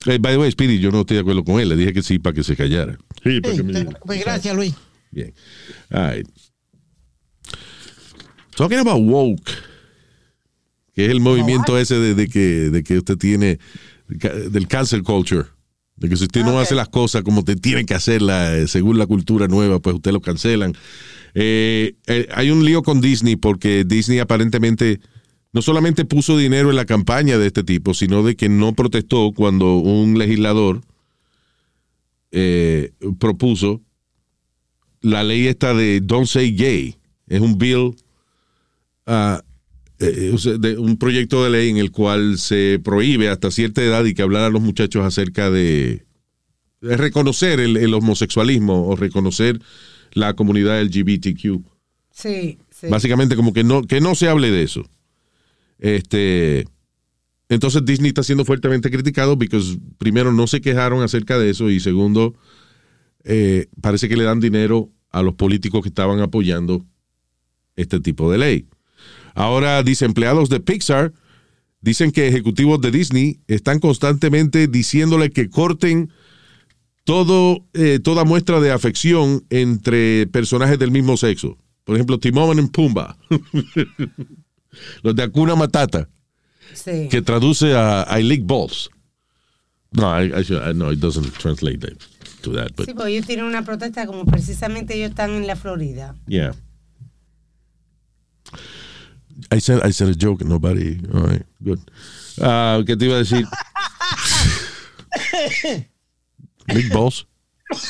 Eh, 0.06 0.18
by 0.18 0.32
the 0.32 0.38
way, 0.38 0.50
Speedy, 0.50 0.78
yo 0.78 0.90
no 0.90 1.00
estoy 1.00 1.16
de 1.16 1.20
acuerdo 1.20 1.44
con 1.44 1.60
él. 1.60 1.68
Le 1.68 1.76
dije 1.76 1.92
que 1.92 2.02
sí 2.02 2.18
para 2.18 2.34
que 2.34 2.42
se 2.42 2.56
callara. 2.56 2.96
Sí, 3.22 3.40
Sí, 3.44 3.84
pues 4.04 4.20
gracias, 4.20 4.56
Luis. 4.56 4.74
Bien. 5.10 5.34
All 5.90 6.14
right. 6.16 6.28
Talking 8.56 8.78
about 8.78 9.00
woke, 9.00 9.50
que 10.94 11.04
es 11.04 11.10
el 11.10 11.20
movimiento 11.20 11.78
ese 11.78 11.96
de, 11.96 12.14
de 12.14 12.26
que, 12.28 12.70
de 12.70 12.82
que 12.82 12.98
usted 12.98 13.16
tiene, 13.16 13.58
del 14.08 14.66
cancel 14.66 15.02
culture. 15.02 15.44
De 15.98 16.08
que 16.08 16.16
si 16.16 16.24
usted 16.24 16.44
no 16.44 16.60
hace 16.60 16.74
las 16.74 16.88
cosas 16.88 17.22
como 17.22 17.44
te 17.44 17.56
tiene 17.56 17.84
que 17.84 17.94
hacerlas 17.94 18.52
eh, 18.52 18.68
según 18.68 18.98
la 18.98 19.06
cultura 19.06 19.48
nueva, 19.48 19.80
pues 19.80 19.96
usted 19.96 20.12
lo 20.12 20.20
cancelan. 20.20 20.74
Eh, 21.34 21.94
eh, 22.06 22.28
hay 22.32 22.50
un 22.50 22.64
lío 22.64 22.82
con 22.82 23.00
Disney 23.00 23.36
porque 23.36 23.84
Disney 23.84 24.18
aparentemente 24.18 25.00
no 25.52 25.62
solamente 25.62 26.04
puso 26.04 26.36
dinero 26.36 26.70
en 26.70 26.76
la 26.76 26.84
campaña 26.84 27.38
de 27.38 27.46
este 27.46 27.64
tipo, 27.64 27.94
sino 27.94 28.22
de 28.22 28.36
que 28.36 28.48
no 28.48 28.74
protestó 28.74 29.32
cuando 29.34 29.76
un 29.76 30.18
legislador 30.18 30.82
eh, 32.30 32.92
propuso 33.18 33.80
la 35.00 35.22
ley 35.22 35.46
esta 35.46 35.74
de 35.74 36.00
Don't 36.02 36.26
Say 36.26 36.54
Gay. 36.54 36.96
Es 37.26 37.40
un 37.40 37.56
bill, 37.56 37.96
ah, 39.06 39.42
eh, 40.00 40.34
sea, 40.38 40.58
de 40.58 40.78
un 40.78 40.96
proyecto 40.96 41.42
de 41.44 41.50
ley 41.50 41.70
en 41.70 41.76
el 41.76 41.90
cual 41.90 42.38
se 42.38 42.80
prohíbe 42.82 43.28
hasta 43.28 43.50
cierta 43.50 43.82
edad 43.82 44.04
y 44.04 44.14
que 44.14 44.22
hablar 44.22 44.44
a 44.44 44.50
los 44.50 44.62
muchachos 44.62 45.04
acerca 45.04 45.50
de, 45.50 46.06
de 46.80 46.96
reconocer 46.96 47.60
el, 47.60 47.76
el 47.76 47.94
homosexualismo 47.94 48.86
o 48.86 48.96
reconocer 48.96 49.60
la 50.12 50.34
comunidad 50.34 50.82
LGBTQ. 50.82 51.62
Sí, 52.10 52.58
sí. 52.70 52.86
Básicamente 52.88 53.36
como 53.36 53.52
que 53.52 53.64
no, 53.64 53.82
que 53.82 54.00
no 54.00 54.14
se 54.14 54.28
hable 54.28 54.50
de 54.50 54.62
eso. 54.62 54.88
Este, 55.78 56.64
entonces 57.48 57.84
Disney 57.84 58.08
está 58.08 58.22
siendo 58.22 58.44
fuertemente 58.44 58.90
criticado 58.90 59.38
porque 59.38 59.60
primero 59.98 60.32
no 60.32 60.46
se 60.46 60.60
quejaron 60.60 61.02
acerca 61.02 61.38
de 61.38 61.50
eso 61.50 61.70
y 61.70 61.80
segundo 61.80 62.34
eh, 63.24 63.66
parece 63.80 64.08
que 64.08 64.16
le 64.16 64.24
dan 64.24 64.40
dinero 64.40 64.90
a 65.10 65.22
los 65.22 65.34
políticos 65.34 65.82
que 65.82 65.88
estaban 65.88 66.20
apoyando 66.20 66.84
este 67.76 68.00
tipo 68.00 68.30
de 68.30 68.38
ley. 68.38 68.66
Ahora 69.38 69.82
dice 69.84 70.04
empleados 70.04 70.48
de 70.48 70.58
Pixar 70.60 71.12
dicen 71.80 72.10
que 72.10 72.26
ejecutivos 72.26 72.80
de 72.80 72.90
Disney 72.90 73.38
están 73.46 73.78
constantemente 73.78 74.66
diciéndole 74.66 75.30
que 75.30 75.48
corten 75.48 76.10
todo, 77.04 77.64
eh, 77.72 78.00
toda 78.02 78.24
muestra 78.24 78.58
de 78.60 78.72
afección 78.72 79.44
entre 79.50 80.26
personajes 80.26 80.78
del 80.78 80.90
mismo 80.90 81.16
sexo. 81.16 81.56
Por 81.84 81.94
ejemplo, 81.94 82.18
Timón 82.18 82.58
en 82.58 82.68
Pumba. 82.68 83.16
Los 85.02 85.14
de 85.14 85.22
Akuna 85.22 85.54
Matata, 85.54 86.08
Sí. 86.74 87.08
que 87.10 87.22
traduce 87.22 87.74
a 87.74 88.06
I 88.18 88.22
lick 88.24 88.44
balls. 88.44 88.90
No, 89.92 90.02
I, 90.20 90.26
I 90.26 90.42
should- 90.42 90.74
no, 90.74 90.92
it 90.92 90.98
doesn't 90.98 91.32
translate 91.38 91.78
that, 91.78 91.96
to 92.42 92.52
that, 92.52 92.72
but 92.76 92.86
Sí, 92.86 92.92
porque 92.94 93.12
ellos 93.12 93.26
tienen 93.26 93.46
una 93.46 93.64
protesta 93.64 94.04
como 94.06 94.24
precisamente 94.26 94.94
ellos 94.96 95.10
están 95.10 95.30
en 95.30 95.46
la 95.46 95.54
Florida. 95.56 96.14
yeah. 96.26 96.54
I 99.52 99.58
said, 99.58 99.82
I 99.82 99.90
said 99.92 100.08
a 100.08 100.14
joke, 100.14 100.40
and 100.40 100.50
nobody. 100.50 100.98
All 101.14 101.20
right, 101.22 101.44
good. 101.62 101.80
Ah, 102.40 102.80
¿Qué 102.84 102.96
te 102.98 103.04
iba 103.06 103.14
a 103.16 103.24
decir? 103.24 103.44
lick 106.68 106.92
balls. 106.92 107.24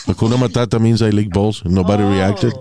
Akuna 0.07 0.37
Matata 0.37 0.79
means 0.81 1.03
I 1.03 1.11
lick 1.11 1.31
balls. 1.31 1.63
Nobody 1.65 2.03
Oh. 2.03 2.11
reacted. 2.11 2.53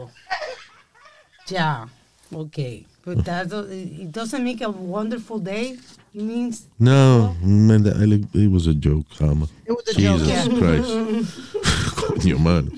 Ya, 1.50 1.88
ok. 2.34 2.86
But 3.06 3.24
that, 3.26 3.52
it 3.72 4.12
doesn't 4.12 4.44
make 4.44 4.62
a 4.62 4.70
wonderful 4.70 5.40
day. 5.40 5.78
It 6.14 6.22
means 6.22 6.68
No, 6.80 7.36
man, 7.42 7.84
that- 7.84 7.96
I 7.98 8.04
it 8.38 8.52
was 8.52 8.68
a 8.68 8.74
joke, 8.74 9.06
Alma. 9.22 9.48
It 9.66 9.72
was 9.72 9.88
a 9.88 9.94
Jesus 9.94 10.28
joke, 10.28 10.52
yeah. 10.52 10.60
Christ. 10.60 10.90
Coño, 11.96 12.38
mano. 12.40 12.72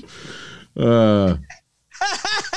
Ah. 0.78 1.38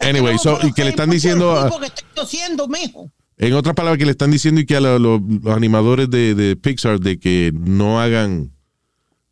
anyway, 0.00 0.36
so, 0.38 0.58
y 0.62 0.72
que 0.72 0.84
le 0.84 0.90
están 0.90 1.10
diciendo, 1.10 1.52
a- 1.58 1.68
Porque 1.68 1.86
estoy 1.86 2.04
tosiendo, 2.14 2.68
mijo. 2.68 3.10
en 3.38 3.52
otras 3.54 3.74
palabras, 3.74 3.98
que 3.98 4.04
le 4.06 4.10
están 4.12 4.30
diciendo 4.30 4.60
y 4.60 4.66
que 4.66 4.76
a 4.76 4.80
lo- 4.80 4.98
lo- 4.98 5.20
los 5.42 5.54
animadores 5.56 6.10
de, 6.10 6.34
de 6.34 6.56
Pixar 6.56 7.00
de 7.00 7.18
que 7.18 7.52
no 7.54 8.00
hagan 8.00 8.52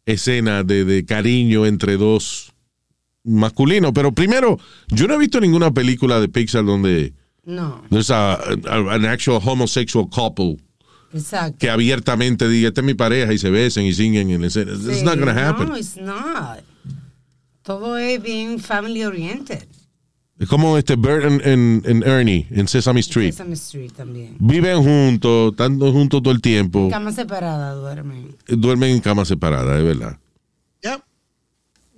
escenas 0.06 0.66
de, 0.66 0.84
de 0.84 1.04
cariño 1.04 1.66
entre 1.66 1.96
dos 1.96 2.52
masculinos. 3.24 3.92
Pero 3.94 4.12
primero, 4.12 4.58
yo 4.88 5.06
no 5.06 5.14
he 5.14 5.18
visto 5.18 5.40
ninguna 5.40 5.70
película 5.72 6.20
de 6.20 6.28
Pixar 6.28 6.64
donde 6.64 7.12
no, 7.44 7.82
there's 7.90 8.10
a, 8.10 8.34
a- 8.34 8.94
an 8.94 9.04
actual 9.06 9.40
homosexual 9.44 10.06
couple 10.08 10.56
exacto. 11.12 11.58
que 11.58 11.68
abiertamente 11.70 12.48
diga, 12.48 12.68
esta 12.68 12.80
es 12.80 12.86
mi 12.86 12.94
pareja 12.94 13.32
y 13.32 13.38
se 13.38 13.50
besen 13.50 13.84
y 13.84 13.92
singen 13.92 14.30
en 14.30 14.44
escena. 14.44 14.72
It's 14.72 14.98
Sí, 14.98 15.02
not 15.04 15.18
gonna 15.18 15.48
happen. 15.48 15.68
No, 15.68 15.76
it's 15.76 15.96
not. 15.96 16.60
Todo 17.62 17.98
es 17.98 18.22
bien 18.22 18.58
family 18.60 19.04
oriented. 19.04 19.66
Es 20.38 20.48
como 20.48 20.78
este 20.78 20.94
Bert 20.94 21.24
and 21.24 22.04
Ernie 22.06 22.46
en 22.50 22.68
Sesame 22.68 23.00
Street. 23.00 23.32
Sesame 23.32 23.54
Street 23.54 23.90
también. 23.96 24.36
Viven 24.38 24.82
juntos, 24.84 25.50
están 25.50 25.78
juntos 25.80 26.22
todo 26.22 26.32
el 26.32 26.40
tiempo. 26.40 26.88
Cama 26.90 27.10
separada 27.12 27.72
duermen. 27.72 28.36
Duermen 28.46 28.90
en 28.92 29.00
camas 29.00 29.26
separadas, 29.28 29.78
es 29.78 29.84
verdad. 29.84 30.18
Yep. 30.84 31.00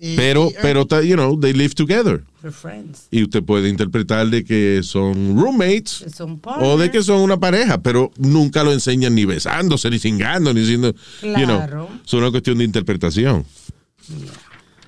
Y- 0.00 0.16
Pero, 0.16 0.48
y- 0.48 0.54
pero, 0.62 0.86
you 1.02 1.14
know, 1.16 1.38
they 1.38 1.52
live 1.52 1.74
together. 1.74 2.24
For 2.40 2.50
friends. 2.50 3.08
Y 3.10 3.22
usted 3.22 3.42
puede 3.42 3.68
interpretar 3.68 4.26
de 4.30 4.42
que 4.42 4.80
son 4.82 5.38
roommates 5.38 6.06
Son 6.16 6.40
o 6.44 6.78
de 6.78 6.90
que 6.90 7.02
son 7.02 7.20
una 7.20 7.38
pareja, 7.38 7.82
pero 7.82 8.10
nunca 8.16 8.64
lo 8.64 8.72
enseñan 8.72 9.14
ni 9.14 9.26
besándose, 9.26 9.90
ni 9.90 9.98
cingando, 9.98 10.54
ni 10.54 10.64
siendo, 10.64 10.92
you 11.20 11.34
know. 11.44 11.58
Claro. 11.58 11.88
Es 12.06 12.12
una 12.14 12.30
cuestión 12.30 12.56
de 12.56 12.64
interpretación. 12.64 13.44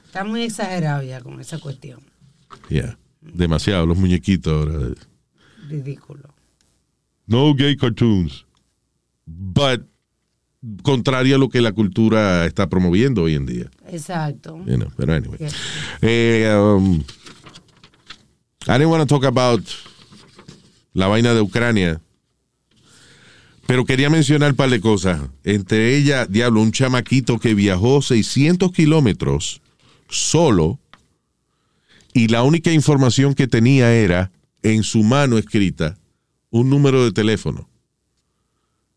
Está 0.07 0.25
muy 0.25 0.43
exagerado 0.45 1.03
ya 1.03 1.21
con 1.21 1.39
esa 1.39 1.59
cuestión. 1.59 2.01
Yeah. 2.71 2.97
Demasiado, 3.23 3.87
los 3.87 3.97
muñequitos 3.97 4.53
ahora. 4.53 4.95
Ridículo. 5.69 6.35
No 7.27 7.55
gay 7.55 7.77
cartoons. 7.77 8.45
But 9.27 9.83
contrario 10.83 11.37
a 11.37 11.39
lo 11.39 11.49
que 11.49 11.61
la 11.61 11.73
cultura 11.73 12.47
está 12.47 12.69
promoviendo 12.69 13.23
hoy 13.23 13.35
en 13.35 13.47
día. 13.47 13.71
Exacto. 13.89 14.59
You 14.67 14.77
know, 14.77 14.93
pero 14.97 15.15
anyway. 15.15 15.39
Yeah. 15.39 15.51
Eh, 16.03 16.55
um, 16.57 17.03
I 18.69 18.79
didn't 18.79 18.91
want 18.91 19.09
to 19.09 19.13
talk 19.13 19.25
about 19.25 19.63
la 20.93 21.09
vaina 21.09 21.35
de 21.35 21.41
Ucrania. 21.41 22.01
Pero 23.67 23.85
quería 23.85 24.11
mencionar 24.11 24.51
un 24.51 24.57
par 24.57 24.71
de 24.71 24.81
cosas. 24.81 25.21
Entre 25.45 25.97
ellas, 25.97 26.31
diablo, 26.31 26.61
un 26.61 26.73
chamaquito 26.73 27.39
que 27.39 27.55
viajó 27.55 28.03
600 28.03 28.73
kilómetros 28.73 29.63
solo 30.09 30.79
y 32.15 32.29
la 32.29 32.43
única 32.43 32.73
información 32.73 33.35
que 33.35 33.47
tenía 33.49 33.93
era 33.95 34.31
en 34.63 34.83
su 34.83 35.03
mano 35.03 35.39
escrita 35.39 35.99
un 36.51 36.69
número 36.71 37.05
de 37.05 37.13
teléfono. 37.13 37.69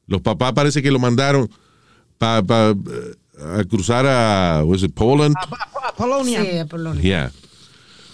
Los 0.07 0.21
papás 0.21 0.53
parece 0.53 0.83
que 0.83 0.91
lo 0.91 0.99
mandaron 0.99 1.49
para 2.17 2.69
a 2.71 3.63
cruzar 3.65 4.05
a 4.05 4.63
was 4.63 4.83
it 4.83 4.93
Poland. 4.93 5.35
A 5.83 5.93
Polonia. 5.95 6.43
Sí, 6.43 6.57
a 6.57 6.65
Polonia. 6.65 7.01
Yeah. 7.01 7.31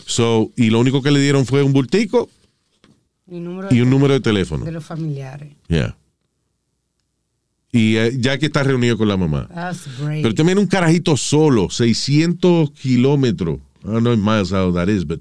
So, 0.05 0.51
y 0.55 0.69
lo 0.69 0.79
único 0.79 1.01
que 1.01 1.11
le 1.11 1.19
dieron 1.19 1.45
fue 1.45 1.63
un 1.63 1.73
bultico 1.73 2.29
Y, 3.27 3.39
número 3.39 3.67
y 3.71 3.81
un 3.81 3.89
número 3.89 4.13
de 4.13 4.19
teléfono. 4.19 4.65
de 4.65 4.71
los 4.71 4.83
familiares. 4.85 5.53
Yeah. 5.67 5.95
Y 7.71 7.95
eh, 7.97 8.11
ya 8.19 8.37
que 8.37 8.47
está 8.47 8.63
reunido 8.63 8.97
con 8.97 9.07
la 9.07 9.15
mamá. 9.17 9.47
That's 9.53 9.87
great. 9.99 10.21
Pero 10.23 10.33
también 10.35 10.57
un 10.57 10.67
carajito 10.67 11.15
solo, 11.15 11.69
600 11.69 12.71
kilómetros. 12.71 13.59
I 13.83 13.87
don't 13.87 14.03
know 14.03 14.15
miles 14.17 14.51
how 14.51 14.71
that 14.73 14.87
is, 14.89 15.05
but. 15.05 15.19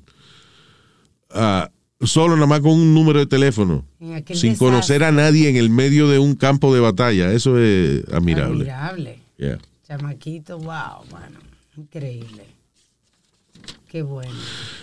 ah, 1.31 1.71
solo 2.03 2.35
nada 2.35 2.47
más 2.47 2.61
con 2.61 2.73
un 2.73 2.95
número 2.95 3.19
de 3.19 3.27
teléfono. 3.27 3.85
Sin 3.99 4.11
desastre. 4.25 4.57
conocer 4.57 5.05
a 5.05 5.13
nadie 5.13 5.49
en 5.49 5.57
el 5.57 5.71
medio 5.71 6.09
de 6.09 6.19
un 6.19 6.35
campo 6.35 6.75
de 6.75 6.81
batalla. 6.81 7.33
Eso 7.33 7.59
es 7.59 8.03
admirable. 8.13 8.71
Admirable. 8.71 9.19
Yeah. 9.39 9.59
Chamaquito, 9.87 10.59
wow, 10.59 11.05
mano. 11.13 11.39
Increíble. 11.77 12.45
Qué 13.89 14.03
bueno. 14.03 14.33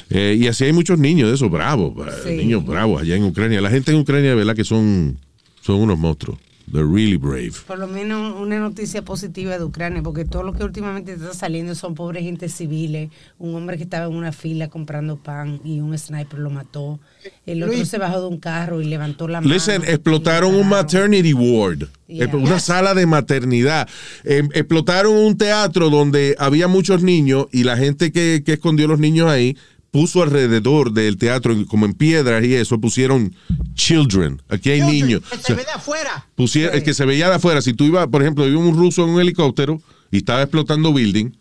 Eh, 0.10 0.38
y 0.40 0.48
así 0.48 0.66
hay 0.66 0.74
muchos 0.74 1.00
niños 1.00 1.30
de 1.30 1.36
esos 1.36 1.50
bravos, 1.50 1.94
bra- 1.96 2.14
Sí. 2.24 2.36
niños 2.36 2.66
bravos 2.66 3.02
allá 3.02 3.16
en 3.16 3.24
Ucrania. 3.24 3.62
La 3.62 3.70
gente 3.70 3.92
en 3.92 4.00
Ucrania, 4.00 4.36
verdad 4.36 4.56
que 4.56 4.64
son, 4.66 5.18
son 5.62 5.78
unos 5.80 5.98
monstruos. 5.98 6.38
They're 6.70 6.86
really 6.86 7.16
brave. 7.16 7.54
Por 7.66 7.80
lo 7.80 7.88
menos 7.88 8.36
una 8.42 8.60
noticia 8.60 9.02
positiva 9.02 9.58
de 9.58 9.64
Ucrania, 9.64 10.04
porque 10.04 10.26
todo 10.26 10.44
lo 10.44 10.52
que 10.52 10.66
últimamente 10.66 11.14
está 11.14 11.34
saliendo 11.34 11.76
son 11.76 11.96
pobres 11.96 12.24
gente 12.24 12.50
civiles. 12.50 13.10
Un 13.40 13.56
hombre 13.56 13.78
que 13.78 13.84
estaba 13.84 14.06
en 14.08 14.14
una 14.14 14.34
fila 14.34 14.68
comprando 14.68 15.16
pan 15.16 15.62
y 15.64 15.80
un 15.80 15.98
sniper 15.98 16.40
lo 16.40 16.50
mató. 16.50 17.00
El 17.46 17.64
otro 17.64 17.76
Luis. 17.76 17.88
se 17.88 17.98
bajó 17.98 18.20
de 18.20 18.28
un 18.28 18.38
carro 18.38 18.82
y 18.82 18.86
levantó 18.86 19.30
la 19.30 19.40
mano. 19.40 19.54
Listen, 19.54 19.82
explotaron 19.86 20.54
un 20.56 20.68
maternity 20.68 21.34
ward, 21.34 21.84
Yeah. 22.10 22.34
una 22.34 22.60
sala 22.60 22.94
de 22.94 23.06
maternidad. 23.06 23.88
Eh, 24.24 24.42
explotaron 24.54 25.14
un 25.14 25.38
teatro 25.38 25.90
donde 25.90 26.36
había 26.40 26.68
muchos 26.70 27.04
niños 27.04 27.48
y 27.52 27.64
la 27.64 27.76
gente 27.76 28.14
que, 28.14 28.44
que 28.46 28.54
escondió 28.54 28.88
los 28.88 29.00
niños 29.00 29.30
ahí 29.30 29.58
puso 29.98 30.22
alrededor 30.22 30.92
del 30.94 31.18
teatro, 31.18 31.56
como 31.66 31.88
en 31.88 31.94
piedras 31.94 32.44
y 32.46 32.54
eso, 32.54 32.80
pusieron 32.80 33.34
children. 33.74 34.40
Aquí 34.48 34.70
hay 34.70 34.82
niños. 34.82 35.24
Que 35.28 35.38
se 35.40 35.56
ve 35.56 35.64
de 35.64 35.72
afuera. 35.72 36.28
pusiera- 36.36 36.74
el 36.76 36.84
que 36.84 36.94
se 36.94 37.04
veía 37.04 37.30
de 37.30 37.36
afuera, 37.38 37.64
si 37.64 37.74
tú 37.74 37.84
ibas, 37.86 38.06
por 38.06 38.22
ejemplo, 38.22 38.48
iba 38.48 38.60
un 38.60 38.78
ruso 38.78 39.04
en 39.04 39.10
un 39.10 39.20
helicóptero 39.22 39.82
y 40.12 40.18
estaba 40.18 40.44
explotando 40.44 40.94
building, 40.94 41.32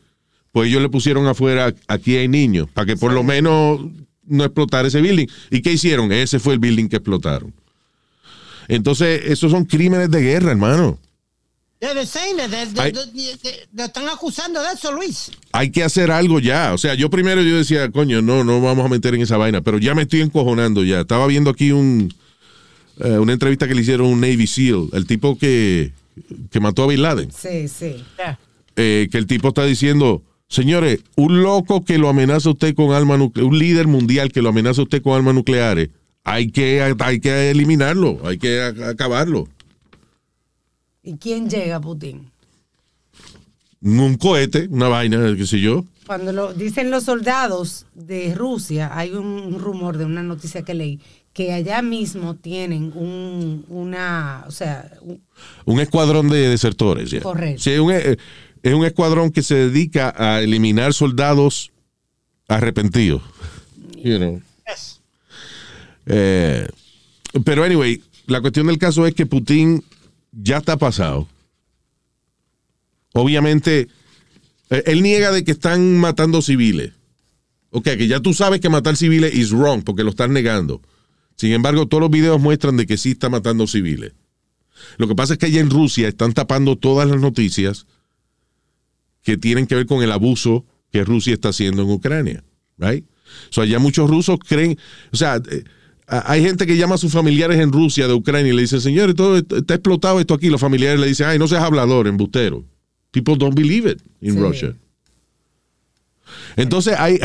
pues 0.53 0.71
ellos 0.71 0.81
le 0.81 0.89
pusieron 0.89 1.27
afuera, 1.27 1.75
aquí 1.87 2.17
hay 2.17 2.29
niños, 2.29 2.67
para 2.73 2.87
que 2.87 2.97
por 2.97 3.13
lo 3.13 3.23
menos 3.23 3.81
no 4.25 4.45
explotara 4.45 4.89
ese 4.89 5.03
building. 5.03 5.27
¿Y 5.51 5.61
qué 5.61 5.75
hicieron? 5.75 6.11
Ese 6.11 6.39
fue 6.39 6.55
el 6.55 6.59
building 6.59 6.89
que 6.89 6.97
explotaron. 6.97 7.53
Entonces, 8.69 9.21
esos 9.27 9.51
son 9.51 9.67
crímenes 9.67 10.11
de 10.11 10.23
guerra, 10.23 10.53
hermano. 10.53 10.99
They're 11.79 12.07
saying 12.07 12.37
that. 12.39 12.49
They're- 12.51 12.73
they're- 12.73 12.93
they're- 12.93 13.39
they're- 13.43 13.67
Lo 13.75 13.85
están 13.85 14.09
acusando 14.09 14.63
de 14.63 14.69
eso, 14.75 14.93
Luis. 14.93 15.31
Hay 15.53 15.71
que 15.71 15.83
hacer 15.85 16.11
algo 16.11 16.41
ya. 16.41 16.73
O 16.73 16.79
sea, 16.79 16.95
yo 16.95 17.11
primero 17.11 17.43
yo 17.43 17.57
decía, 17.59 17.91
coño, 17.91 18.23
no, 18.23 18.45
no 18.45 18.61
vamos 18.63 18.87
a 18.87 18.89
meter 18.89 19.15
en 19.15 19.21
esa 19.23 19.37
vaina, 19.37 19.61
pero 19.61 19.79
ya 19.79 19.95
me 19.95 20.03
estoy 20.03 20.23
encojonando 20.23 20.83
ya. 20.85 21.01
Estaba 21.01 21.27
viendo 21.27 21.51
aquí 21.51 21.73
un, 21.73 22.13
eh, 23.01 23.19
una 23.19 23.35
entrevista 23.35 23.69
que 23.69 23.75
le 23.75 23.83
hicieron 23.83 24.07
a 24.07 24.11
un 24.11 24.21
Navy 24.21 24.47
SEAL, 24.47 24.89
el 24.95 25.07
tipo 25.07 25.37
que, 25.37 25.93
que 26.51 26.61
mató 26.61 26.85
a 26.85 26.87
Bin 26.87 27.03
Laden. 27.03 27.31
Sí, 27.31 27.69
sí. 27.69 28.03
eh, 28.77 29.09
que 29.11 29.19
el 29.19 29.27
tipo 29.27 29.49
está 29.49 29.65
diciendo, 29.65 30.23
señores, 30.49 31.01
un 31.17 31.43
loco 31.43 31.85
que 31.85 31.99
lo 31.99 32.09
amenaza 32.09 32.49
a 32.49 32.53
usted 32.53 32.75
con 32.75 32.93
armas 32.93 33.19
nucleares, 33.19 33.51
un 33.53 33.59
líder 33.59 33.87
mundial 33.87 34.33
que 34.33 34.41
lo 34.43 34.49
amenaza 34.49 34.81
a 34.81 34.85
usted 34.85 35.03
con 35.03 35.15
armas 35.15 35.35
nucleares, 35.35 35.91
hay 36.25 36.51
que, 36.51 36.83
hay 37.01 37.21
que 37.21 37.51
eliminarlo, 37.51 38.19
hay 38.25 38.39
que 38.39 38.63
acabarlo. 38.63 39.49
¿Y 41.07 41.17
quién 41.19 41.49
llega, 41.49 41.81
Putin? 41.81 42.31
Un 43.81 44.17
cohete, 44.17 44.67
una 44.69 44.89
vaina, 44.89 45.35
qué 45.37 45.47
sé 45.47 45.61
yo. 45.61 45.85
Cuando 46.05 46.33
lo 46.33 46.53
dicen 46.53 46.91
los 46.91 47.05
soldados 47.05 47.87
de 47.95 48.35
Rusia, 48.35 48.91
hay 48.93 49.13
un, 49.13 49.57
rumor 49.61 49.99
de 49.99 50.05
una 50.05 50.25
noticia 50.25 50.63
que 50.63 50.75
leí, 50.75 51.01
que 51.33 51.53
allá 51.53 51.81
mismo 51.81 52.35
tienen 52.35 52.93
un, 52.97 53.65
una, 53.69 54.45
o 54.49 54.51
sea, 54.51 54.91
un- 55.01 55.23
Un 55.65 55.79
escuadrón 55.79 56.29
de 56.29 56.49
desertores. 56.49 57.11
ya. 57.13 57.21
Correcto. 57.21 57.63
Sí, 57.63 57.71
un, 57.79 57.93
eh, 57.93 58.17
es 58.65 58.75
un 58.75 58.85
escuadrón 58.85 59.31
que 59.31 59.43
se 59.43 59.55
dedica 59.55 60.13
a 60.17 60.41
eliminar 60.41 60.93
soldados 60.93 61.71
arrepentidos. 62.49 63.23
You 64.03 64.17
know. 64.19 64.43
Eh, 66.07 66.67
pero 67.45 67.63
anyway, 67.65 68.03
la 68.27 68.41
cuestión 68.41 68.67
del 68.67 68.79
caso 68.79 69.07
es 69.07 69.15
que 69.15 69.27
Putin 69.27 69.85
ya 70.43 70.59
está 70.59 70.77
pasado. 70.77 71.29
Obviamente, 73.13 73.89
eh, 74.71 74.83
él 74.87 75.03
niega 75.03 75.33
de 75.33 75.45
que 75.45 75.53
están 75.53 75.99
matando 75.99 76.43
civiles. 76.43 76.93
Ok, 77.71 77.85
que 77.85 78.07
ya 78.09 78.21
tú 78.21 78.35
sabes 78.35 78.61
que 78.61 78.69
matar 78.69 78.97
civiles 78.97 79.35
is 79.35 79.51
wrong 79.51 79.83
porque 79.83 80.05
lo 80.05 80.11
están 80.11 80.33
negando. 80.33 80.81
Sin 81.37 81.53
embargo, 81.53 81.87
todos 81.87 82.01
los 82.01 82.11
videos 82.11 82.41
muestran 82.41 82.77
de 82.77 82.87
que 82.87 82.97
sí 82.97 83.13
está 83.13 83.29
matando 83.29 83.67
civiles. 83.67 84.13
Lo 84.99 85.09
que 85.09 85.15
pasa 85.15 85.35
es 85.35 85.39
que 85.39 85.47
allá 85.47 85.61
en 85.61 85.71
Rusia 85.71 86.09
están 86.09 86.33
tapando 86.33 86.77
todas 86.77 87.09
las 87.09 87.21
noticias 87.21 87.87
que 89.23 89.37
tienen 89.37 89.67
que 89.67 89.75
ver 89.75 89.87
con 89.87 90.03
el 90.03 90.13
abuso 90.13 90.65
que 90.93 91.05
Rusia 91.05 91.35
está 91.35 91.49
haciendo 91.51 91.83
en 91.83 91.91
Ucrania. 91.91 92.45
Right? 92.79 93.05
So, 93.51 93.63
allá 93.63 93.79
muchos 93.79 94.09
rusos 94.09 94.39
creen, 94.39 94.79
o 95.13 95.17
sea, 95.17 95.37
eh, 95.51 95.65
hay 96.09 96.43
gente 96.43 96.67
que 96.67 96.77
llama 96.77 96.95
a 96.95 96.99
sus 96.99 97.13
familiares 97.13 97.59
en 97.59 97.73
Rusia 97.73 98.07
de 98.07 98.15
Ucrania 98.15 98.53
y 98.53 98.57
le 98.57 98.63
dicen, 98.63 98.81
señores, 98.81 99.15
todo 99.17 99.37
está 99.39 99.75
explotado 99.75 100.21
esto 100.21 100.35
aquí. 100.35 100.49
Los 100.51 100.61
familiares 100.61 101.01
le 101.01 101.07
dicen, 101.09 101.27
ay, 101.27 101.39
no 101.39 101.49
seas 101.49 101.63
hablador, 101.63 102.07
embustero. 102.07 102.65
People 103.11 103.37
don't 103.37 103.55
believe 103.57 103.91
it 103.91 104.01
in 104.21 104.35
Sí. 104.35 104.39
Russia. 104.41 104.77
Entonces 106.57 106.95
hay, 106.99 107.19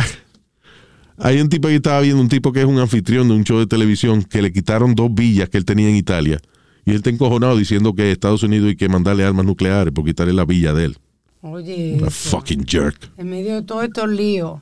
hay 1.18 1.40
un 1.42 1.50
tipo 1.50 1.68
que 1.68 1.76
estaba 1.76 2.02
viendo, 2.02 2.22
un 2.22 2.30
tipo 2.30 2.52
que 2.52 2.62
es 2.62 2.66
un 2.66 2.80
anfitrión 2.80 3.28
de 3.28 3.34
un 3.36 3.44
show 3.44 3.60
de 3.60 3.68
televisión, 3.68 4.24
que 4.24 4.42
le 4.42 4.52
quitaron 4.52 4.96
dos 4.96 5.14
villas 5.14 5.50
que 5.50 5.58
él 5.58 5.66
tenía 5.66 5.90
en 5.90 5.96
Italia. 5.96 6.40
Y 6.86 6.92
él 6.92 6.98
está 6.98 7.10
encojonado 7.12 7.56
diciendo 7.58 7.94
que 7.94 8.12
Estados 8.12 8.42
Unidos 8.44 8.70
hay 8.70 8.76
que 8.76 8.90
mandarle 8.90 9.24
armas 9.24 9.46
nucleares 9.46 9.94
por 9.94 10.04
quitarle 10.06 10.34
la 10.34 10.46
villa 10.46 10.74
de 10.74 10.86
él. 10.86 10.98
oye, 11.42 11.98
Una 12.00 12.10
fucking 12.10 12.66
jerk. 12.66 13.12
en 13.18 13.30
medio 13.30 13.56
de 13.56 13.62
todos 13.62 13.84
estos 13.84 14.10
líos. 14.10 14.60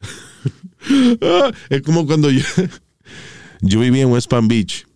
Ah, 1.22 1.50
es 1.70 1.80
como 1.80 2.06
cuando 2.06 2.30
yo, 2.30 2.42
yo 3.66 3.80
vivía 3.80 4.02
en 4.02 4.10
West 4.10 4.28
Palm 4.30 4.48
Beach. 4.48 4.86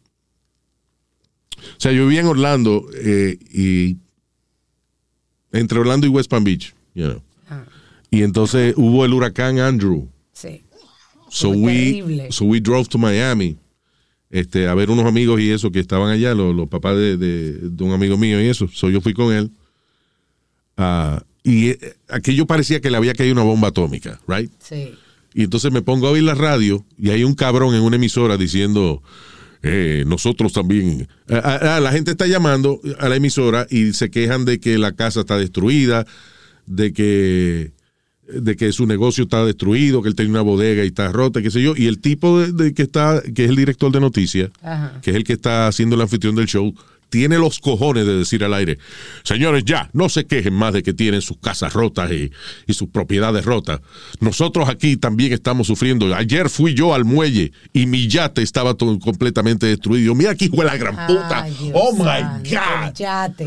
O 1.56 1.80
sea, 1.80 1.92
yo 1.92 2.04
vivía 2.06 2.20
en 2.20 2.26
Orlando 2.26 2.86
eh, 2.94 3.38
y 3.52 3.96
entre 5.52 5.78
Orlando 5.78 6.06
y 6.06 6.10
West 6.10 6.30
Palm 6.30 6.44
Beach, 6.44 6.74
you 6.94 7.04
know. 7.06 7.22
Ah. 7.48 7.64
Y 8.10 8.22
entonces 8.22 8.74
hubo 8.76 9.04
el 9.04 9.12
huracán 9.12 9.58
Andrew. 9.58 10.08
Sí. 10.32 10.62
So 11.30 11.50
we, 11.50 11.74
terrible. 11.94 12.28
so 12.32 12.44
we 12.46 12.60
drove 12.60 12.88
to 12.88 12.98
Miami 12.98 13.56
este, 14.30 14.66
a 14.68 14.74
ver 14.74 14.90
unos 14.90 15.04
amigos 15.06 15.40
y 15.40 15.50
eso 15.50 15.70
que 15.70 15.80
estaban 15.80 16.10
allá, 16.10 16.34
los, 16.34 16.54
los 16.54 16.68
papás 16.68 16.96
de, 16.96 17.16
de- 17.16 17.52
de 17.70 17.84
un 17.84 17.92
amigo 17.92 18.16
mío 18.16 18.42
y 18.42 18.46
eso. 18.48 18.68
So 18.68 18.88
yo 18.90 19.00
fui 19.00 19.14
con 19.14 19.32
él. 19.34 19.50
Ah, 20.76 21.22
y 21.42 21.70
eh, 21.70 21.96
aquello 22.08 22.46
parecía 22.46 22.80
que 22.80 22.90
le 22.90 22.96
había 22.98 23.14
caído 23.14 23.32
una 23.32 23.42
bomba 23.42 23.68
atómica, 23.68 24.20
right? 24.28 24.50
Sí. 24.60 24.94
Y 25.34 25.44
entonces 25.44 25.72
me 25.72 25.82
pongo 25.82 26.06
a 26.06 26.10
oír 26.10 26.22
la 26.22 26.34
radio 26.34 26.84
y 26.98 27.10
hay 27.10 27.24
un 27.24 27.34
cabrón 27.34 27.74
en 27.74 27.82
una 27.82 27.96
emisora 27.96 28.36
diciendo, 28.36 29.02
eh, 29.62 30.04
nosotros 30.06 30.52
también. 30.52 31.08
Ah, 31.28 31.42
ah, 31.44 31.76
ah, 31.76 31.80
la 31.80 31.92
gente 31.92 32.12
está 32.12 32.26
llamando 32.26 32.80
a 32.98 33.08
la 33.08 33.16
emisora 33.16 33.66
y 33.70 33.92
se 33.92 34.10
quejan 34.10 34.44
de 34.44 34.60
que 34.60 34.78
la 34.78 34.92
casa 34.92 35.20
está 35.20 35.36
destruida, 35.36 36.06
de 36.66 36.92
que 36.92 37.72
de 38.28 38.56
que 38.56 38.72
su 38.72 38.86
negocio 38.86 39.24
está 39.24 39.44
destruido, 39.44 40.02
que 40.02 40.10
él 40.10 40.14
tiene 40.14 40.30
una 40.30 40.42
bodega 40.42 40.84
y 40.84 40.88
está 40.88 41.10
rota, 41.10 41.40
qué 41.40 41.50
sé 41.50 41.62
yo, 41.62 41.74
y 41.74 41.86
el 41.86 41.98
tipo 41.98 42.38
de, 42.38 42.52
de 42.52 42.74
que 42.74 42.82
está, 42.82 43.22
que 43.22 43.44
es 43.44 43.50
el 43.50 43.56
director 43.56 43.90
de 43.90 44.00
noticias, 44.00 44.50
que 45.00 45.10
es 45.10 45.16
el 45.16 45.24
que 45.24 45.32
está 45.32 45.66
haciendo 45.66 45.96
el 45.96 46.02
anfitrión 46.02 46.34
del 46.34 46.46
show, 46.46 46.74
tiene 47.08 47.38
los 47.38 47.58
cojones 47.58 48.06
de 48.06 48.18
decir 48.18 48.44
al 48.44 48.54
aire, 48.54 48.78
señores, 49.22 49.64
ya, 49.64 49.90
no 49.92 50.08
se 50.08 50.26
quejen 50.26 50.54
más 50.54 50.72
de 50.72 50.82
que 50.82 50.92
tienen 50.92 51.22
sus 51.22 51.38
casas 51.38 51.72
rotas 51.72 52.10
y, 52.10 52.30
y 52.66 52.74
sus 52.74 52.88
propiedades 52.88 53.44
rotas. 53.44 53.80
Nosotros 54.20 54.68
aquí 54.68 54.96
también 54.96 55.32
estamos 55.32 55.66
sufriendo. 55.66 56.14
Ayer 56.14 56.48
fui 56.50 56.74
yo 56.74 56.94
al 56.94 57.04
muelle 57.04 57.52
y 57.72 57.86
mi 57.86 58.08
yate 58.08 58.42
estaba 58.42 58.74
todo 58.74 58.98
completamente 58.98 59.66
destruido. 59.66 60.14
Mira 60.14 60.30
aquí, 60.32 60.48
de 60.48 60.64
la 60.64 60.76
gran 60.76 61.06
puta. 61.06 61.42
Ay, 61.42 61.70
oh 61.74 61.92
my 61.92 62.48
God. 62.48 62.88
El 62.88 62.94
yate. 62.94 63.46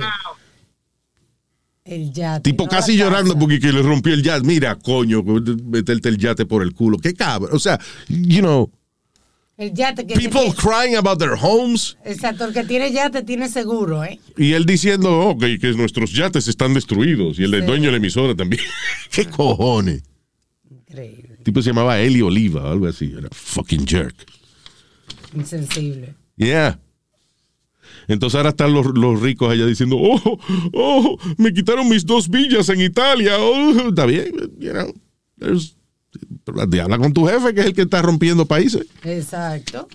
El 1.83 2.13
yate. 2.13 2.41
Tipo 2.41 2.63
no 2.63 2.69
casi 2.69 2.95
llorando 2.95 3.37
porque 3.37 3.59
que 3.59 3.71
le 3.71 3.81
rompió 3.81 4.13
el 4.13 4.23
yate. 4.23 4.45
Mira, 4.45 4.75
coño, 4.75 5.23
meterte 5.23 6.09
el 6.09 6.17
yate 6.17 6.45
por 6.45 6.63
el 6.63 6.73
culo. 6.73 6.97
Qué 6.97 7.13
cabrón. 7.13 7.51
O 7.53 7.59
sea, 7.59 7.79
you 8.07 8.39
know, 8.39 8.71
El 9.61 9.75
yate 9.75 10.07
que 10.07 10.15
people 10.15 10.41
tiene, 10.41 10.55
crying 10.55 10.95
about 10.95 11.19
their 11.19 11.35
homes. 11.39 11.95
Exacto, 12.03 12.45
el 12.45 12.53
que 12.53 12.63
tiene 12.63 12.91
yate 12.91 13.21
tiene 13.21 13.47
seguro, 13.47 14.03
¿eh? 14.03 14.19
Y 14.35 14.53
él 14.53 14.65
diciendo, 14.65 15.19
oh, 15.19 15.37
que, 15.37 15.59
que 15.59 15.71
nuestros 15.73 16.13
yates 16.13 16.47
están 16.47 16.73
destruidos. 16.73 17.37
Y 17.37 17.43
el 17.43 17.51
del 17.51 17.61
Sí. 17.61 17.67
dueño 17.67 17.85
de 17.85 17.91
la 17.91 17.97
emisora 17.97 18.33
también. 18.35 18.63
¿Qué 19.11 19.25
cojones? 19.25 20.01
Increíble. 20.67 21.35
El 21.37 21.43
tipo 21.43 21.61
se 21.61 21.69
llamaba 21.69 21.99
Eli 21.99 22.23
Oliva, 22.23 22.71
algo 22.71 22.87
así. 22.87 23.13
Era 23.15 23.29
fucking 23.31 23.85
jerk. 23.85 24.15
Insensible. 25.35 26.15
Yeah. 26.37 26.79
Entonces 28.07 28.35
ahora 28.37 28.49
están 28.49 28.73
los, 28.73 28.87
los 28.97 29.21
ricos 29.21 29.51
allá 29.51 29.67
diciendo, 29.67 29.95
oh, 29.99 30.39
oh, 30.73 31.17
me 31.37 31.53
quitaron 31.53 31.87
mis 31.87 32.03
dos 32.03 32.27
villas 32.29 32.67
en 32.69 32.81
Italia. 32.81 33.35
Oh, 33.37 33.89
está 33.89 34.07
bien, 34.07 34.31
you 34.57 34.71
know. 34.71 34.91
There's, 35.37 35.75
Habla 36.81 36.97
con 36.97 37.13
tu 37.13 37.25
jefe, 37.25 37.53
que 37.53 37.61
es 37.61 37.67
el 37.67 37.73
que 37.73 37.83
está 37.83 38.01
rompiendo 38.01 38.45
países. 38.45 38.85
Exacto. 39.03 39.87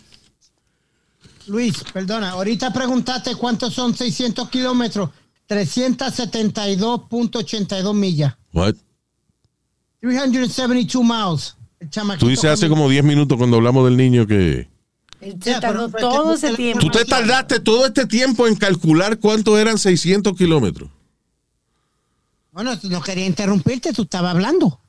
Luis, 1.46 1.84
perdona, 1.92 2.30
ahorita 2.30 2.72
preguntaste 2.72 3.34
cuántos 3.36 3.74
son 3.74 3.94
600 3.94 4.48
kilómetros. 4.48 5.10
372.82 5.48 7.94
millas. 7.94 8.34
What? 8.52 8.74
372 10.00 11.04
miles. 11.04 11.54
El 11.78 11.90
Tú 12.18 12.28
dices 12.28 12.46
hace 12.46 12.68
como 12.68 12.88
10 12.88 13.04
minutos 13.04 13.38
cuando 13.38 13.58
hablamos 13.58 13.84
del 13.84 13.96
niño 13.96 14.26
que... 14.26 14.68
Él 15.20 15.36
se 15.40 15.60
tardó 15.60 15.88
todo 15.90 16.34
ese 16.34 16.52
tiempo. 16.54 16.80
Tú 16.80 16.90
te 16.90 17.04
tardaste 17.04 17.60
todo 17.60 17.86
este 17.86 18.06
tiempo 18.06 18.46
en 18.46 18.56
calcular 18.56 19.18
cuánto 19.18 19.58
eran 19.58 19.78
600 19.78 20.36
kilómetros. 20.36 20.90
Bueno, 22.52 22.72
no 22.84 23.02
quería 23.02 23.26
interrumpirte, 23.26 23.92
tú 23.92 24.02
estabas 24.02 24.30
hablando. 24.32 24.80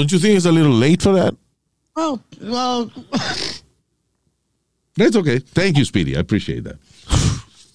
Don't 0.00 0.10
you 0.12 0.18
think 0.18 0.34
it's 0.36 0.46
a 0.46 0.50
little 0.50 0.72
late 0.72 1.02
for 1.02 1.12
that? 1.12 1.34
Oh, 1.94 2.18
well, 2.40 2.90
That's 4.96 5.14
okay. 5.14 5.40
Thank 5.40 5.76
you, 5.76 5.84
Speedy. 5.84 6.16
I 6.16 6.20
appreciate 6.20 6.64
that. 6.64 6.78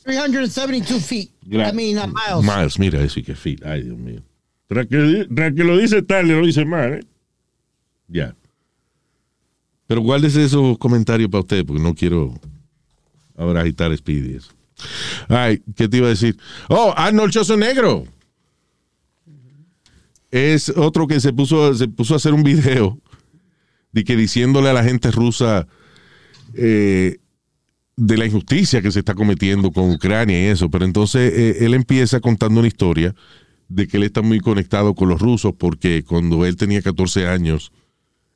372 0.06 1.00
feet. 1.02 1.30
I 1.54 1.72
mean, 1.72 2.00
uh, 2.00 2.08
miles. 2.08 2.44
Miles, 2.44 2.80
mira 2.80 3.00
eso 3.04 3.22
qué 3.22 3.36
fit. 3.36 3.64
Ay, 3.64 3.84
Dios 3.84 3.96
mío. 4.00 4.24
Tras 4.68 4.88
que, 4.88 5.28
tras 5.36 5.54
que 5.54 5.64
lo 5.64 5.78
dice 5.78 6.02
tal, 6.02 6.28
lo 6.28 6.44
dice 6.44 6.66
mal, 6.66 6.94
¿eh? 6.96 7.04
Ya. 8.08 8.36
Pero 9.86 10.02
guárdese 10.02 10.44
esos 10.44 10.80
comentarios 10.80 11.30
para 11.30 11.42
usted, 11.42 11.64
porque 11.64 11.84
no 11.84 11.94
quiero 11.94 12.34
ahora 13.38 13.62
agitar 13.62 13.96
Speedy. 13.96 14.38
eso. 14.38 14.50
Ay, 15.30 15.62
¿qué 15.76 15.88
te 15.88 15.98
iba 15.98 16.08
a 16.08 16.10
decir? 16.10 16.36
Oh, 16.70 16.92
Arnold 16.98 17.32
Schwarzenegger. 17.32 18.08
Es 20.36 20.68
otro 20.68 21.08
que 21.08 21.22
se 21.22 21.32
puso, 21.32 21.74
se 21.76 21.88
puso 21.88 22.14
a 22.14 22.18
hacer 22.18 22.34
un 22.34 22.44
video 22.44 23.00
de 23.94 24.04
que 24.04 24.18
diciéndole 24.18 24.68
a 24.70 24.74
la 24.74 24.84
gente 24.84 25.10
rusa 25.10 25.66
eh, 26.56 27.20
de 27.96 28.18
la 28.18 28.26
injusticia 28.26 28.82
que 28.82 28.92
se 28.92 29.00
está 29.00 29.14
cometiendo 29.14 29.72
con 29.72 29.90
Ucrania 29.92 30.38
y 30.42 30.46
eso. 30.48 30.70
Pero 30.70 30.84
entonces 30.84 31.32
eh, 31.34 31.66
él 31.66 31.74
empieza 31.74 32.20
contando 32.20 32.60
una 32.60 32.68
historia 32.68 33.16
de 33.70 33.88
que 33.88 33.96
él 33.96 34.04
está 34.04 34.22
muy 34.22 34.42
conectado 34.42 34.94
con 34.94 35.08
los 35.08 35.22
rusos 35.22 35.54
porque 35.58 36.04
cuando 36.04 36.46
él 36.46 36.58
tenía 36.58 36.82
14 36.82 37.28
años, 37.28 37.72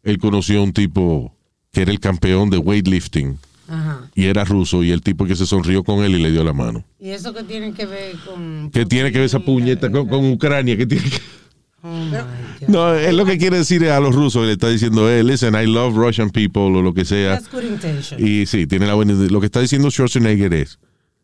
él 0.01 0.19
conoció 0.19 0.61
a 0.61 0.63
un 0.63 0.71
tipo 0.71 1.35
que 1.73 1.81
era 1.81 1.91
el 1.91 1.99
campeón 1.99 2.49
de 2.49 2.59
weightlifting 2.59 3.37
Ajá. 3.67 4.09
y 4.15 4.23
era 4.27 4.45
ruso 4.45 4.85
y 4.85 4.91
el 4.91 5.01
tipo 5.01 5.25
que 5.25 5.35
se 5.35 5.45
sonrió 5.45 5.83
con 5.83 6.01
él 6.05 6.15
y 6.15 6.19
le 6.23 6.31
dio 6.31 6.45
la 6.45 6.53
mano. 6.53 6.85
¿Y 6.97 7.09
eso 7.09 7.33
qué 7.33 7.43
tiene 7.43 7.73
que 7.73 7.85
ver 7.85 8.15
con...? 8.25 8.71
¿Qué 8.71 8.85
tiene 8.85 9.11
que 9.11 9.17
ver 9.17 9.25
esa 9.25 9.39
puñeta 9.41 9.91
con, 9.91 10.07
con 10.07 10.31
Ucrania? 10.31 10.77
¿Qué 10.77 10.85
tiene 10.85 11.03
que- 11.03 11.39
Oh, 11.81 11.87
my 11.87 12.11
God. 12.11 12.67
No, 12.67 12.93
es 12.93 13.13
lo 13.13 13.25
que 13.25 13.37
quiere 13.37 13.57
decir 13.57 13.87
a 13.89 13.99
los 13.99 14.13
rusos, 14.13 14.45
le 14.45 14.53
está 14.53 14.69
diciendo, 14.69 15.09
eh, 15.09 15.23
listen, 15.23 15.55
I 15.55 15.65
love 15.65 15.95
Russian 15.95 16.29
people 16.29 16.63
o 16.63 16.81
lo 16.81 16.93
que 16.93 17.05
sea. 17.05 17.35
That's 17.39 17.51
good 17.51 17.63
intention. 17.63 18.25
Y 18.25 18.45
sí, 18.45 18.67
tiene 18.67 18.85
la 18.85 18.95
buena 18.95 19.13
Lo 19.13 19.39
que 19.39 19.45
está 19.45 19.61
diciendo 19.61 19.89
Schwarzenegger 19.89 20.53
es, 20.53 20.79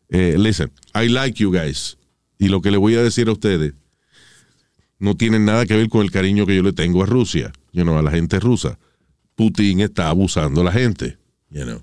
eh, 0.08 0.36
listen, 0.38 0.70
I 0.94 1.08
like 1.08 1.42
you 1.42 1.52
guys. 1.52 1.98
Y 2.38 2.48
lo 2.48 2.60
que 2.60 2.70
le 2.70 2.76
voy 2.76 2.94
a 2.94 3.02
decir 3.02 3.28
a 3.28 3.32
ustedes 3.32 3.74
no 4.98 5.14
tiene 5.14 5.38
nada 5.38 5.66
que 5.66 5.76
ver 5.76 5.88
con 5.88 6.02
el 6.02 6.10
cariño 6.10 6.46
que 6.46 6.56
yo 6.56 6.62
le 6.62 6.72
tengo 6.72 7.02
a 7.02 7.06
Rusia, 7.06 7.52
you 7.72 7.82
know, 7.82 7.98
a 7.98 8.02
la 8.02 8.10
gente 8.10 8.40
rusa. 8.40 8.78
Putin 9.34 9.80
está 9.80 10.08
abusando 10.08 10.62
a 10.62 10.64
la 10.64 10.72
gente, 10.72 11.18
you 11.50 11.64
know. 11.64 11.82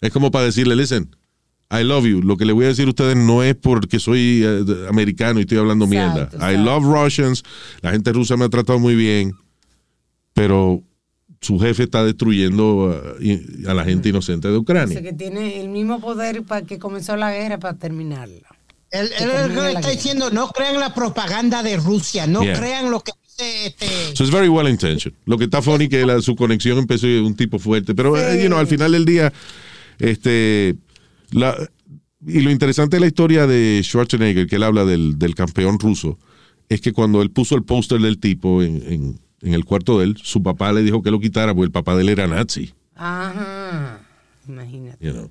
Es 0.00 0.10
como 0.12 0.30
para 0.30 0.46
decirle, 0.46 0.76
listen, 0.76 1.14
I 1.80 1.84
love 1.84 2.04
you. 2.06 2.22
Lo 2.22 2.36
que 2.36 2.44
le 2.44 2.52
voy 2.52 2.64
a 2.66 2.68
decir 2.68 2.86
a 2.86 2.90
ustedes 2.90 3.16
no 3.16 3.42
es 3.42 3.54
porque 3.56 3.98
soy 3.98 4.42
eh, 4.44 4.46
de- 4.64 4.88
americano 4.88 5.38
y 5.38 5.42
estoy 5.42 5.58
hablando 5.58 5.86
mierda. 5.86 6.28
I 6.40 6.56
love 6.56 6.84
Russians. 6.84 7.42
La 7.80 7.90
gente 7.92 8.12
rusa 8.12 8.36
me 8.36 8.44
ha 8.44 8.48
tratado 8.48 8.78
muy 8.78 8.94
bien, 8.94 9.32
pero 10.32 10.82
su 11.40 11.58
jefe 11.58 11.82
está 11.84 12.04
destruyendo 12.04 12.76
uh, 13.18 13.22
y- 13.22 13.66
a 13.66 13.74
la 13.74 13.84
gente 13.84 14.08
inocente 14.08 14.48
de 14.48 14.54
Dice 14.54 14.60
Ucrania. 14.62 15.02
que 15.02 15.12
tiene 15.12 15.60
el 15.60 15.68
mismo 15.68 16.00
poder 16.00 16.42
para 16.42 16.64
que 16.64 16.78
comenzó 16.78 17.16
la 17.16 17.32
guerra 17.32 17.58
para 17.58 17.74
terminarla. 17.78 18.48
Él, 18.90 19.10
termine 19.18 19.72
está 19.72 19.90
diciendo, 19.90 20.30
no 20.30 20.48
crean 20.50 20.78
la 20.78 20.94
propaganda 20.94 21.62
de 21.62 21.76
Rusia, 21.76 22.26
no 22.28 22.42
Yeah. 22.44 22.56
crean 22.58 22.90
lo 22.92 23.00
que 23.00 23.10
dice 23.24 23.66
este... 23.66 23.86
So 24.14 24.22
it's 24.22 24.30
very 24.32 24.48
well 24.48 24.68
intentioned. 24.68 25.18
Lo 25.26 25.36
que 25.36 25.44
está 25.44 25.60
funny 25.60 25.88
que 25.88 26.06
la- 26.06 26.20
su 26.22 26.36
conexión 26.36 26.78
empezó 26.78 27.06
de 27.08 27.20
un 27.20 27.34
tipo 27.34 27.58
fuerte, 27.58 27.94
pero 27.94 28.16
eh, 28.16 28.40
you 28.40 28.46
know, 28.46 28.58
al 28.58 28.68
final 28.68 28.92
del 28.92 29.04
día, 29.04 29.32
este, 29.98 30.76
la, 31.34 31.56
y 32.26 32.40
lo 32.40 32.50
interesante 32.50 32.96
de 32.96 33.00
la 33.00 33.06
historia 33.06 33.46
de 33.46 33.80
Schwarzenegger, 33.82 34.46
que 34.46 34.56
él 34.56 34.62
habla 34.62 34.84
del, 34.84 35.18
del 35.18 35.34
campeón 35.34 35.78
ruso, 35.78 36.18
es 36.68 36.80
que 36.80 36.92
cuando 36.92 37.20
él 37.22 37.30
puso 37.30 37.54
el 37.54 37.62
póster 37.64 38.00
del 38.00 38.18
tipo 38.18 38.62
en, 38.62 38.82
en- 38.90 39.20
en 39.42 39.52
el 39.52 39.66
cuarto 39.66 39.98
de 39.98 40.06
él, 40.06 40.16
su 40.22 40.42
papá 40.42 40.72
le 40.72 40.82
dijo 40.82 41.02
que 41.02 41.10
lo 41.10 41.20
quitara 41.20 41.52
porque 41.54 41.66
el 41.66 41.70
papá 41.70 41.94
de 41.96 42.02
él 42.02 42.08
era 42.08 42.26
nazi. 42.26 42.72
Ajá. 42.94 44.00
Imagínate. 44.48 45.04
you 45.04 45.12
know. 45.12 45.30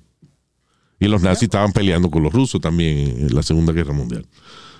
Y 1.00 1.08
los 1.08 1.20
nazis 1.22 1.44
estaban 1.44 1.72
peleando 1.72 2.08
con 2.10 2.22
los 2.22 2.32
rusos 2.32 2.60
también 2.60 2.98
en 3.26 3.34
la 3.34 3.42
Segunda 3.42 3.72
Guerra 3.72 3.92
Mundial. 3.92 4.24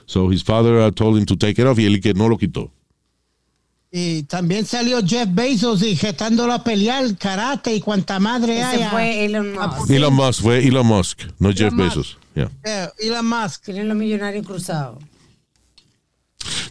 So 0.06 0.30
his 0.32 0.44
father 0.44 0.92
told 0.92 1.18
him 1.18 1.24
to 1.26 1.36
take 1.36 1.60
it 1.60 1.66
off 1.66 1.78
y 1.80 1.84
él 1.86 2.00
que 2.00 2.14
no 2.14 2.28
lo 2.28 2.38
quitó. 2.38 2.70
Y 3.96 4.24
también 4.24 4.66
salió 4.66 4.98
Jeff 5.06 5.28
Bezos 5.30 5.80
y 5.84 5.94
gestándolo 5.94 6.52
a 6.52 6.64
pelear 6.64 7.16
karate 7.16 7.72
y 7.76 7.80
cuanta 7.80 8.18
madre 8.18 8.60
hay. 8.60 8.80
Ese 8.80 8.90
fue 8.90 9.24
Elon 9.24 9.52
Musk. 9.52 9.88
Elon 9.88 10.14
Musk 10.14 10.42
fue 10.42 10.66
Elon 10.66 10.84
Musk, 10.84 11.20
no 11.38 11.52
Jeff 11.52 11.72
Musk. 11.72 11.88
Bezos. 11.96 12.18
Yeah. 12.34 12.50
Eh, 12.64 12.88
Elon 12.98 13.24
Musk. 13.28 13.62
Tienen 13.66 13.86
los 13.86 13.96
millonarios 13.96 14.44
cruzados. 14.44 14.98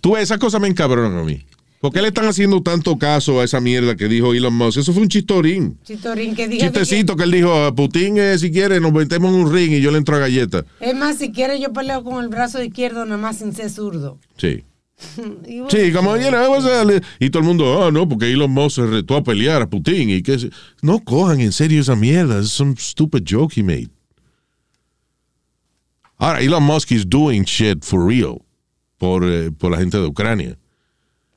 Tú 0.01 0.11
ves, 0.15 0.23
esas 0.23 0.37
cosas 0.37 0.59
me 0.59 0.67
encabronan 0.67 1.17
a 1.17 1.23
mí. 1.23 1.45
¿Por 1.79 1.93
qué 1.93 2.01
le 2.01 2.09
están 2.09 2.25
haciendo 2.27 2.61
tanto 2.61 2.97
caso 2.97 3.39
a 3.39 3.45
esa 3.45 3.61
mierda 3.61 3.95
que 3.95 4.09
dijo 4.09 4.33
Elon 4.33 4.53
Musk? 4.53 4.79
Eso 4.79 4.91
fue 4.91 5.03
un 5.03 5.07
chistorín. 5.07 5.77
Chitorín 5.85 6.35
que 6.35 6.49
dijo 6.49 6.59
que- 6.59 6.71
Chistecito 6.71 7.15
que 7.15 7.23
él 7.23 7.31
dijo, 7.31 7.53
a 7.53 7.73
Putin, 7.73 8.17
eh, 8.17 8.37
si 8.37 8.51
quiere, 8.51 8.81
nos 8.81 8.91
metemos 8.91 9.33
en 9.33 9.39
un 9.45 9.53
ring 9.53 9.71
y 9.71 9.79
yo 9.79 9.91
le 9.91 9.97
entro 9.97 10.17
a 10.17 10.19
galleta. 10.19 10.65
Es 10.81 10.93
más, 10.93 11.17
si 11.19 11.31
quiere 11.31 11.57
yo 11.61 11.71
peleo 11.71 12.03
con 12.03 12.21
el 12.21 12.27
brazo 12.29 12.61
izquierdo 12.61 13.05
nada 13.05 13.17
más 13.17 13.37
sin 13.37 13.53
ser 13.55 13.69
zurdo. 13.69 14.17
Sí. 14.37 14.65
Sí, 15.69 15.91
como, 15.91 16.11
what's 16.11 16.65
that? 16.65 17.03
y 17.19 17.29
todo 17.29 17.41
el 17.41 17.47
mundo, 17.47 17.83
ah, 17.83 17.91
no, 17.91 18.07
porque 18.07 18.31
Elon 18.31 18.51
Musk 18.51 18.75
se 18.75 18.85
retó 18.87 19.15
a 19.15 19.23
pelear 19.23 19.61
a 19.61 19.69
Putin. 19.69 20.09
y 20.09 20.21
que 20.21 20.49
No 20.81 20.99
cojan 20.99 21.41
en 21.41 21.51
serio 21.51 21.81
esa 21.81 21.95
mierda. 21.95 22.39
Es 22.39 22.49
some 22.49 22.75
stupid 22.77 23.23
joke 23.27 23.53
he 23.55 23.63
made. 23.63 23.89
Ahora, 26.17 26.41
Elon 26.41 26.63
Musk 26.63 26.91
is 26.91 27.05
doing 27.07 27.43
shit 27.43 27.83
for 27.83 28.05
real 28.07 28.41
por, 28.97 29.23
eh, 29.25 29.51
por 29.51 29.71
la 29.71 29.77
gente 29.77 29.97
de 29.97 30.05
Ucrania. 30.05 30.57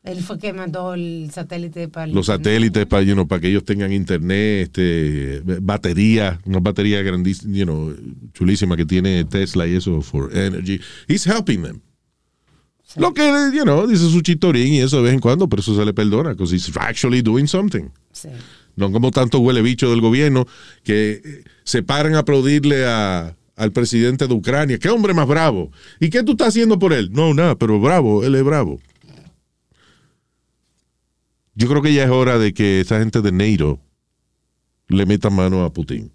Él 0.06 0.22
fue 0.22 0.38
que 0.38 0.52
mandó 0.52 0.94
el 0.94 1.30
satélite 1.32 1.88
para 1.88 2.04
el 2.06 2.14
Los 2.14 2.26
satélites 2.26 2.86
para 2.86 3.02
you 3.02 3.14
know, 3.14 3.26
para 3.26 3.40
que 3.40 3.48
ellos 3.48 3.64
tengan 3.64 3.92
internet, 3.92 4.68
este, 4.68 5.42
batería, 5.60 6.38
una 6.44 6.60
batería 6.60 7.02
grandísima, 7.02 7.52
you 7.52 7.64
know, 7.64 7.92
chulísima 8.32 8.76
que 8.76 8.86
tiene 8.86 9.24
Tesla 9.24 9.66
y 9.66 9.74
eso 9.74 10.00
for 10.02 10.30
energy. 10.32 10.80
He's 11.08 11.26
helping 11.26 11.62
them. 11.62 11.80
Lo 12.96 13.12
que, 13.14 13.22
you 13.54 13.62
know, 13.64 13.86
dice 13.86 14.08
su 14.10 14.20
chitorín 14.22 14.72
y 14.74 14.80
eso 14.80 14.96
de 14.98 15.02
vez 15.04 15.12
en 15.14 15.20
cuando, 15.20 15.48
pero 15.48 15.60
eso 15.60 15.74
se 15.76 15.84
le 15.84 15.92
perdona, 15.92 16.30
because 16.30 16.54
he's 16.54 16.70
actually 16.76 17.22
doing 17.22 17.46
something. 17.46 17.90
Sí. 18.12 18.28
No 18.76 18.90
como 18.92 19.10
tanto 19.10 19.38
huele 19.38 19.62
bicho 19.62 19.90
del 19.90 20.00
gobierno 20.00 20.46
que 20.82 21.22
eh, 21.24 21.44
se 21.64 21.82
paran 21.82 22.14
a 22.14 22.20
aplaudirle 22.20 22.86
a- 22.86 23.36
al 23.56 23.72
presidente 23.72 24.26
de 24.28 24.34
Ucrania. 24.34 24.78
¿Qué 24.78 24.88
hombre 24.90 25.14
más 25.14 25.26
bravo? 25.26 25.70
¿Y 25.98 26.10
qué 26.10 26.22
tú 26.22 26.32
estás 26.32 26.48
haciendo 26.48 26.78
por 26.78 26.92
él? 26.92 27.10
No, 27.12 27.32
nada, 27.32 27.54
pero 27.56 27.80
bravo, 27.80 28.22
él 28.24 28.34
es 28.34 28.44
bravo. 28.44 28.78
Yo 31.54 31.68
creo 31.68 31.80
que 31.80 31.94
ya 31.94 32.04
es 32.04 32.10
hora 32.10 32.38
de 32.38 32.52
que 32.52 32.80
esa 32.80 32.98
gente 32.98 33.22
de 33.22 33.32
NATO 33.32 33.80
le 34.88 35.06
meta 35.06 35.30
mano 35.30 35.64
a 35.64 35.72
Putin. 35.72 36.12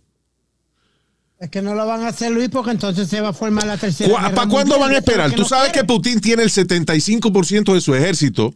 Es 1.41 1.49
que 1.49 1.61
no 1.63 1.73
lo 1.73 1.87
van 1.87 2.03
a 2.03 2.09
hacer, 2.09 2.31
Luis, 2.31 2.49
porque 2.49 2.69
entonces 2.69 3.07
se 3.09 3.19
va 3.19 3.29
a 3.29 3.33
formar 3.33 3.65
la 3.65 3.75
tercera. 3.75 4.07
¿Cu- 4.11 4.15
guerra 4.15 4.35
¿Para 4.35 4.47
cuándo 4.47 4.75
mundial. 4.77 4.79
van 4.79 4.91
a 4.95 4.97
esperar? 4.99 5.31
Tú 5.33 5.43
sabes 5.43 5.71
que. 5.73 5.83
Putin 5.83 6.21
tiene 6.21 6.43
el 6.43 6.49
75% 6.51 7.73
de 7.73 7.81
su 7.81 7.95
ejército 7.95 8.53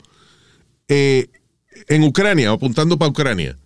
eh, 0.88 1.27
en 1.88 2.03
Ucrania, 2.03 2.51
apuntando 2.51 2.97
para 2.99 3.09
Ucrania. 3.09 3.57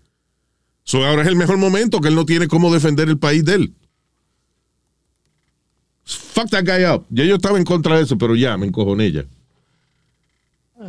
So, 0.85 1.05
ahora 1.05 1.23
es 1.23 1.27
el 1.27 1.35
mejor 1.35 1.57
momento 1.57 1.99
que 1.99 2.07
él 2.07 2.15
no 2.15 2.25
tiene 2.25 2.47
cómo 2.47 2.73
defender 2.73 3.09
el 3.09 3.17
país 3.19 3.43
de 3.43 3.55
él. 3.55 3.73
Fuck 6.05 6.49
that 6.51 6.63
guy 6.63 6.85
up. 6.85 7.05
Ya 7.09 7.25
yo 7.25 7.35
estaba 7.35 7.57
en 7.57 7.65
contra 7.65 7.97
de 7.97 8.03
eso, 8.03 8.17
pero 8.17 8.35
ya 8.37 8.57
me 8.57 8.67
encojoné 8.67 9.11
ya. 9.11 9.25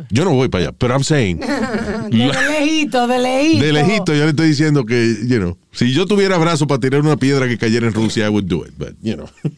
Yo 0.09 0.23
no 0.25 0.31
voy 0.33 0.47
para 0.47 0.65
allá, 0.65 0.71
pero 0.77 0.93
I'm 0.93 1.03
saying. 1.03 1.37
De 2.09 2.27
lejito, 2.27 3.07
de 3.07 3.19
lejito. 3.19 3.65
De 3.65 3.73
lejito, 3.73 4.13
yo 4.15 4.23
le 4.23 4.29
estoy 4.29 4.47
diciendo 4.47 4.85
que, 4.85 5.17
you 5.27 5.37
know, 5.37 5.57
si 5.71 5.91
yo 5.93 6.05
tuviera 6.05 6.37
brazo 6.37 6.65
para 6.67 6.79
tirar 6.79 7.01
una 7.01 7.17
piedra 7.17 7.47
que 7.47 7.57
cayera 7.57 7.87
en 7.87 7.93
Rusia, 7.93 8.25
I 8.25 8.29
would 8.29 8.45
do 8.45 8.65
it, 8.65 8.73
but, 8.77 8.95
you 9.01 9.15
know. 9.15 9.29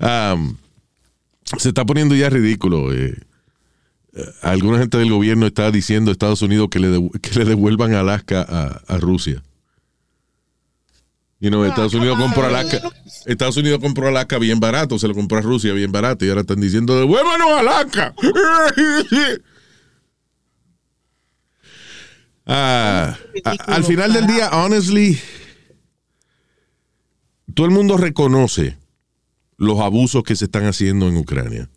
Um, 0.00 0.56
se 1.58 1.70
está 1.70 1.84
poniendo 1.86 2.14
ya 2.14 2.28
ridículo. 2.28 2.92
eh. 2.92 3.14
Eh, 4.14 4.24
alguna 4.42 4.78
gente 4.78 4.98
del 4.98 5.10
gobierno 5.10 5.46
está 5.46 5.70
diciendo 5.70 6.10
a 6.10 6.12
Estados 6.12 6.42
Unidos 6.42 6.68
que 6.70 6.78
le, 6.78 7.10
que 7.20 7.38
le 7.38 7.44
devuelvan 7.46 7.94
Alaska 7.94 8.44
a, 8.46 8.82
a 8.86 8.98
Rusia. 8.98 9.42
You 11.40 11.50
know, 11.50 11.64
Estados 11.64 11.94
Unidos 11.94 12.18
compró 12.18 12.46
Alaska. 12.46 12.80
Estados 13.26 13.56
Unidos 13.56 13.78
compró 13.80 14.08
Alaska 14.08 14.38
bien 14.38 14.58
barato, 14.58 14.98
se 14.98 15.06
lo 15.06 15.14
compró 15.14 15.38
a 15.38 15.42
Rusia 15.42 15.72
bien 15.72 15.92
barato 15.92 16.24
y 16.24 16.28
ahora 16.30 16.40
están 16.40 16.60
diciendo 16.60 16.98
devuélvanos 16.98 17.50
Alaska. 17.52 18.12
a- 22.46 23.16
al 23.66 23.84
final 23.84 24.12
del 24.12 24.26
día, 24.26 24.48
honestly, 24.50 25.18
todo 27.54 27.66
el 27.66 27.72
mundo 27.72 27.96
reconoce 27.96 28.76
los 29.56 29.80
abusos 29.80 30.22
que 30.22 30.36
se 30.36 30.46
están 30.46 30.64
haciendo 30.66 31.08
en 31.08 31.16
Ucrania. 31.16 31.68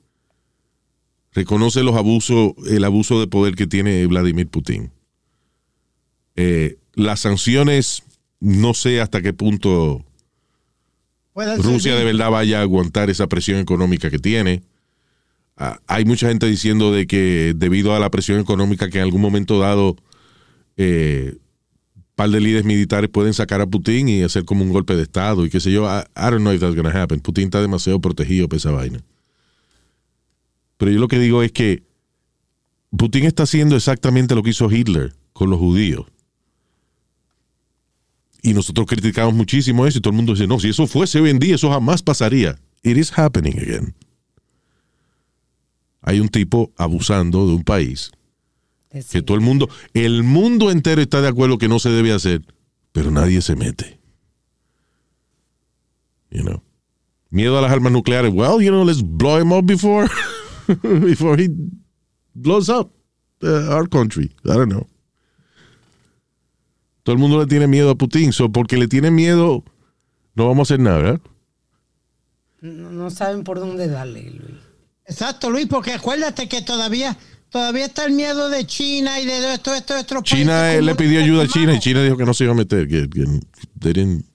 Reconoce 1.34 1.84
los 1.84 1.95
abusos, 1.95 2.53
el 2.70 2.84
abuso 2.84 3.20
de 3.20 3.28
poder 3.28 3.55
que 3.55 3.68
tiene 3.68 4.05
Vladimir 4.05 4.47
Putin. 4.49 4.91
Eh, 6.36 6.78
las 6.93 7.22
sanciones, 7.22 8.03
no 8.42 8.74
sé 8.74 9.00
hasta 9.00 9.22
qué 9.22 9.32
punto 9.32 10.04
Rusia 11.34 11.96
de 11.96 12.04
verdad 12.04 12.30
vaya 12.30 12.60
a 12.60 12.62
aguantar 12.64 13.10
esa 13.10 13.28
presión 13.28 13.60
económica 13.60 14.10
que 14.10 14.20
tiene. 14.20 14.64
Ah, 15.56 15.80
hay 15.88 16.04
mucha 16.04 16.28
gente 16.28 16.48
diciendo 16.48 16.92
de 16.92 17.08
que 17.08 17.54
debido 17.56 17.96
a 17.96 18.00
la 18.00 18.10
presión 18.12 18.39
económica 18.39 18.89
que 18.89 18.98
en 18.98 19.06
algún 19.06 19.22
momento 19.22 19.60
dado 19.60 19.96
eh, 20.76 21.38
par 22.16 22.30
de 22.30 22.42
líderes 22.42 22.66
militares 22.66 23.10
pueden 23.10 23.34
sacar 23.34 23.62
a 23.62 23.68
Putin 23.68 24.10
y 24.10 24.24
hacer 24.24 24.44
como 24.44 24.64
un 24.64 24.74
golpe 24.74 24.96
de 24.96 25.04
estado 25.04 25.46
y 25.46 25.50
qué 25.50 25.60
sé 25.60 25.72
yo. 25.72 25.86
I, 25.86 26.02
I 26.16 26.32
don't 26.32 26.42
know 26.42 26.52
if 26.52 26.60
that's 26.60 26.76
gonna 26.76 26.92
happen. 26.92 27.20
Putin 27.20 27.46
está 27.46 27.62
demasiado 27.62 28.02
protegido 28.02 28.50
por 28.50 28.58
esa 28.58 28.72
vaina. 28.72 29.02
Pero 30.78 30.92
yo 30.92 31.00
lo 31.00 31.08
que 31.08 31.20
digo 31.20 31.44
es 31.44 31.52
que 31.52 31.84
Putin 32.98 33.26
está 33.26 33.44
haciendo 33.44 33.76
exactamente 33.76 34.36
lo 34.36 34.44
que 34.44 34.50
hizo 34.50 34.70
Hitler 34.70 35.14
con 35.32 35.50
los 35.50 35.60
judíos. 35.60 36.08
Y 38.42 38.54
nosotros 38.54 38.88
criticamos 38.88 39.34
muchísimo 39.34 39.86
eso 39.86 40.00
y 40.00 40.02
todo 40.02 40.12
el 40.12 40.18
mundo 40.18 40.34
dice, 40.34 40.48
no, 40.48 40.60
si 40.60 40.70
eso 40.70 40.88
fuese 40.88 41.20
hoy 41.20 41.30
en 41.30 41.39
día, 41.39 41.56
eso 41.56 41.70
jamás 41.70 42.02
pasaría. 42.02 42.58
It 42.84 42.98
is 42.98 43.12
happening 43.16 43.58
again. 43.60 43.94
Hay 46.02 46.20
un 46.20 46.30
tipo 46.30 46.72
abusando 46.78 47.48
de 47.48 47.54
un 47.54 47.64
país 47.64 48.12
que 49.10 49.22
todo 49.22 49.36
el 49.36 49.42
mundo, 49.42 49.70
el 49.94 50.24
mundo 50.24 50.70
entero 50.70 51.02
está 51.02 51.22
de 51.22 51.30
acuerdo 51.30 51.58
que 51.58 51.68
no 51.70 51.80
se 51.80 51.89
debe 51.89 52.12
hacer, 52.12 52.42
pero 52.92 53.12
nadie 53.12 53.42
se 53.42 53.56
mete. 53.56 54.00
You 56.30 56.44
know. 56.44 56.62
Miedo 57.30 57.58
a 57.58 57.62
las 57.62 57.72
armas 57.72 57.94
nucleares. 57.94 58.34
Well, 58.34 58.62
you 58.62 58.72
know, 58.72 58.84
let's 58.84 59.02
blow 59.02 59.38
him 59.38 59.54
up 59.54 59.66
before, 59.66 60.10
before 60.82 61.38
he 61.38 61.50
blows 62.36 62.70
up 62.70 62.92
uh, 63.44 63.74
our 63.74 63.88
country. 63.88 64.36
I 64.46 64.56
don't 64.56 64.70
know. 64.70 64.88
Todo 67.04 67.14
el 67.14 67.20
mundo 67.20 67.39
le 67.39 67.47
tiene 67.47 67.68
miedo 67.68 67.89
a 67.91 67.95
Putin, 67.95 68.32
so 68.32 68.52
porque 68.52 68.78
le 68.78 68.88
tiene 68.88 69.12
miedo, 69.12 69.64
no 70.36 70.47
vamos 70.47 70.70
a 70.70 70.74
hacer 70.74 70.80
nada, 70.80 70.97
¿verdad? 70.97 71.22
No, 72.62 72.91
no 72.91 73.10
saben 73.10 73.43
por 73.43 73.60
dónde 73.60 73.88
darle, 73.88 74.30
Luis. 74.30 74.60
Exacto, 75.06 75.49
Luis, 75.49 75.68
porque 75.68 75.93
acuérdate 75.93 76.47
que 76.47 76.62
todavía 76.62 77.18
todavía 77.49 77.86
está 77.86 78.06
el 78.06 78.14
miedo 78.14 78.49
de 78.49 78.66
China 78.66 79.20
y 79.20 79.26
de 79.26 79.54
esto, 79.54 79.74
esto, 79.74 79.99
otros 79.99 80.24
China 80.24 80.74
le 80.74 80.95
pidió 80.95 81.20
ayuda 81.20 81.43
a 81.43 81.47
China 81.47 81.74
y. 81.74 81.80
China 81.80 82.02
dijo 82.02 82.18
que 82.18 82.26
no 82.26 82.34
se 82.34 82.45
iba 82.45 82.54
a 82.54 82.56
meter, 82.56 82.88
que, 82.88 83.10
que 83.10 83.26
they 83.80 83.93
didn't 83.93 84.26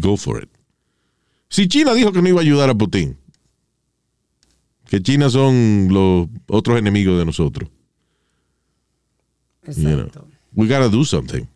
go 0.00 0.16
for 0.16 0.42
it. 0.42 0.48
Si 1.48 1.68
China 1.68 1.92
dijo 1.94 2.10
que 2.12 2.22
no 2.22 2.28
iba 2.28 2.40
a 2.40 2.42
ayudar 2.42 2.70
a 2.70 2.74
Putin, 2.74 3.18
que 4.86 5.02
China 5.02 5.28
son 5.28 5.88
los 5.90 6.28
otros 6.46 6.78
enemigos 6.78 7.18
de 7.18 7.26
nosotros. 7.26 7.68
You 9.66 9.82
know, 9.82 10.10
we 10.54 10.66
gotta 10.66 10.88
do 10.88 11.04
something. 11.04 11.46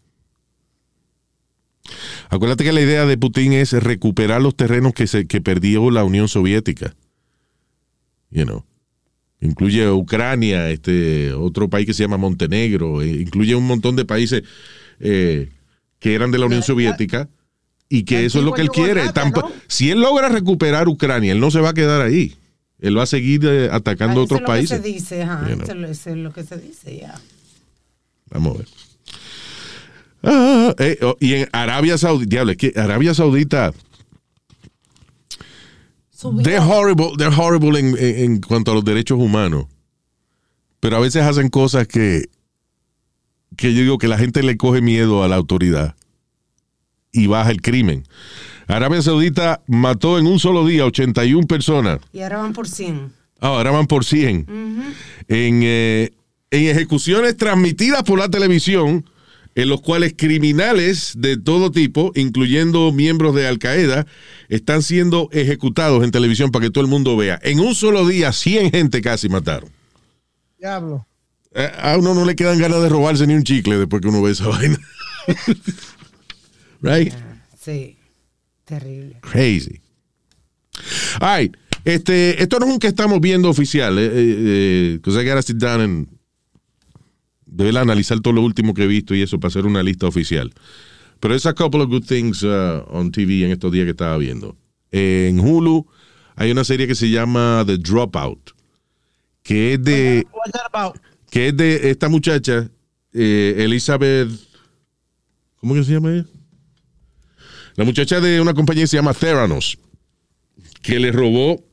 Acuérdate 2.31 2.65
que 2.65 2.73
la 2.73 2.81
idea 2.81 3.07
de 3.07 3.17
Putin 3.17 3.53
es 3.55 3.73
recuperar 3.73 4.41
los 4.43 4.55
terrenos 4.55 4.93
que, 4.93 5.07
se, 5.07 5.27
que 5.27 5.41
perdió 5.41 5.91
la 5.91 6.05
Unión 6.05 6.29
Soviética. 6.29 6.95
You 8.31 8.45
know. 8.45 8.65
Incluye 9.41 9.89
Ucrania, 9.91 10.69
este, 10.71 11.33
otro 11.33 11.69
país 11.71 11.87
que 11.87 11.95
se 11.95 12.03
llama 12.03 12.17
Montenegro, 12.17 13.01
eh, 13.03 13.09
incluye 13.09 13.55
un 13.55 13.67
montón 13.67 13.95
de 13.97 14.05
países 14.05 14.43
eh, 15.01 15.49
que 16.01 16.15
eran 16.15 16.31
de 16.33 16.39
la 16.39 16.47
Unión 16.47 16.63
Soviética 16.63 17.29
y 17.89 18.03
que 18.03 18.25
eso 18.27 18.41
es 18.41 18.45
lo 18.45 18.53
que 18.53 18.63
él 18.63 18.71
quiere. 18.71 19.09
Tampo- 19.13 19.49
Si 19.69 19.91
él 19.91 20.01
logra 20.01 20.29
recuperar 20.29 20.89
Ucrania, 20.89 21.33
él 21.33 21.41
no 21.41 21.51
se 21.51 21.61
va 21.61 21.71
a 21.71 21.75
quedar 21.75 22.01
ahí. 22.03 22.35
Él 22.81 22.99
va 22.99 23.05
a 23.05 23.07
seguir 23.07 23.41
eh, 23.45 23.69
atacando 23.73 24.21
Ah, 24.21 24.25
otros 24.25 24.41
eso 24.41 24.45
es 24.45 24.49
países. 24.49 24.79
lo 24.79 24.83
que 24.85 24.89
se 24.91 24.95
dice, 24.95 25.23
ajá. 25.23 25.49
You 25.49 25.55
know. 25.55 25.63
Eso, 25.89 26.11
es 26.11 26.17
lo- 26.17 26.33
que 26.33 26.43
se 26.45 26.57
dice, 26.59 26.97
ya. 26.99 27.15
Vamos 28.31 28.55
a 28.57 28.59
ver. 28.59 28.69
Ah, 30.23 30.75
eh, 30.79 30.99
oh, 31.03 31.17
y 31.21 31.35
en 31.35 31.49
Arabia 31.53 31.97
Saudita, 31.99 32.29
diablo, 32.31 32.53
es 32.53 32.59
que 32.59 32.73
Arabia 32.77 33.15
Saudita. 33.15 33.73
They're 36.43 36.59
horrible, 36.61 37.13
they're 37.17 37.35
horrible 37.35 37.79
en, 37.79 37.97
en- 37.97 38.19
en 38.25 38.41
cuanto 38.41 38.73
a 38.73 38.75
los 38.75 38.85
derechos 38.85 39.19
humanos. 39.21 39.67
Pero 40.81 40.97
a 40.97 41.01
veces 41.01 41.23
hacen 41.23 41.49
cosas 41.49 41.87
que, 41.87 42.25
que 43.57 43.73
yo 43.73 43.83
digo 43.83 43.99
que 43.99 44.09
la 44.09 44.19
gente 44.19 44.43
le 44.43 44.57
coge 44.57 44.81
miedo 44.81 45.23
a 45.23 45.29
la 45.29 45.37
autoridad 45.37 45.95
y 47.13 47.27
baja 47.29 47.51
el 47.51 47.63
crimen. 47.63 48.05
Arabia 48.67 49.01
Saudita 49.01 49.63
mató 49.67 50.19
en 50.19 50.27
un 50.27 50.39
solo 50.39 50.67
día 50.67 50.85
81 50.85 51.47
personas. 51.47 52.01
Y 52.13 52.21
ahora 52.21 52.39
van 52.39 52.53
por 52.53 52.69
100. 52.69 53.13
Ah, 53.41 53.49
ahora 53.49 53.71
van 53.71 53.87
por 53.87 54.05
100. 54.05 54.47
en, 55.29 55.61
eh, 55.63 56.11
en 56.51 56.67
ejecuciones 56.69 57.37
transmitidas 57.37 58.03
por 58.03 58.19
la 58.19 58.29
televisión, 58.29 59.05
en 59.61 59.69
los 59.69 59.81
cuales 59.81 60.15
criminales 60.17 61.15
de 61.17 61.37
todo 61.37 61.73
tipo, 61.73 62.13
incluyendo 62.15 62.93
miembros 62.93 63.35
de 63.35 63.49
Al 63.49 63.59
Qaeda, 63.59 64.07
están 64.49 64.83
siendo 64.83 65.29
ejecutados 65.33 66.05
en 66.05 66.13
televisión 66.13 66.53
para 66.53 66.67
que 66.67 66.71
todo 66.71 66.85
el 66.85 66.89
mundo 66.91 67.17
vea. 67.17 67.41
En 67.43 67.59
un 67.59 67.75
solo 67.75 68.07
día, 68.07 68.33
100 68.33 68.71
gente 68.71 69.03
casi 69.03 69.29
mataron. 69.29 69.69
Diablo. 70.61 71.05
Eh, 71.55 71.69
A 71.83 71.97
uno 71.99 72.15
no 72.15 72.25
le 72.25 72.37
quedan 72.37 72.59
ganas 72.61 72.81
de 72.83 72.89
robarse 72.89 73.27
ni 73.27 73.35
un 73.35 73.43
chicle 73.43 73.77
después 73.79 74.01
que 74.01 74.07
uno 74.09 74.23
ve 74.23 74.31
esa 74.31 74.47
vaina. 74.49 74.79
right? 76.83 77.13
Sí. 77.61 77.97
Terrible. 78.65 79.19
Crazy. 79.23 79.81
All 81.21 81.37
right. 81.41 81.57
Este, 81.85 82.41
esto 82.41 82.61
no 82.61 82.67
es 82.67 82.73
un 82.75 82.79
que 82.79 82.87
estamos 82.87 83.21
viendo 83.21 83.49
oficial, 83.49 83.99
eh, 83.99 84.05
eh, 84.05 84.11
eh, 84.15 84.93
because 84.99 85.21
I 85.21 85.27
gotta 85.27 85.43
sit 85.43 85.57
down 85.57 85.81
and 85.81 86.07
de 87.49 87.65
verdad, 87.65 87.83
analizar 87.83 88.21
todo 88.21 88.35
lo 88.35 88.43
último 88.43 88.75
que 88.75 88.85
he 88.85 88.87
visto 88.87 89.15
y 89.15 89.23
eso 89.23 89.41
para 89.41 89.49
hacer 89.49 89.67
una 89.67 89.83
lista 89.83 90.07
oficial. 90.07 90.53
Pero 91.21 91.35
es 91.35 91.47
a 91.47 91.55
couple 91.55 91.83
of 91.83 91.89
good 91.89 92.05
things 92.05 92.43
uh, 92.43 92.85
on 92.89 93.11
TV 93.11 93.45
en 93.45 93.51
estos 93.51 93.73
días 93.73 93.85
que 93.85 93.91
estaba 93.91 94.17
viendo. 94.19 94.57
En 94.91 95.41
Hulu 95.41 95.87
hay 96.37 96.51
una 96.51 96.65
serie 96.65 96.87
que 96.87 96.95
se 96.95 97.11
llama 97.11 97.65
The 97.67 97.79
Dropout, 97.79 98.53
que 99.43 99.75
es 99.75 99.83
de 99.83 100.27
que 101.31 101.49
es 101.49 101.57
de 101.57 101.91
esta 101.91 102.09
muchacha, 102.09 102.71
eh, 103.13 103.55
Elizabeth, 103.59 104.31
¿cómo 105.57 105.75
que 105.75 105.85
se 105.85 105.93
llama 105.93 106.13
ella? 106.13 106.27
La 107.75 107.85
muchacha 107.85 108.21
de 108.21 108.41
una 108.41 108.55
compañía 108.55 108.85
que 108.85 108.89
se 108.89 108.97
llama 108.97 109.15
Theranos, 109.15 109.79
que 110.83 110.99
le 110.99 111.13
robó, 111.13 111.65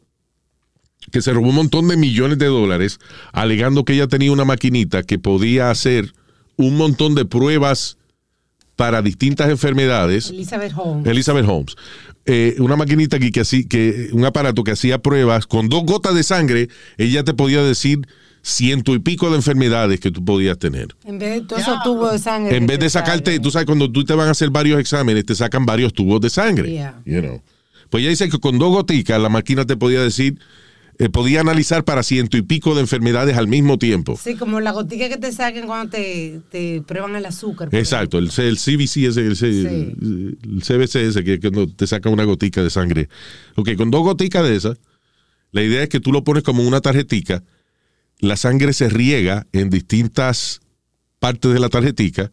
que 1.11 1.21
se 1.21 1.33
robó 1.33 1.49
un 1.49 1.55
montón 1.55 1.87
de 1.87 1.97
millones 1.97 2.37
de 2.37 2.47
dólares, 2.47 2.99
alegando 3.31 3.85
que 3.85 3.93
ella 3.93 4.07
tenía 4.07 4.31
una 4.31 4.45
maquinita 4.45 5.03
que 5.03 5.19
podía 5.19 5.69
hacer 5.69 6.13
un 6.57 6.77
montón 6.77 7.15
de 7.15 7.25
pruebas 7.25 7.97
para 8.75 9.01
distintas 9.01 9.49
enfermedades. 9.49 10.29
Elizabeth 10.29 10.73
Holmes. 10.75 11.07
Elizabeth 11.07 11.45
Holmes. 11.47 11.75
Eh, 12.25 12.55
una 12.59 12.75
maquinita 12.75 13.19
que, 13.19 13.31
que, 13.31 13.41
así- 13.41 13.65
que 13.65 14.09
un 14.11 14.25
aparato 14.25 14.63
que 14.63 14.71
hacía 14.71 14.97
pruebas 14.99 15.45
con 15.47 15.69
dos 15.69 15.83
gotas 15.85 16.15
de 16.15 16.23
sangre, 16.23 16.69
ella 16.97 17.23
te 17.23 17.33
podía 17.33 17.61
decir 17.63 17.99
ciento 18.41 18.93
y 18.93 18.99
pico 18.99 19.29
de 19.29 19.37
enfermedades 19.37 19.99
que 19.99 20.11
tú 20.11 20.23
podías 20.25 20.57
tener. 20.59 20.87
En 21.05 21.17
vez 21.19 21.35
de 21.35 21.41
todos 21.47 21.61
esos 21.61 21.81
tubos 21.83 22.11
de 22.11 22.19
sangre. 22.19 22.55
En 22.57 22.67
vez 22.67 22.79
de 22.79 22.85
te 22.85 22.89
sacarte, 22.89 23.39
tú 23.39 23.49
sabes, 23.49 23.65
cuando 23.65 23.91
tú 23.91 24.03
te 24.03 24.13
van 24.13 24.27
a 24.27 24.31
hacer 24.31 24.49
varios 24.49 24.79
exámenes, 24.79 25.25
te 25.25 25.35
sacan 25.35 25.65
varios 25.65 25.93
tubos 25.93 26.19
de 26.21 26.29
sangre. 26.29 26.69
Yeah. 26.71 27.01
You 27.05 27.21
know. 27.21 27.41
Pues 27.89 28.01
ella 28.01 28.09
dice 28.09 28.29
que 28.29 28.39
con 28.39 28.59
dos 28.59 28.69
goticas 28.69 29.19
la 29.21 29.29
máquina 29.29 29.65
te 29.65 29.77
podía 29.77 30.01
decir, 30.01 30.37
eh, 30.97 31.09
podía 31.09 31.41
analizar 31.41 31.83
para 31.83 32.03
ciento 32.03 32.37
y 32.37 32.41
pico 32.41 32.73
de 32.75 32.81
enfermedades 32.81 33.35
al 33.37 33.47
mismo 33.47 33.77
tiempo. 33.77 34.17
Sí, 34.21 34.35
como 34.35 34.59
la 34.61 34.71
gotica 34.71 35.09
que 35.09 35.17
te 35.17 35.31
saquen 35.31 35.65
cuando 35.65 35.91
te, 35.91 36.39
te 36.51 36.81
prueban 36.81 37.15
el 37.15 37.25
azúcar. 37.25 37.69
Exacto, 37.73 38.17
el, 38.17 38.25
el 38.37 38.57
CBC 38.57 38.97
ese, 39.07 39.21
el, 39.27 39.35
C- 39.35 39.51
el 39.51 40.61
CBC 40.65 40.95
ese, 40.95 41.23
que 41.23 41.39
que 41.39 41.51
cuando 41.51 41.67
te 41.73 41.85
saca 41.87 42.09
una 42.09 42.23
gotica 42.23 42.63
de 42.63 42.69
sangre. 42.69 43.09
Ok, 43.55 43.75
con 43.75 43.91
dos 43.91 44.03
goticas 44.03 44.43
de 44.47 44.55
esas, 44.55 44.77
la 45.51 45.63
idea 45.63 45.83
es 45.83 45.89
que 45.89 45.99
tú 45.99 46.11
lo 46.11 46.23
pones 46.23 46.43
como 46.43 46.63
una 46.63 46.81
tarjetica, 46.81 47.43
la 48.19 48.37
sangre 48.37 48.71
se 48.73 48.87
riega 48.89 49.47
en 49.51 49.69
distintas 49.69 50.61
partes 51.19 51.53
de 51.53 51.59
la 51.59 51.69
tarjetica 51.69 52.31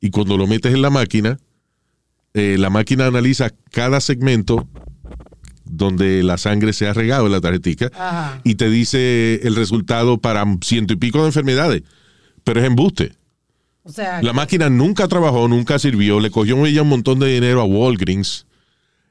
y 0.00 0.10
cuando 0.10 0.36
lo 0.36 0.46
metes 0.46 0.72
en 0.72 0.82
la 0.82 0.90
máquina, 0.90 1.38
eh, 2.34 2.56
la 2.58 2.70
máquina 2.70 3.06
analiza 3.06 3.50
cada 3.72 4.00
segmento 4.00 4.68
donde 5.70 6.22
la 6.22 6.38
sangre 6.38 6.72
se 6.72 6.86
ha 6.88 6.92
regado 6.92 7.26
en 7.26 7.32
la 7.32 7.40
tarjetica 7.40 7.90
Ajá. 7.94 8.40
y 8.44 8.54
te 8.56 8.68
dice 8.70 9.40
el 9.42 9.54
resultado 9.56 10.18
para 10.18 10.44
ciento 10.62 10.92
y 10.94 10.96
pico 10.96 11.20
de 11.20 11.26
enfermedades, 11.26 11.82
pero 12.44 12.60
es 12.60 12.66
embuste. 12.66 13.12
O 13.82 13.90
sea, 13.92 14.22
La 14.22 14.32
máquina 14.34 14.68
nunca 14.68 15.08
trabajó, 15.08 15.48
nunca 15.48 15.78
sirvió. 15.78 16.20
Le 16.20 16.30
cogió 16.30 16.66
ella 16.66 16.82
un 16.82 16.88
montón 16.90 17.18
de 17.20 17.32
dinero 17.32 17.62
a 17.62 17.64
Walgreens 17.64 18.46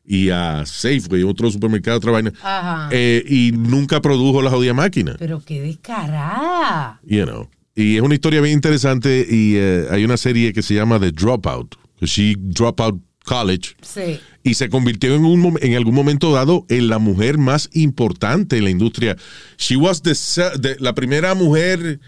y 0.05 0.29
a 0.29 0.65
Safeway, 0.65 1.23
otro 1.23 1.49
supermercado, 1.49 1.97
otra 1.97 2.11
vaina. 2.11 2.31
Ajá. 2.43 2.89
Eh, 2.91 3.23
y 3.27 3.51
nunca 3.53 4.01
produjo 4.01 4.41
la 4.43 4.51
jodida 4.51 4.73
máquina. 4.75 5.15
pero 5.17 5.41
qué 5.43 5.61
descarada. 5.61 6.99
You 7.03 7.25
know. 7.25 7.49
Y 7.75 7.95
es 7.95 8.01
una 8.01 8.15
historia 8.15 8.41
bien 8.41 8.53
interesante 8.55 9.25
y 9.29 9.55
eh, 9.55 9.85
hay 9.91 10.03
una 10.03 10.17
serie 10.17 10.53
que 10.53 10.61
se 10.61 10.73
llama 10.73 10.99
The 10.99 11.11
Dropout. 11.11 11.75
She 12.01 12.35
Dropped 12.37 12.83
Out 12.85 13.01
College 13.28 13.75
Sí. 13.82 14.19
y 14.43 14.53
se 14.55 14.69
convirtió 14.69 15.13
en, 15.13 15.25
un, 15.25 15.59
en 15.61 15.75
algún 15.75 15.93
momento 15.93 16.32
dado 16.32 16.65
en 16.69 16.88
la 16.88 16.97
mujer 16.97 17.38
más 17.38 17.69
importante 17.73 18.57
en 18.57 18.63
la 18.63 18.69
industria. 18.71 19.17
She 19.57 19.75
was 19.75 20.01
the 20.01 20.13
the- 20.61 20.78
la 20.80 20.93
primera 20.95 21.36
mujer 21.36 21.99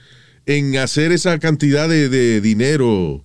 en 0.46 0.78
hacer 0.78 1.12
esa 1.12 1.38
cantidad 1.38 1.88
de, 1.90 2.08
de 2.10 2.42
dinero 2.42 3.24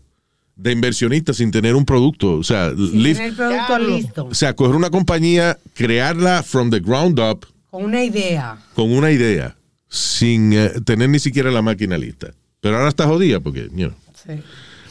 de 0.57 0.73
inversionista 0.73 1.33
sin 1.33 1.51
tener 1.51 1.75
un 1.75 1.85
producto. 1.85 2.33
O 2.39 2.45
sea, 2.45 2.71
lift- 2.73 3.17
Tiene 3.17 3.27
el 3.27 3.35
producto 3.35 3.79
listo. 3.79 4.25
o 4.27 4.35
sea, 4.35 4.55
coger 4.55 4.75
una 4.77 4.91
compañía, 4.91 5.59
crearla 5.75 6.43
from 6.43 6.71
the 6.71 6.81
ground 6.81 7.19
up 7.21 7.47
Con 7.71 7.85
una 7.85 8.05
idea. 8.05 8.59
con 8.75 8.91
una 8.93 9.11
idea, 9.11 9.57
sin 9.89 10.53
eh, 10.53 10.71
tener 10.85 11.09
ni 11.09 11.19
siquiera 11.19 11.51
la 11.51 11.63
máquina 11.63 11.97
lista. 11.97 12.35
Pero 12.61 12.77
ahora 12.77 12.89
está 12.89 13.07
jodida 13.07 13.41
porque, 13.41 13.69
you 13.75 13.89
know, 13.89 13.93
Sí. 14.27 14.33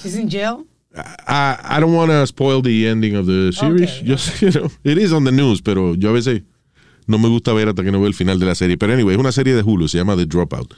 She's 0.01 0.16
in 0.16 0.30
jail. 0.30 0.66
I, 0.96 1.58
I 1.64 1.80
don't 1.80 1.94
want 1.94 2.12
to 2.12 2.26
spoil 2.28 2.62
the 2.62 2.88
ending 2.88 3.16
of 3.16 3.26
the 3.26 3.52
series. 3.52 3.89
Okay, 3.98 4.04
Just, 4.06 4.41
you 4.41 4.52
know, 4.52 4.70
it 4.84 4.98
is 4.98 5.12
on 5.12 5.24
the 5.24 5.32
news, 5.32 5.62
pero 5.62 5.96
yo 5.96 6.10
a 6.10 6.14
veces 6.14 6.44
no 7.08 7.18
me 7.18 7.30
gusta 7.30 7.54
ver 7.54 7.68
hasta 7.68 7.84
que 7.84 7.91
no 7.91 8.00
veo 8.00 8.08
el 8.08 8.14
final 8.14 8.39
de 8.39 8.46
la 8.46 8.56
serie. 8.56 8.78
Pero 8.78 8.94
anyway, 8.94 9.16
es 9.16 9.20
una 9.20 9.32
serie 9.32 9.56
de 9.56 9.64
Hulu, 9.64 9.88
se 9.88 9.98
llama 9.98 10.16
The 10.16 10.26
Dropout. 10.26 10.74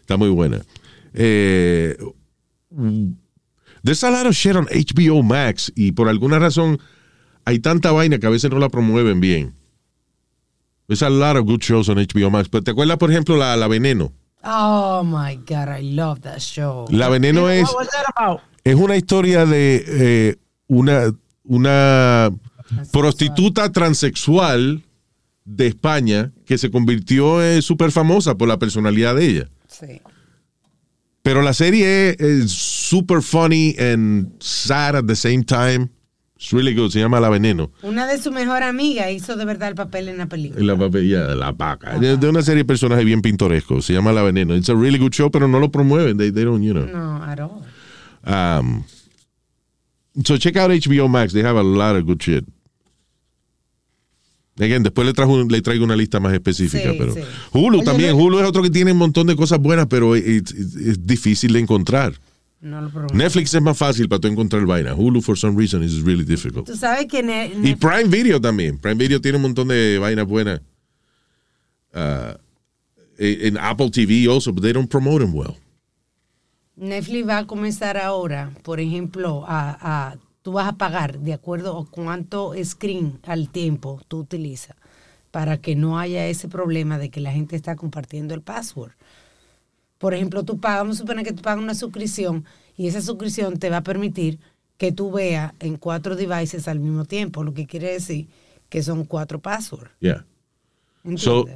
Está 0.00 0.16
muy 0.18 0.28
buena. 0.28 0.60
Eh, 1.14 1.96
there's 3.82 4.04
a 4.04 4.10
lot 4.10 4.26
of 4.26 4.34
shit 4.34 4.54
on 4.54 4.66
HBO 4.66 5.22
Max 5.22 5.72
y 5.74 5.92
por 5.92 6.08
alguna 6.08 6.38
razón 6.38 6.78
hay 7.46 7.58
tanta 7.58 7.92
vaina 7.92 8.18
que 8.18 8.26
a 8.26 8.30
veces 8.30 8.50
no 8.50 8.58
la 8.58 8.68
promueven 8.68 9.20
bien. 9.20 9.54
There's 10.86 11.02
a 11.02 11.08
lot 11.08 11.36
of 11.36 11.46
good 11.46 11.62
shows 11.62 11.88
on 11.88 11.96
HBO 11.96 12.30
Max. 12.30 12.50
Pero 12.50 12.62
¿te 12.62 12.72
acuerdas, 12.72 12.98
por 12.98 13.10
ejemplo, 13.10 13.36
la, 13.38 13.56
la 13.56 13.66
Veneno? 13.68 14.12
Oh 14.44 15.02
my 15.02 15.36
God, 15.36 15.68
I 15.70 15.80
love 15.94 16.20
that 16.20 16.40
show. 16.40 16.86
La 16.90 17.08
Veneno 17.08 17.48
es... 17.48 17.64
What 17.64 17.76
was 17.76 17.88
that 17.88 18.04
about? 18.14 18.42
Es 18.64 18.74
una 18.76 18.96
historia 18.96 19.44
de 19.44 19.84
eh, 19.86 20.36
una, 20.68 21.14
una 21.44 22.30
prostituta 22.92 23.70
transexual 23.70 24.82
de 25.44 25.66
España 25.66 26.32
que 26.46 26.56
se 26.56 26.70
convirtió 26.70 27.44
en 27.44 27.60
súper 27.60 27.92
famosa 27.92 28.36
por 28.36 28.48
la 28.48 28.58
personalidad 28.58 29.14
de 29.16 29.26
ella. 29.26 29.48
Sí. 29.68 30.00
Pero 31.22 31.42
la 31.42 31.52
serie 31.52 32.10
es, 32.10 32.20
es 32.20 32.50
super 32.52 33.20
funny 33.20 33.76
and 33.78 34.32
sad 34.40 34.96
at 34.96 35.04
the 35.06 35.16
same 35.16 35.42
time. 35.44 35.90
It's 36.36 36.50
really 36.50 36.74
good. 36.74 36.90
Se 36.90 37.00
llama 37.00 37.20
La 37.20 37.30
Veneno. 37.30 37.70
Una 37.82 38.06
de 38.06 38.20
sus 38.20 38.32
mejores 38.32 38.68
amigas 38.68 39.10
hizo 39.10 39.36
de 39.36 39.44
verdad 39.44 39.68
el 39.68 39.74
papel 39.74 40.08
en 40.08 40.18
la 40.18 40.26
película. 40.26 40.64
La 40.64 40.76
papella 40.76 41.26
de 41.26 41.36
la 41.36 41.52
vaca. 41.52 41.98
De, 41.98 42.16
de 42.16 42.28
una 42.28 42.42
serie 42.42 42.58
de 42.58 42.64
personajes 42.66 43.04
bien 43.04 43.22
pintorescos. 43.22 43.86
Se 43.86 43.92
llama 43.92 44.12
La 44.12 44.22
Veneno. 44.22 44.54
It's 44.54 44.68
a 44.68 44.74
really 44.74 44.98
good 44.98 45.12
show, 45.12 45.30
pero 45.30 45.48
no 45.48 45.60
lo 45.60 45.70
promueven. 45.70 46.18
They, 46.18 46.30
they 46.30 46.44
don't, 46.44 46.62
you 46.62 46.74
know. 46.74 46.86
No, 46.86 47.22
at 47.22 47.40
all. 47.40 47.63
Um, 48.26 48.84
so 50.24 50.36
check 50.36 50.56
out 50.56 50.70
HBO 50.70 51.08
Max. 51.08 51.32
They 51.32 51.42
have 51.42 51.56
a 51.56 51.62
lot 51.62 51.96
of 51.96 52.06
good 52.06 52.22
shit. 52.22 52.44
Again, 54.58 54.84
después 54.84 55.04
le, 55.04 55.12
trajo, 55.12 55.42
le 55.42 55.62
traigo 55.62 55.84
una 55.84 55.96
lista 55.96 56.20
más 56.20 56.32
específica. 56.32 56.92
Sí, 56.92 56.96
pero 56.96 57.14
sí. 57.14 57.20
Hulu 57.52 57.78
Oye, 57.78 57.84
también. 57.84 58.14
Hulu 58.14 58.38
es 58.38 58.46
otro 58.46 58.62
que 58.62 58.70
tiene 58.70 58.92
un 58.92 58.98
montón 58.98 59.26
de 59.26 59.34
cosas 59.34 59.58
buenas, 59.58 59.86
pero 59.88 60.14
es, 60.14 60.44
difícil 61.04 61.52
de 61.54 61.58
encontrar. 61.58 62.14
No 62.60 62.80
lo 62.80 62.88
prometo. 62.88 63.14
Netflix 63.14 63.52
es 63.52 63.60
más 63.60 63.76
fácil 63.76 64.08
para 64.08 64.20
tú 64.20 64.28
encontrar 64.28 64.64
vaina. 64.64 64.94
Hulu, 64.94 65.20
for 65.22 65.36
some 65.36 65.58
reason, 65.58 65.82
is 65.82 66.00
really 66.02 66.24
difficult. 66.24 66.66
Tú 66.66 66.76
sabes 66.76 67.06
que 67.06 67.22
ne- 67.22 67.52
Y 67.64 67.74
Prime 67.74 68.04
Video 68.04 68.40
también. 68.40 68.78
Prime 68.78 68.94
Video 68.94 69.20
tiene 69.20 69.36
un 69.36 69.42
montón 69.42 69.68
de 69.68 69.98
vainas 69.98 70.26
buenas. 70.26 70.60
Uh, 71.92 72.34
en 73.18 73.58
Apple 73.58 73.90
TV 73.90 74.28
also, 74.28 74.52
but 74.52 74.62
they 74.62 74.72
don't 74.72 74.88
promote 74.88 75.20
them 75.20 75.34
well. 75.34 75.56
Netflix 76.76 77.28
va 77.28 77.38
a 77.38 77.46
comenzar 77.46 77.96
ahora, 77.96 78.50
por 78.62 78.80
ejemplo, 78.80 79.44
a, 79.46 79.76
a- 80.10 80.16
tú 80.42 80.52
vas 80.52 80.68
a 80.68 80.72
pagar 80.76 81.20
de 81.20 81.32
acuerdo 81.32 81.78
a 81.78 81.86
cuánto 81.90 82.52
screen 82.64 83.18
al 83.22 83.48
tiempo 83.48 84.00
tú 84.08 84.18
utilizas 84.18 84.76
para 85.30 85.56
que 85.58 85.74
no 85.74 85.98
haya 85.98 86.26
ese 86.26 86.48
problema 86.48 86.98
de 86.98 87.08
que 87.10 87.20
la 87.20 87.32
gente 87.32 87.56
está 87.56 87.76
compartiendo 87.76 88.34
el 88.34 88.42
password. 88.42 88.92
Por 89.98 90.12
ejemplo, 90.14 90.42
tú 90.44 90.58
pagas, 90.60 90.80
vamos 90.80 90.96
a 90.96 91.00
suponer 91.00 91.24
que 91.24 91.32
tú 91.32 91.42
pagas 91.42 91.62
una 91.62 91.74
suscripción 91.74 92.44
y 92.76 92.88
esa 92.88 93.00
suscripción 93.00 93.58
te 93.58 93.70
va 93.70 93.78
a 93.78 93.82
permitir 93.82 94.38
que 94.76 94.92
tú 94.92 95.10
veas 95.12 95.52
en 95.60 95.76
cuatro 95.76 96.14
devices 96.16 96.68
al 96.68 96.80
mismo 96.80 97.04
tiempo, 97.04 97.42
lo 97.42 97.54
que 97.54 97.66
quiere 97.66 97.92
decir 97.92 98.28
que 98.68 98.82
son 98.82 99.04
cuatro 99.04 99.38
passwords. 99.40 99.90
Yeah. 100.00 100.26
¿Entiendes? 101.04 101.22
So- 101.22 101.48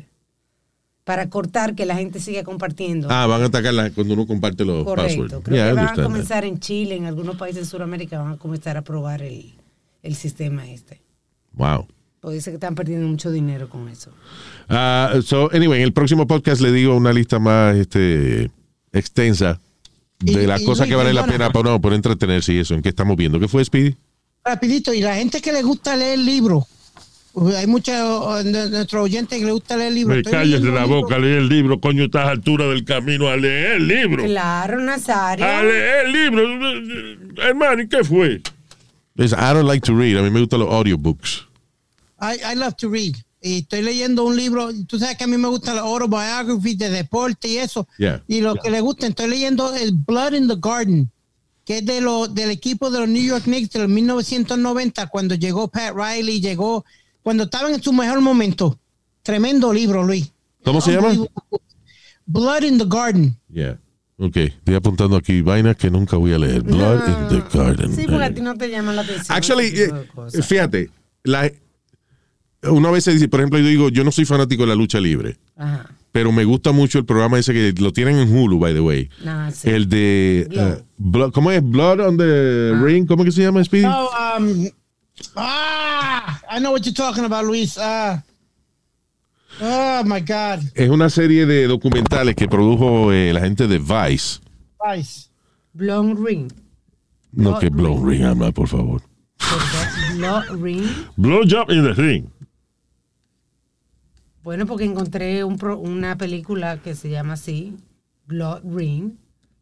para 1.08 1.30
cortar 1.30 1.74
que 1.74 1.86
la 1.86 1.96
gente 1.96 2.20
siga 2.20 2.44
compartiendo. 2.44 3.08
Ah, 3.10 3.26
van 3.26 3.40
a 3.40 3.46
atacarla 3.46 3.88
cuando 3.92 4.12
uno 4.12 4.26
comparte 4.26 4.62
los 4.66 4.84
Correcto. 4.84 5.22
passwords. 5.22 5.42
Creo 5.42 5.56
Yeah, 5.56 5.68
que 5.68 5.72
van 5.72 5.86
a 5.86 5.94
that. 5.94 6.04
comenzar 6.04 6.44
en 6.44 6.60
Chile, 6.60 6.96
en 6.96 7.06
algunos 7.06 7.36
países 7.36 7.62
de 7.64 7.70
Sudamérica 7.70 8.18
van 8.20 8.32
a 8.34 8.36
comenzar 8.36 8.76
a 8.76 8.82
probar 8.82 9.22
el, 9.22 9.54
el 10.02 10.14
sistema 10.16 10.68
este. 10.68 11.00
Wow. 11.54 11.86
Porque 12.20 12.34
dice 12.34 12.50
que 12.50 12.56
están 12.56 12.74
perdiendo 12.74 13.08
mucho 13.08 13.30
dinero 13.30 13.70
con 13.70 13.88
eso. 13.88 14.10
Ah, 14.68 15.14
so, 15.24 15.48
anyway, 15.54 15.78
en 15.78 15.84
el 15.84 15.94
próximo 15.94 16.26
podcast 16.26 16.60
le 16.60 16.72
digo 16.72 16.94
una 16.94 17.14
lista 17.14 17.38
más 17.38 17.74
este, 17.76 18.50
extensa 18.92 19.58
de 20.18 20.42
Y- 20.42 20.46
las 20.46 20.60
y 20.60 20.66
cosas 20.66 20.80
Luis, 20.86 20.90
que 20.90 20.96
vale 20.96 21.14
la 21.14 21.24
pena 21.24 21.50
para, 21.50 21.70
no, 21.70 21.80
por 21.80 21.94
entretenerse 21.94 22.52
y 22.52 22.58
eso. 22.58 22.74
¿En 22.74 22.82
qué 22.82 22.90
estamos 22.90 23.16
viendo? 23.16 23.40
¿Qué 23.40 23.48
fue, 23.48 23.64
Speedy? 23.64 23.96
Rapidito, 24.44 24.92
y 24.92 25.00
la 25.00 25.14
gente 25.14 25.40
que 25.40 25.54
le 25.54 25.62
gusta 25.62 25.96
leer 25.96 26.18
libros, 26.18 26.64
pues 26.66 26.77
hay 27.56 27.66
muchos 27.66 28.44
de 28.44 28.70
nuestros 28.70 29.02
oyentes 29.02 29.38
que 29.38 29.44
le 29.44 29.52
gusta 29.52 29.76
leer 29.76 29.92
libros. 29.92 30.16
Me 30.16 30.22
calles 30.22 30.60
leyendo 30.60 30.72
la 30.72 30.86
libros. 30.86 31.02
boca, 31.02 31.18
lee 31.18 31.36
el 31.36 31.48
libro, 31.48 31.80
coño, 31.80 32.04
estás 32.04 32.26
a 32.26 32.30
altura 32.30 32.66
del 32.66 32.84
camino 32.84 33.28
a 33.28 33.36
leer 33.36 33.72
el 33.72 33.88
libro. 33.88 34.24
Claro, 34.24 34.80
Nazario. 34.80 35.46
A 35.46 35.62
leer 35.62 36.06
el 36.06 36.12
libro. 36.12 37.42
Hermano, 37.42 37.82
¿y 37.82 37.88
qué 37.88 38.02
fue? 38.04 38.42
Es, 39.16 39.32
I 39.32 39.52
don't 39.52 39.66
like 39.66 39.84
to 39.86 39.94
read. 39.94 40.16
A 40.16 40.22
mí 40.22 40.30
me 40.30 40.40
gustan 40.40 40.60
los 40.60 40.72
audiobooks. 40.72 41.46
I, 42.20 42.52
I 42.52 42.56
love 42.56 42.74
to 42.76 42.88
read. 42.88 43.14
Y 43.40 43.58
estoy 43.58 43.82
leyendo 43.82 44.24
un 44.24 44.36
libro, 44.36 44.70
tú 44.86 44.98
sabes 44.98 45.16
que 45.16 45.24
a 45.24 45.26
mí 45.28 45.36
me 45.36 45.46
gustan 45.46 45.76
las 45.76 45.84
autobiographies 45.84 46.76
de 46.76 46.90
deporte 46.90 47.48
y 47.48 47.58
eso. 47.58 47.86
Yeah. 47.96 48.22
Y 48.26 48.40
lo 48.40 48.56
que 48.56 48.70
le 48.70 48.80
gusta, 48.80 49.06
estoy 49.06 49.28
leyendo 49.28 49.74
el 49.74 49.92
Blood 49.92 50.32
in 50.32 50.48
the 50.48 50.56
Garden, 50.58 51.10
que 51.64 51.78
es 51.78 51.86
de 51.86 52.00
lo, 52.00 52.26
del 52.26 52.50
equipo 52.50 52.90
de 52.90 53.00
los 53.00 53.08
New 53.08 53.22
York 53.22 53.44
Knicks 53.44 53.70
de 53.70 53.80
los 53.80 53.88
1990, 53.88 55.06
cuando 55.06 55.36
llegó 55.36 55.68
Pat 55.68 55.94
Riley, 55.94 56.40
llegó, 56.40 56.84
cuando 57.28 57.44
estaban 57.44 57.74
en 57.74 57.82
su 57.82 57.92
mejor 57.92 58.22
momento. 58.22 58.78
Tremendo 59.22 59.70
libro, 59.70 60.02
Luis. 60.02 60.32
¿Cómo 60.64 60.80
se 60.80 60.92
llama? 60.94 61.12
Blood 62.24 62.62
in 62.62 62.78
the 62.78 62.86
Garden. 62.88 63.36
Yeah. 63.52 63.78
Ok, 64.16 64.36
estoy 64.38 64.74
apuntando 64.76 65.14
aquí 65.14 65.42
vainas 65.42 65.76
que 65.76 65.90
nunca 65.90 66.16
voy 66.16 66.32
a 66.32 66.38
leer. 66.38 66.62
Blood 66.62 67.02
in 67.06 67.28
the 67.28 67.58
Garden. 67.58 67.94
Sí, 67.94 68.06
porque 68.08 68.24
a 68.24 68.32
ti 68.34 68.40
no 68.40 68.54
te 68.56 68.70
llama 68.70 68.94
la 68.94 69.02
atención. 69.02 69.26
Actually, 69.36 69.66
eh, 69.66 70.42
fíjate, 70.42 70.88
la, 71.22 71.52
una 72.62 72.90
vez 72.90 73.04
se 73.04 73.12
dice, 73.12 73.28
por 73.28 73.40
ejemplo, 73.40 73.58
yo 73.58 73.66
digo, 73.66 73.88
yo 73.90 74.04
no 74.04 74.10
soy 74.10 74.24
fanático 74.24 74.62
de 74.62 74.68
la 74.68 74.74
lucha 74.74 74.98
libre, 74.98 75.36
Ajá. 75.54 75.90
pero 76.10 76.32
me 76.32 76.44
gusta 76.46 76.72
mucho 76.72 76.98
el 76.98 77.04
programa 77.04 77.38
ese 77.38 77.52
que 77.52 77.74
lo 77.78 77.92
tienen 77.92 78.16
en 78.16 78.34
Hulu, 78.34 78.58
by 78.58 78.72
the 78.72 78.80
way. 78.80 79.10
Ah, 79.26 79.50
sí. 79.52 79.68
El 79.68 79.86
de. 79.90 80.82
Blood- 80.96 81.32
¿Cómo 81.32 81.50
es? 81.50 81.62
Blood 81.62 82.00
on 82.00 82.16
the 82.16 82.72
Ring. 82.82 83.06
¿Cómo 83.06 83.22
que 83.22 83.32
se 83.32 83.42
llama, 83.42 83.62
Speedy? 83.62 83.84
Oh, 83.86 84.08
um, 84.38 84.66
ah, 85.38 86.40
I 86.50 86.58
know 86.60 86.72
what 86.72 86.82
you're 86.84 86.92
talking 86.94 87.24
about, 87.24 87.44
Luis. 87.44 87.78
Ah, 87.80 88.22
oh 89.60 90.02
my 90.04 90.20
God. 90.20 90.60
Es 90.74 90.88
una 90.90 91.08
serie 91.10 91.46
de 91.46 91.66
documentales 91.66 92.34
que 92.34 92.48
produjo 92.48 93.12
eh, 93.12 93.32
la 93.32 93.40
gente 93.40 93.66
de 93.66 93.78
Vice. 93.78 94.40
Vice. 94.84 95.28
Blonde 95.72 96.20
Ring. 96.20 96.52
No, 97.32 97.50
Blood 97.50 97.60
que 97.60 97.68
Blood 97.70 98.04
Ring, 98.04 98.24
habla, 98.24 98.52
por 98.52 98.68
favor. 98.68 99.02
Blood 100.16 100.60
Ring. 100.62 100.82
Blowjob 101.16 101.70
in 101.70 101.82
the 101.84 101.92
ring. 101.94 102.24
Bueno, 104.42 104.66
porque 104.66 104.84
encontré 104.84 105.44
un 105.44 105.58
pro- 105.58 105.78
una 105.78 106.16
película 106.16 106.78
que 106.82 106.94
se 106.94 107.10
llama 107.10 107.34
así, 107.34 107.76
Blood 108.26 108.62
Ring. 108.64 109.12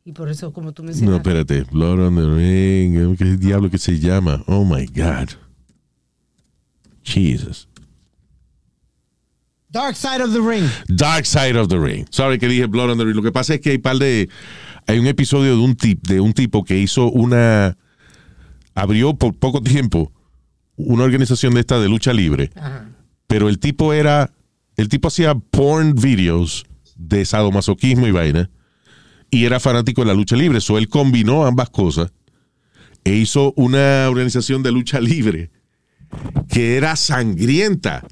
Y 0.05 0.12
por 0.12 0.29
eso, 0.29 0.53
como 0.53 0.72
tú 0.72 0.83
No, 0.85 0.87
mencionas. 0.91 1.16
espérate. 1.16 1.64
Blood 1.72 1.99
on 2.07 2.14
the 2.14 2.35
Ring. 2.37 3.16
¿Qué 3.16 3.24
diablo 3.37 3.68
que 3.68 3.79
se 3.79 3.99
llama? 3.99 4.45
Oh 4.47 4.64
my 4.64 4.87
God. 4.87 5.31
Jesus. 7.07 7.69
Dark 9.71 9.97
Side 9.97 10.23
of 10.23 10.33
the 10.33 10.41
Ring. 10.41 10.69
Dark 10.89 11.27
Side 11.27 11.57
of 11.57 11.69
the 11.69 11.79
Ring. 11.79 12.07
Sorry 12.11 12.39
que 12.39 12.49
dije 12.49 12.67
Blood 12.67 12.91
on 12.91 12.99
the 12.99 13.05
Ring. 13.05 13.17
Lo 13.17 13.23
que 13.23 13.33
pasa 13.33 13.55
es 13.55 13.61
que 13.61 13.71
hay 13.71 13.79
par 13.79 13.99
de. 13.99 14.29
Hay 14.87 14.99
un 14.99 15.07
episodio 15.07 15.57
de 15.57 15.63
un, 15.63 15.75
tip, 15.75 16.07
de 16.07 16.21
un 16.21 16.33
tipo 16.33 16.65
que 16.65 16.79
hizo 16.79 17.11
una. 17.11 17.77
Abrió 18.75 19.15
por 19.15 19.35
poco 19.35 19.63
tiempo 19.63 20.13
una 20.77 21.05
organización 21.05 21.55
de 21.55 21.61
esta 21.61 21.81
de 21.81 21.89
lucha 21.89 22.13
libre. 22.13 22.51
Ajá. 22.55 22.91
Pero 23.27 23.49
el 23.49 23.59
tipo 23.59 23.93
era. 23.93 24.33
El 24.77 24.89
tipo 24.89 25.09
hacía 25.09 25.35
porn 25.35 25.95
videos 25.95 26.67
de 26.97 27.25
sadomasoquismo 27.25 28.07
y 28.07 28.13
vaina. 28.13 28.51
Y 29.31 29.45
era 29.45 29.59
fanático 29.61 30.03
de 30.03 30.07
la 30.07 30.15
lucha 30.15 30.37
libre. 30.37 30.61
So 30.61 30.79
él 30.79 30.89
combinó 30.89 31.45
ambas 31.45 31.71
cosas. 31.71 32.13
E 33.05 33.15
hizo 33.15 33.53
una 33.57 34.09
organización 34.09 34.63
de 34.63 34.73
lucha 34.73 35.01
libre 35.01 35.51
que 36.49 36.77
era 36.77 36.97
sangrienta. 36.97 38.05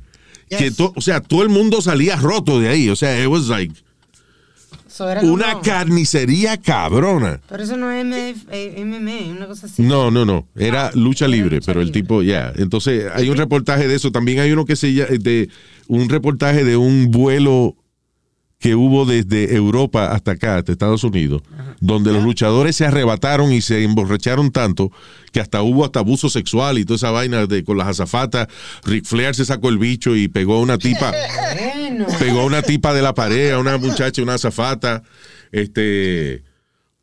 Que 0.48 0.70
to- 0.70 0.92
o 0.94 1.00
sea, 1.00 1.20
todo 1.20 1.42
el 1.42 1.48
mundo 1.48 1.80
salía 1.82 2.14
roto 2.16 2.60
de 2.60 2.68
ahí. 2.68 2.88
O 2.88 2.94
sea, 2.96 3.20
it 3.20 3.26
was 3.28 3.48
like. 3.48 3.74
So 4.86 5.10
era 5.10 5.20
como- 5.22 5.32
Una 5.32 5.60
carnicería 5.60 6.56
cabrona. 6.56 7.40
Pero 7.48 7.64
eso 7.64 7.76
no 7.76 7.90
es 7.90 8.04
MF, 8.04 8.46
eh, 8.52 8.74
MMA, 8.84 9.32
una 9.36 9.46
cosa 9.48 9.66
así. 9.66 9.82
No, 9.82 10.12
no, 10.12 10.24
no. 10.24 10.46
Era 10.54 10.92
lucha 10.94 11.26
libre, 11.26 11.60
pero 11.66 11.80
el 11.80 11.90
tipo, 11.90 12.22
ya. 12.22 12.52
Entonces, 12.54 13.06
hay 13.12 13.28
un 13.28 13.36
reportaje 13.36 13.88
de 13.88 13.96
eso. 13.96 14.12
También 14.12 14.38
hay 14.38 14.52
uno 14.52 14.64
que 14.64 14.76
se 14.76 14.92
llama, 14.94 15.10
de 15.18 15.48
un 15.88 16.08
reportaje 16.08 16.62
de 16.62 16.76
un 16.76 17.10
vuelo 17.10 17.74
que 18.64 18.74
hubo 18.74 19.04
desde 19.04 19.54
Europa 19.54 20.12
hasta 20.12 20.30
acá, 20.30 20.56
hasta 20.56 20.72
Estados 20.72 21.04
Unidos, 21.04 21.42
donde 21.80 22.14
los 22.14 22.24
luchadores 22.24 22.74
se 22.74 22.86
arrebataron 22.86 23.52
y 23.52 23.60
se 23.60 23.84
emborracharon 23.84 24.50
tanto 24.50 24.90
que 25.32 25.40
hasta 25.40 25.60
hubo 25.60 25.84
hasta 25.84 25.98
abuso 25.98 26.30
sexual 26.30 26.78
y 26.78 26.86
toda 26.86 26.96
esa 26.96 27.10
vaina 27.10 27.44
de 27.44 27.62
con 27.62 27.76
las 27.76 27.88
azafatas. 27.88 28.48
Ric 28.86 29.04
Flair 29.04 29.34
se 29.34 29.44
sacó 29.44 29.68
el 29.68 29.76
bicho 29.76 30.16
y 30.16 30.28
pegó 30.28 30.54
a 30.54 30.60
una 30.60 30.78
tipa. 30.78 31.12
Bueno. 31.12 32.06
pegó 32.18 32.40
a 32.40 32.44
una 32.46 32.62
tipa 32.62 32.94
de 32.94 33.02
la 33.02 33.12
pared, 33.12 33.50
a 33.50 33.58
una 33.58 33.76
muchacha, 33.76 34.22
una 34.22 34.36
azafata. 34.36 35.02
Este, 35.52 36.42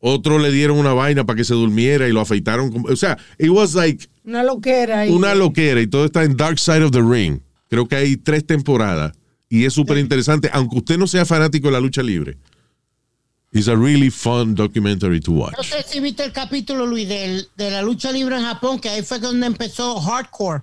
otro 0.00 0.40
le 0.40 0.50
dieron 0.50 0.78
una 0.78 0.94
vaina 0.94 1.24
para 1.26 1.36
que 1.36 1.44
se 1.44 1.54
durmiera 1.54 2.08
y 2.08 2.12
lo 2.12 2.22
afeitaron. 2.22 2.86
O 2.90 2.96
sea, 2.96 3.16
it 3.38 3.50
was 3.50 3.76
like 3.76 4.08
Una 4.24 4.42
loquera 4.42 5.04
una 5.04 5.36
loquera 5.36 5.80
y 5.80 5.86
todo 5.86 6.06
está 6.06 6.24
en 6.24 6.36
Dark 6.36 6.58
Side 6.58 6.82
of 6.82 6.90
the 6.90 7.02
Ring. 7.02 7.38
Creo 7.68 7.86
que 7.86 7.94
hay 7.94 8.16
tres 8.16 8.44
temporadas 8.44 9.12
y 9.54 9.66
es 9.66 9.74
súper 9.74 9.98
interesante, 9.98 10.48
aunque 10.50 10.78
usted 10.78 10.96
no 10.96 11.06
sea 11.06 11.26
fanático 11.26 11.66
de 11.68 11.72
la 11.72 11.80
lucha 11.80 12.02
libre. 12.02 12.38
It's 13.52 13.68
a 13.68 13.76
really 13.76 14.08
fun 14.08 14.54
documentary 14.54 15.20
to 15.20 15.32
watch. 15.32 15.54
No 15.58 15.62
sé 15.62 15.82
si 15.86 16.00
viste 16.00 16.24
el 16.24 16.32
capítulo, 16.32 16.86
Luis, 16.86 17.06
del- 17.06 17.46
de 17.54 17.70
la 17.70 17.82
lucha 17.82 18.10
libre 18.10 18.36
en 18.36 18.44
Japón, 18.44 18.80
que 18.80 18.88
ahí 18.88 19.02
fue 19.02 19.18
donde 19.18 19.46
empezó 19.46 20.00
hardcore. 20.00 20.62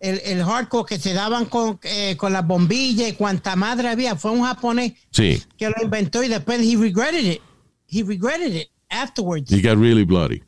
El, 0.00 0.18
el 0.24 0.42
hardcore 0.42 0.86
que 0.88 0.98
se 0.98 1.12
daban 1.12 1.44
con, 1.44 1.78
eh, 1.82 2.16
con 2.16 2.32
las 2.32 2.46
bombillas 2.46 3.10
y 3.10 3.12
cuanta 3.12 3.54
madre 3.54 3.88
había. 3.90 4.16
Fue 4.16 4.30
un 4.30 4.44
japonés 4.44 4.94
Sí, 5.10 5.42
que 5.58 5.68
lo 5.68 5.74
inventó 5.82 6.22
y 6.22 6.28
después 6.28 6.58
he 6.62 6.74
regretted 6.76 7.24
it. 7.34 7.40
He 7.86 8.02
regretted 8.02 8.54
it 8.56 8.68
afterwards. 8.88 9.52
it 9.52 9.62
got 9.62 9.76
really 9.78 10.04
bloody. 10.04 10.42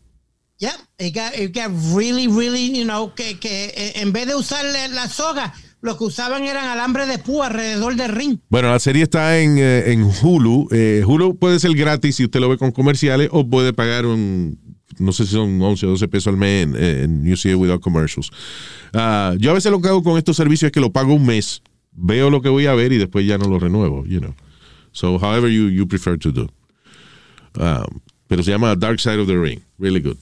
Yep, 0.58 0.72
it 0.98 1.14
got, 1.14 1.36
it 1.38 1.52
got 1.54 1.70
really, 1.94 2.28
really, 2.28 2.74
you 2.78 2.84
know, 2.84 3.12
que, 3.14 3.38
que 3.38 3.66
eh, 3.76 3.92
en 4.00 4.10
vez 4.12 4.26
de 4.26 4.34
usar 4.34 4.64
la, 4.64 4.88
la 4.88 5.06
soga, 5.08 5.52
lo 5.84 5.98
que 5.98 6.04
usaban 6.04 6.44
eran 6.44 6.64
alambre 6.64 7.06
de 7.06 7.18
púa 7.18 7.48
alrededor 7.48 7.94
del 7.94 8.10
ring. 8.10 8.38
Bueno, 8.48 8.70
la 8.70 8.78
serie 8.78 9.02
está 9.02 9.38
en, 9.38 9.58
eh, 9.58 9.92
en 9.92 10.02
Hulu. 10.02 10.68
Eh, 10.70 11.04
Hulu 11.06 11.38
puede 11.38 11.60
ser 11.60 11.74
gratis 11.74 12.16
si 12.16 12.24
usted 12.24 12.40
lo 12.40 12.48
ve 12.48 12.56
con 12.56 12.72
comerciales 12.72 13.28
o 13.30 13.46
puede 13.46 13.74
pagar 13.74 14.06
un, 14.06 14.58
no 14.98 15.12
sé 15.12 15.26
si 15.26 15.32
son 15.32 15.60
11 15.60 15.84
o 15.84 15.90
12 15.90 16.08
pesos 16.08 16.28
al 16.28 16.38
mes 16.38 16.64
en, 16.64 16.74
en 16.74 17.26
It 17.26 17.54
Without 17.54 17.82
Commercials. 17.82 18.30
Ah, 18.94 19.34
yo 19.38 19.50
a 19.50 19.54
veces 19.54 19.70
lo 19.70 19.82
que 19.82 19.88
hago 19.88 20.02
con 20.02 20.16
estos 20.16 20.36
servicios 20.36 20.68
es 20.68 20.72
que 20.72 20.80
lo 20.80 20.90
pago 20.90 21.12
un 21.12 21.26
mes, 21.26 21.62
veo 21.92 22.30
lo 22.30 22.40
que 22.40 22.48
voy 22.48 22.64
a 22.66 22.74
ver 22.74 22.92
y 22.92 22.96
después 22.96 23.26
ya 23.26 23.36
no 23.36 23.46
lo 23.46 23.58
renuevo, 23.58 24.06
you 24.06 24.20
know. 24.20 24.34
So, 24.92 25.18
however 25.18 25.50
you, 25.50 25.68
you 25.68 25.86
prefer 25.86 26.18
to 26.18 26.32
do. 26.32 26.48
Um, 27.58 28.00
pero 28.26 28.42
se 28.42 28.52
llama 28.52 28.74
Dark 28.74 29.00
Side 29.00 29.18
of 29.18 29.26
the 29.26 29.36
Ring. 29.36 29.60
Really 29.78 30.00
good. 30.00 30.16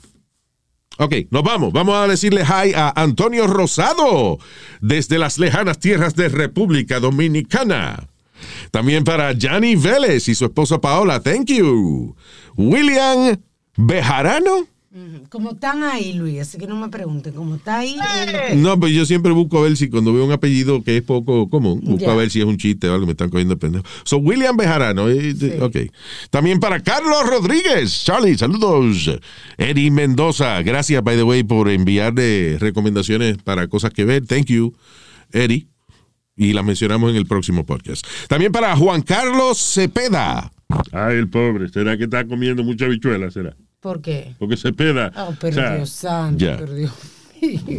Ok, 0.98 1.14
nos 1.30 1.42
vamos. 1.42 1.72
Vamos 1.72 1.96
a 1.96 2.06
decirle 2.06 2.42
hi 2.42 2.72
a 2.74 2.92
Antonio 2.94 3.46
Rosado 3.46 4.38
desde 4.80 5.18
las 5.18 5.38
lejanas 5.38 5.78
tierras 5.78 6.14
de 6.14 6.28
República 6.28 7.00
Dominicana. 7.00 8.08
También 8.70 9.04
para 9.04 9.32
Gianni 9.32 9.76
Vélez 9.76 10.28
y 10.28 10.34
su 10.34 10.44
esposa 10.46 10.80
Paola. 10.80 11.20
Thank 11.20 11.46
you. 11.46 12.16
William 12.56 13.38
Bejarano. 13.76 14.66
Como 15.30 15.52
están 15.52 15.82
ahí, 15.84 16.12
Luis, 16.12 16.40
así 16.40 16.58
que 16.58 16.66
no 16.66 16.76
me 16.76 16.88
pregunten, 16.90 17.32
como 17.32 17.54
está 17.54 17.78
ahí. 17.78 17.96
que- 18.50 18.56
No, 18.56 18.78
pues 18.78 18.92
yo 18.92 19.06
siempre 19.06 19.32
busco 19.32 19.58
a 19.58 19.62
ver 19.62 19.76
si 19.76 19.88
cuando 19.88 20.12
veo 20.12 20.24
un 20.26 20.32
apellido 20.32 20.82
que 20.82 20.98
es 20.98 21.02
poco 21.02 21.48
común, 21.48 21.80
busco 21.82 22.10
a 22.10 22.14
ver 22.14 22.30
si 22.30 22.40
es 22.40 22.44
un 22.44 22.58
chiste 22.58 22.88
o 22.88 22.92
algo, 22.94 23.06
me 23.06 23.12
están 23.12 23.30
cogiendo 23.30 23.54
de 23.54 23.58
pendejo. 23.60 23.84
So, 24.04 24.18
William 24.18 24.54
Bejarano, 24.56 25.08
eh, 25.08 25.32
de- 25.32 25.62
ok. 25.62 25.76
También 26.30 26.60
para 26.60 26.80
Carlos 26.80 27.26
Rodríguez, 27.26 28.04
Charlie, 28.04 28.36
saludos. 28.36 29.10
Eddie 29.56 29.90
Mendoza, 29.90 30.60
gracias, 30.62 31.02
by 31.02 31.16
the 31.16 31.22
way, 31.22 31.42
por 31.42 31.70
enviarle 31.70 32.58
recomendaciones 32.58 33.38
para 33.38 33.68
cosas 33.68 33.92
que 33.92 34.04
ver. 34.04 34.26
Thank 34.26 34.46
you, 34.46 34.74
Eddie. 35.32 35.68
Y 36.36 36.52
las 36.52 36.64
mencionamos 36.64 37.10
en 37.10 37.16
el 37.16 37.26
próximo 37.26 37.64
podcast. 37.64 38.06
También 38.28 38.52
para 38.52 38.76
Juan 38.76 39.00
Carlos 39.02 39.58
Cepeda. 39.58 40.52
Ay, 40.92 41.16
el 41.16 41.30
pobre. 41.30 41.68
¿Será 41.68 41.96
que 41.96 42.04
está 42.04 42.26
comiendo 42.26 42.62
mucha 42.62 42.84
habichuela? 42.86 43.30
¿Será? 43.30 43.54
¿Por 43.82 44.00
qué? 44.00 44.36
Porque 44.38 44.56
se 44.56 44.72
peda. 44.72 45.10
Oh, 45.16 45.34
pero 45.40 45.56
O 45.56 45.60
sea, 45.60 45.74
Dios 45.76 45.90
santo, 45.90 46.44
ya. 46.44 46.56
pero 46.56 46.72
Dios. 46.72 46.92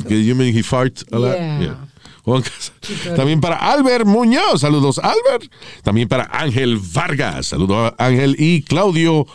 Que 0.06 0.26
you 0.26 0.36
mean 0.36 0.54
he 0.54 0.62
farts 0.62 1.06
a 1.14 1.18
lot? 1.18 1.34
Yeah. 1.34 1.60
Yeah. 1.62 3.16
También 3.16 3.40
para 3.40 3.56
Albert 3.56 4.06
Muñoz, 4.06 4.60
saludos 4.60 5.00
Albert. 5.00 5.50
También 5.82 6.10
para 6.10 6.26
Ángel 6.30 6.78
Vargas, 6.78 7.48
saludos 7.48 7.94
a 7.98 8.06
Ángel 8.06 8.36
y 8.38 8.64
Claudio. 8.64 9.26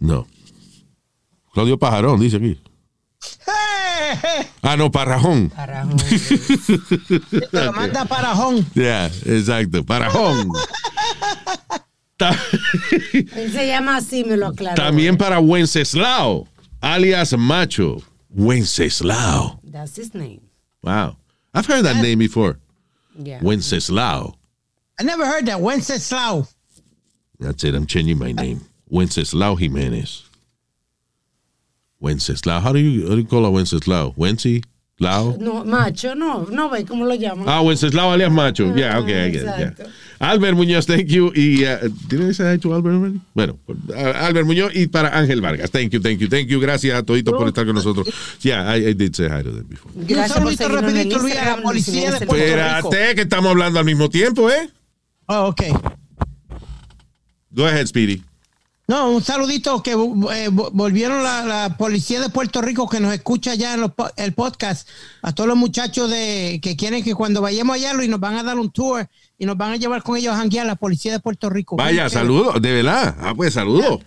No. 0.00 0.26
Claudio 1.52 1.78
Pajarón, 1.78 2.18
dice 2.18 2.38
aquí. 2.38 2.58
Ah, 4.62 4.76
no, 4.76 4.90
Parrajón. 4.90 5.50
Parajón. 5.54 5.96
Te 7.50 7.64
lo 7.64 7.72
manda 7.72 8.04
para 8.04 8.32
home. 8.32 8.64
Ya, 8.74 9.06
exacto, 9.06 9.84
Parajón. 9.84 10.50
Ta- 12.32 12.38
Él 13.36 13.50
se 13.52 13.66
llama 13.66 13.96
así, 13.96 14.24
me 14.24 14.36
lo 14.36 14.48
aclaró. 14.48 14.76
También 14.76 15.16
para 15.18 15.40
Wenceslao, 15.40 16.46
alias 16.82 17.36
Macho. 17.36 18.02
Wenceslao. 18.36 19.60
That's 19.70 19.96
his 19.96 20.14
name. 20.14 20.40
Wow. 20.82 21.16
I've 21.54 21.66
heard 21.66 21.84
that 21.84 22.02
name 22.02 22.18
before. 22.18 22.58
Yeah. 23.16 23.40
Wenceslao. 23.40 24.34
I 24.98 25.02
never 25.04 25.24
heard 25.26 25.46
that. 25.46 25.60
Wenceslao. 25.60 26.48
That's 27.38 27.62
it. 27.64 27.74
I'm 27.74 27.86
changing 27.86 28.18
my 28.18 28.32
name. 28.32 28.60
Wenceslao 28.90 29.56
Jimenez. 29.58 30.22
Wenceslao. 32.02 32.60
How 32.60 32.72
do 32.72 32.78
you, 32.78 33.02
how 33.08 33.14
do 33.14 33.20
you 33.20 33.26
call 33.26 33.46
a 33.46 33.50
Wenceslao? 33.50 34.14
Wency? 34.16 34.64
Lao? 34.98 35.36
No, 35.40 35.64
macho, 35.64 36.14
no, 36.14 36.46
no 36.50 36.70
ve 36.70 36.84
cómo 36.84 37.04
lo 37.04 37.14
llaman. 37.16 37.48
Ah, 37.48 37.60
Wenceslao 37.62 38.12
alias 38.12 38.30
Macho. 38.30 38.74
Yeah, 38.76 39.00
okay, 39.00 39.26
I 39.26 39.30
get 39.30 39.40
it. 39.40 39.44
yeah. 39.44 39.68
Exacto. 39.68 39.84
Albert 40.20 40.56
Muñoz, 40.56 40.86
thank 40.86 41.06
you. 41.06 41.32
Y, 41.34 41.64
uh, 41.64 41.90
¿Tiene 42.08 42.30
ese 42.30 42.50
hecho 42.54 42.72
Albert 42.72 42.94
already? 42.94 43.20
Bueno, 43.34 43.58
uh, 43.66 43.92
Albert 43.94 44.46
Muñoz 44.46 44.70
y 44.74 44.86
para 44.86 45.08
Ángel 45.18 45.40
Vargas. 45.40 45.70
Thank 45.70 45.90
you, 45.90 46.00
thank 46.00 46.18
you, 46.18 46.28
thank 46.28 46.46
you. 46.46 46.60
Gracias 46.60 46.96
a 46.96 47.02
toditos 47.02 47.34
por 47.34 47.48
estar 47.48 47.66
con 47.66 47.74
nosotros. 47.74 48.06
Yeah, 48.40 48.76
I, 48.76 48.90
I 48.90 48.94
did 48.94 49.14
say 49.14 49.26
hi 49.26 49.42
to 49.42 49.50
them 49.50 49.66
before. 49.68 49.92
Gracias 49.96 50.38
por 50.38 50.54
saludito 50.54 50.68
rapidito, 50.68 51.18
Luis, 51.18 51.36
a 51.36 51.56
la 51.56 51.62
policía 51.62 52.12
de 52.12 52.26
Puerto. 52.26 52.36
Espérate, 52.36 53.14
que 53.16 53.22
estamos 53.22 53.50
hablando 53.50 53.80
al 53.80 53.84
mismo 53.84 54.08
tiempo, 54.08 54.48
¿eh? 54.48 54.70
Oh, 55.26 55.48
ok. 55.48 55.62
Go 57.50 57.66
ahead, 57.66 57.86
Speedy. 57.86 58.22
No, 58.86 59.10
un 59.12 59.22
saludito 59.22 59.82
que 59.82 59.92
eh, 59.92 59.96
vo- 59.96 60.70
volvieron 60.72 61.22
la, 61.22 61.42
la 61.44 61.76
policía 61.78 62.20
de 62.20 62.28
Puerto 62.28 62.60
Rico 62.60 62.86
que 62.86 63.00
nos 63.00 63.14
escucha 63.14 63.54
ya 63.54 63.72
en 63.74 63.80
los 63.80 63.92
el 64.16 64.34
podcast. 64.34 64.86
A 65.22 65.32
todos 65.32 65.48
los 65.48 65.56
muchachos 65.56 66.10
de 66.10 66.60
que 66.62 66.76
quieren 66.76 67.02
que 67.02 67.14
cuando 67.14 67.40
vayamos 67.40 67.76
allá 67.76 67.94
Luis, 67.94 68.10
nos 68.10 68.20
van 68.20 68.36
a 68.36 68.42
dar 68.42 68.58
un 68.58 68.70
tour 68.70 69.08
y 69.38 69.46
nos 69.46 69.56
van 69.56 69.72
a 69.72 69.76
llevar 69.76 70.02
con 70.02 70.18
ellos 70.18 70.34
a 70.34 70.36
janguear 70.36 70.66
la 70.66 70.76
policía 70.76 71.12
de 71.12 71.20
Puerto 71.20 71.48
Rico. 71.48 71.76
Vaya, 71.76 72.10
saludos, 72.10 72.60
de 72.60 72.72
verdad. 72.72 73.16
Ah, 73.20 73.32
pues 73.34 73.54
saludos. 73.54 74.00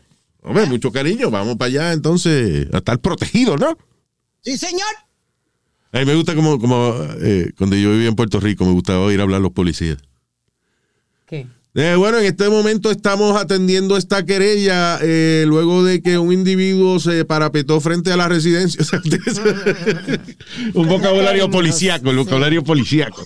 Hombre, 0.43 0.67
mucho 0.67 0.91
cariño. 0.91 1.31
Vamos 1.31 1.55
para 1.57 1.69
allá 1.69 1.93
entonces 1.93 2.67
a 2.71 2.77
estar 2.77 2.99
protegidos, 2.99 3.59
¿no? 3.59 3.75
Sí, 4.41 4.57
señor. 4.59 4.87
A 5.91 5.99
mí 5.99 6.05
me 6.05 6.13
gusta 6.13 6.35
como, 6.35 6.59
como 6.59 6.93
eh, 7.21 7.51
cuando 7.57 7.75
yo 7.75 7.91
vivía 7.93 8.09
en 8.09 8.15
Puerto 8.15 8.39
Rico, 8.39 8.63
me 8.63 8.73
gustaba 8.73 8.99
oír 8.99 9.19
hablar 9.21 9.41
los 9.41 9.53
policías. 9.53 9.97
¿Qué? 11.25 11.47
Eh, 11.79 11.93
bueno, 11.95 12.17
en 12.17 12.25
este 12.25 12.49
momento 12.49 12.89
estamos 12.89 13.39
atendiendo 13.39 13.97
esta 13.97 14.25
querella 14.25 14.97
eh, 14.99 15.43
luego 15.45 15.83
de 15.83 16.01
que 16.01 16.17
un 16.17 16.33
individuo 16.33 16.99
se 16.99 17.23
parapetó 17.23 17.79
frente 17.79 18.11
a 18.11 18.17
la 18.17 18.27
residencia. 18.27 18.83
Un 20.73 20.87
vocabulario 20.87 21.51
policíaco, 21.51 22.09
el 22.09 22.17
vocabulario 22.17 22.63
policíaco. 22.63 23.23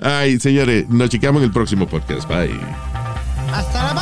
Ay, 0.00 0.40
señores, 0.40 0.88
nos 0.88 1.08
chequeamos 1.08 1.40
en 1.42 1.46
el 1.46 1.52
próximo 1.52 1.86
podcast. 1.86 2.28
Bye. 2.28 2.58
Hasta 3.52 3.84
la 3.84 3.94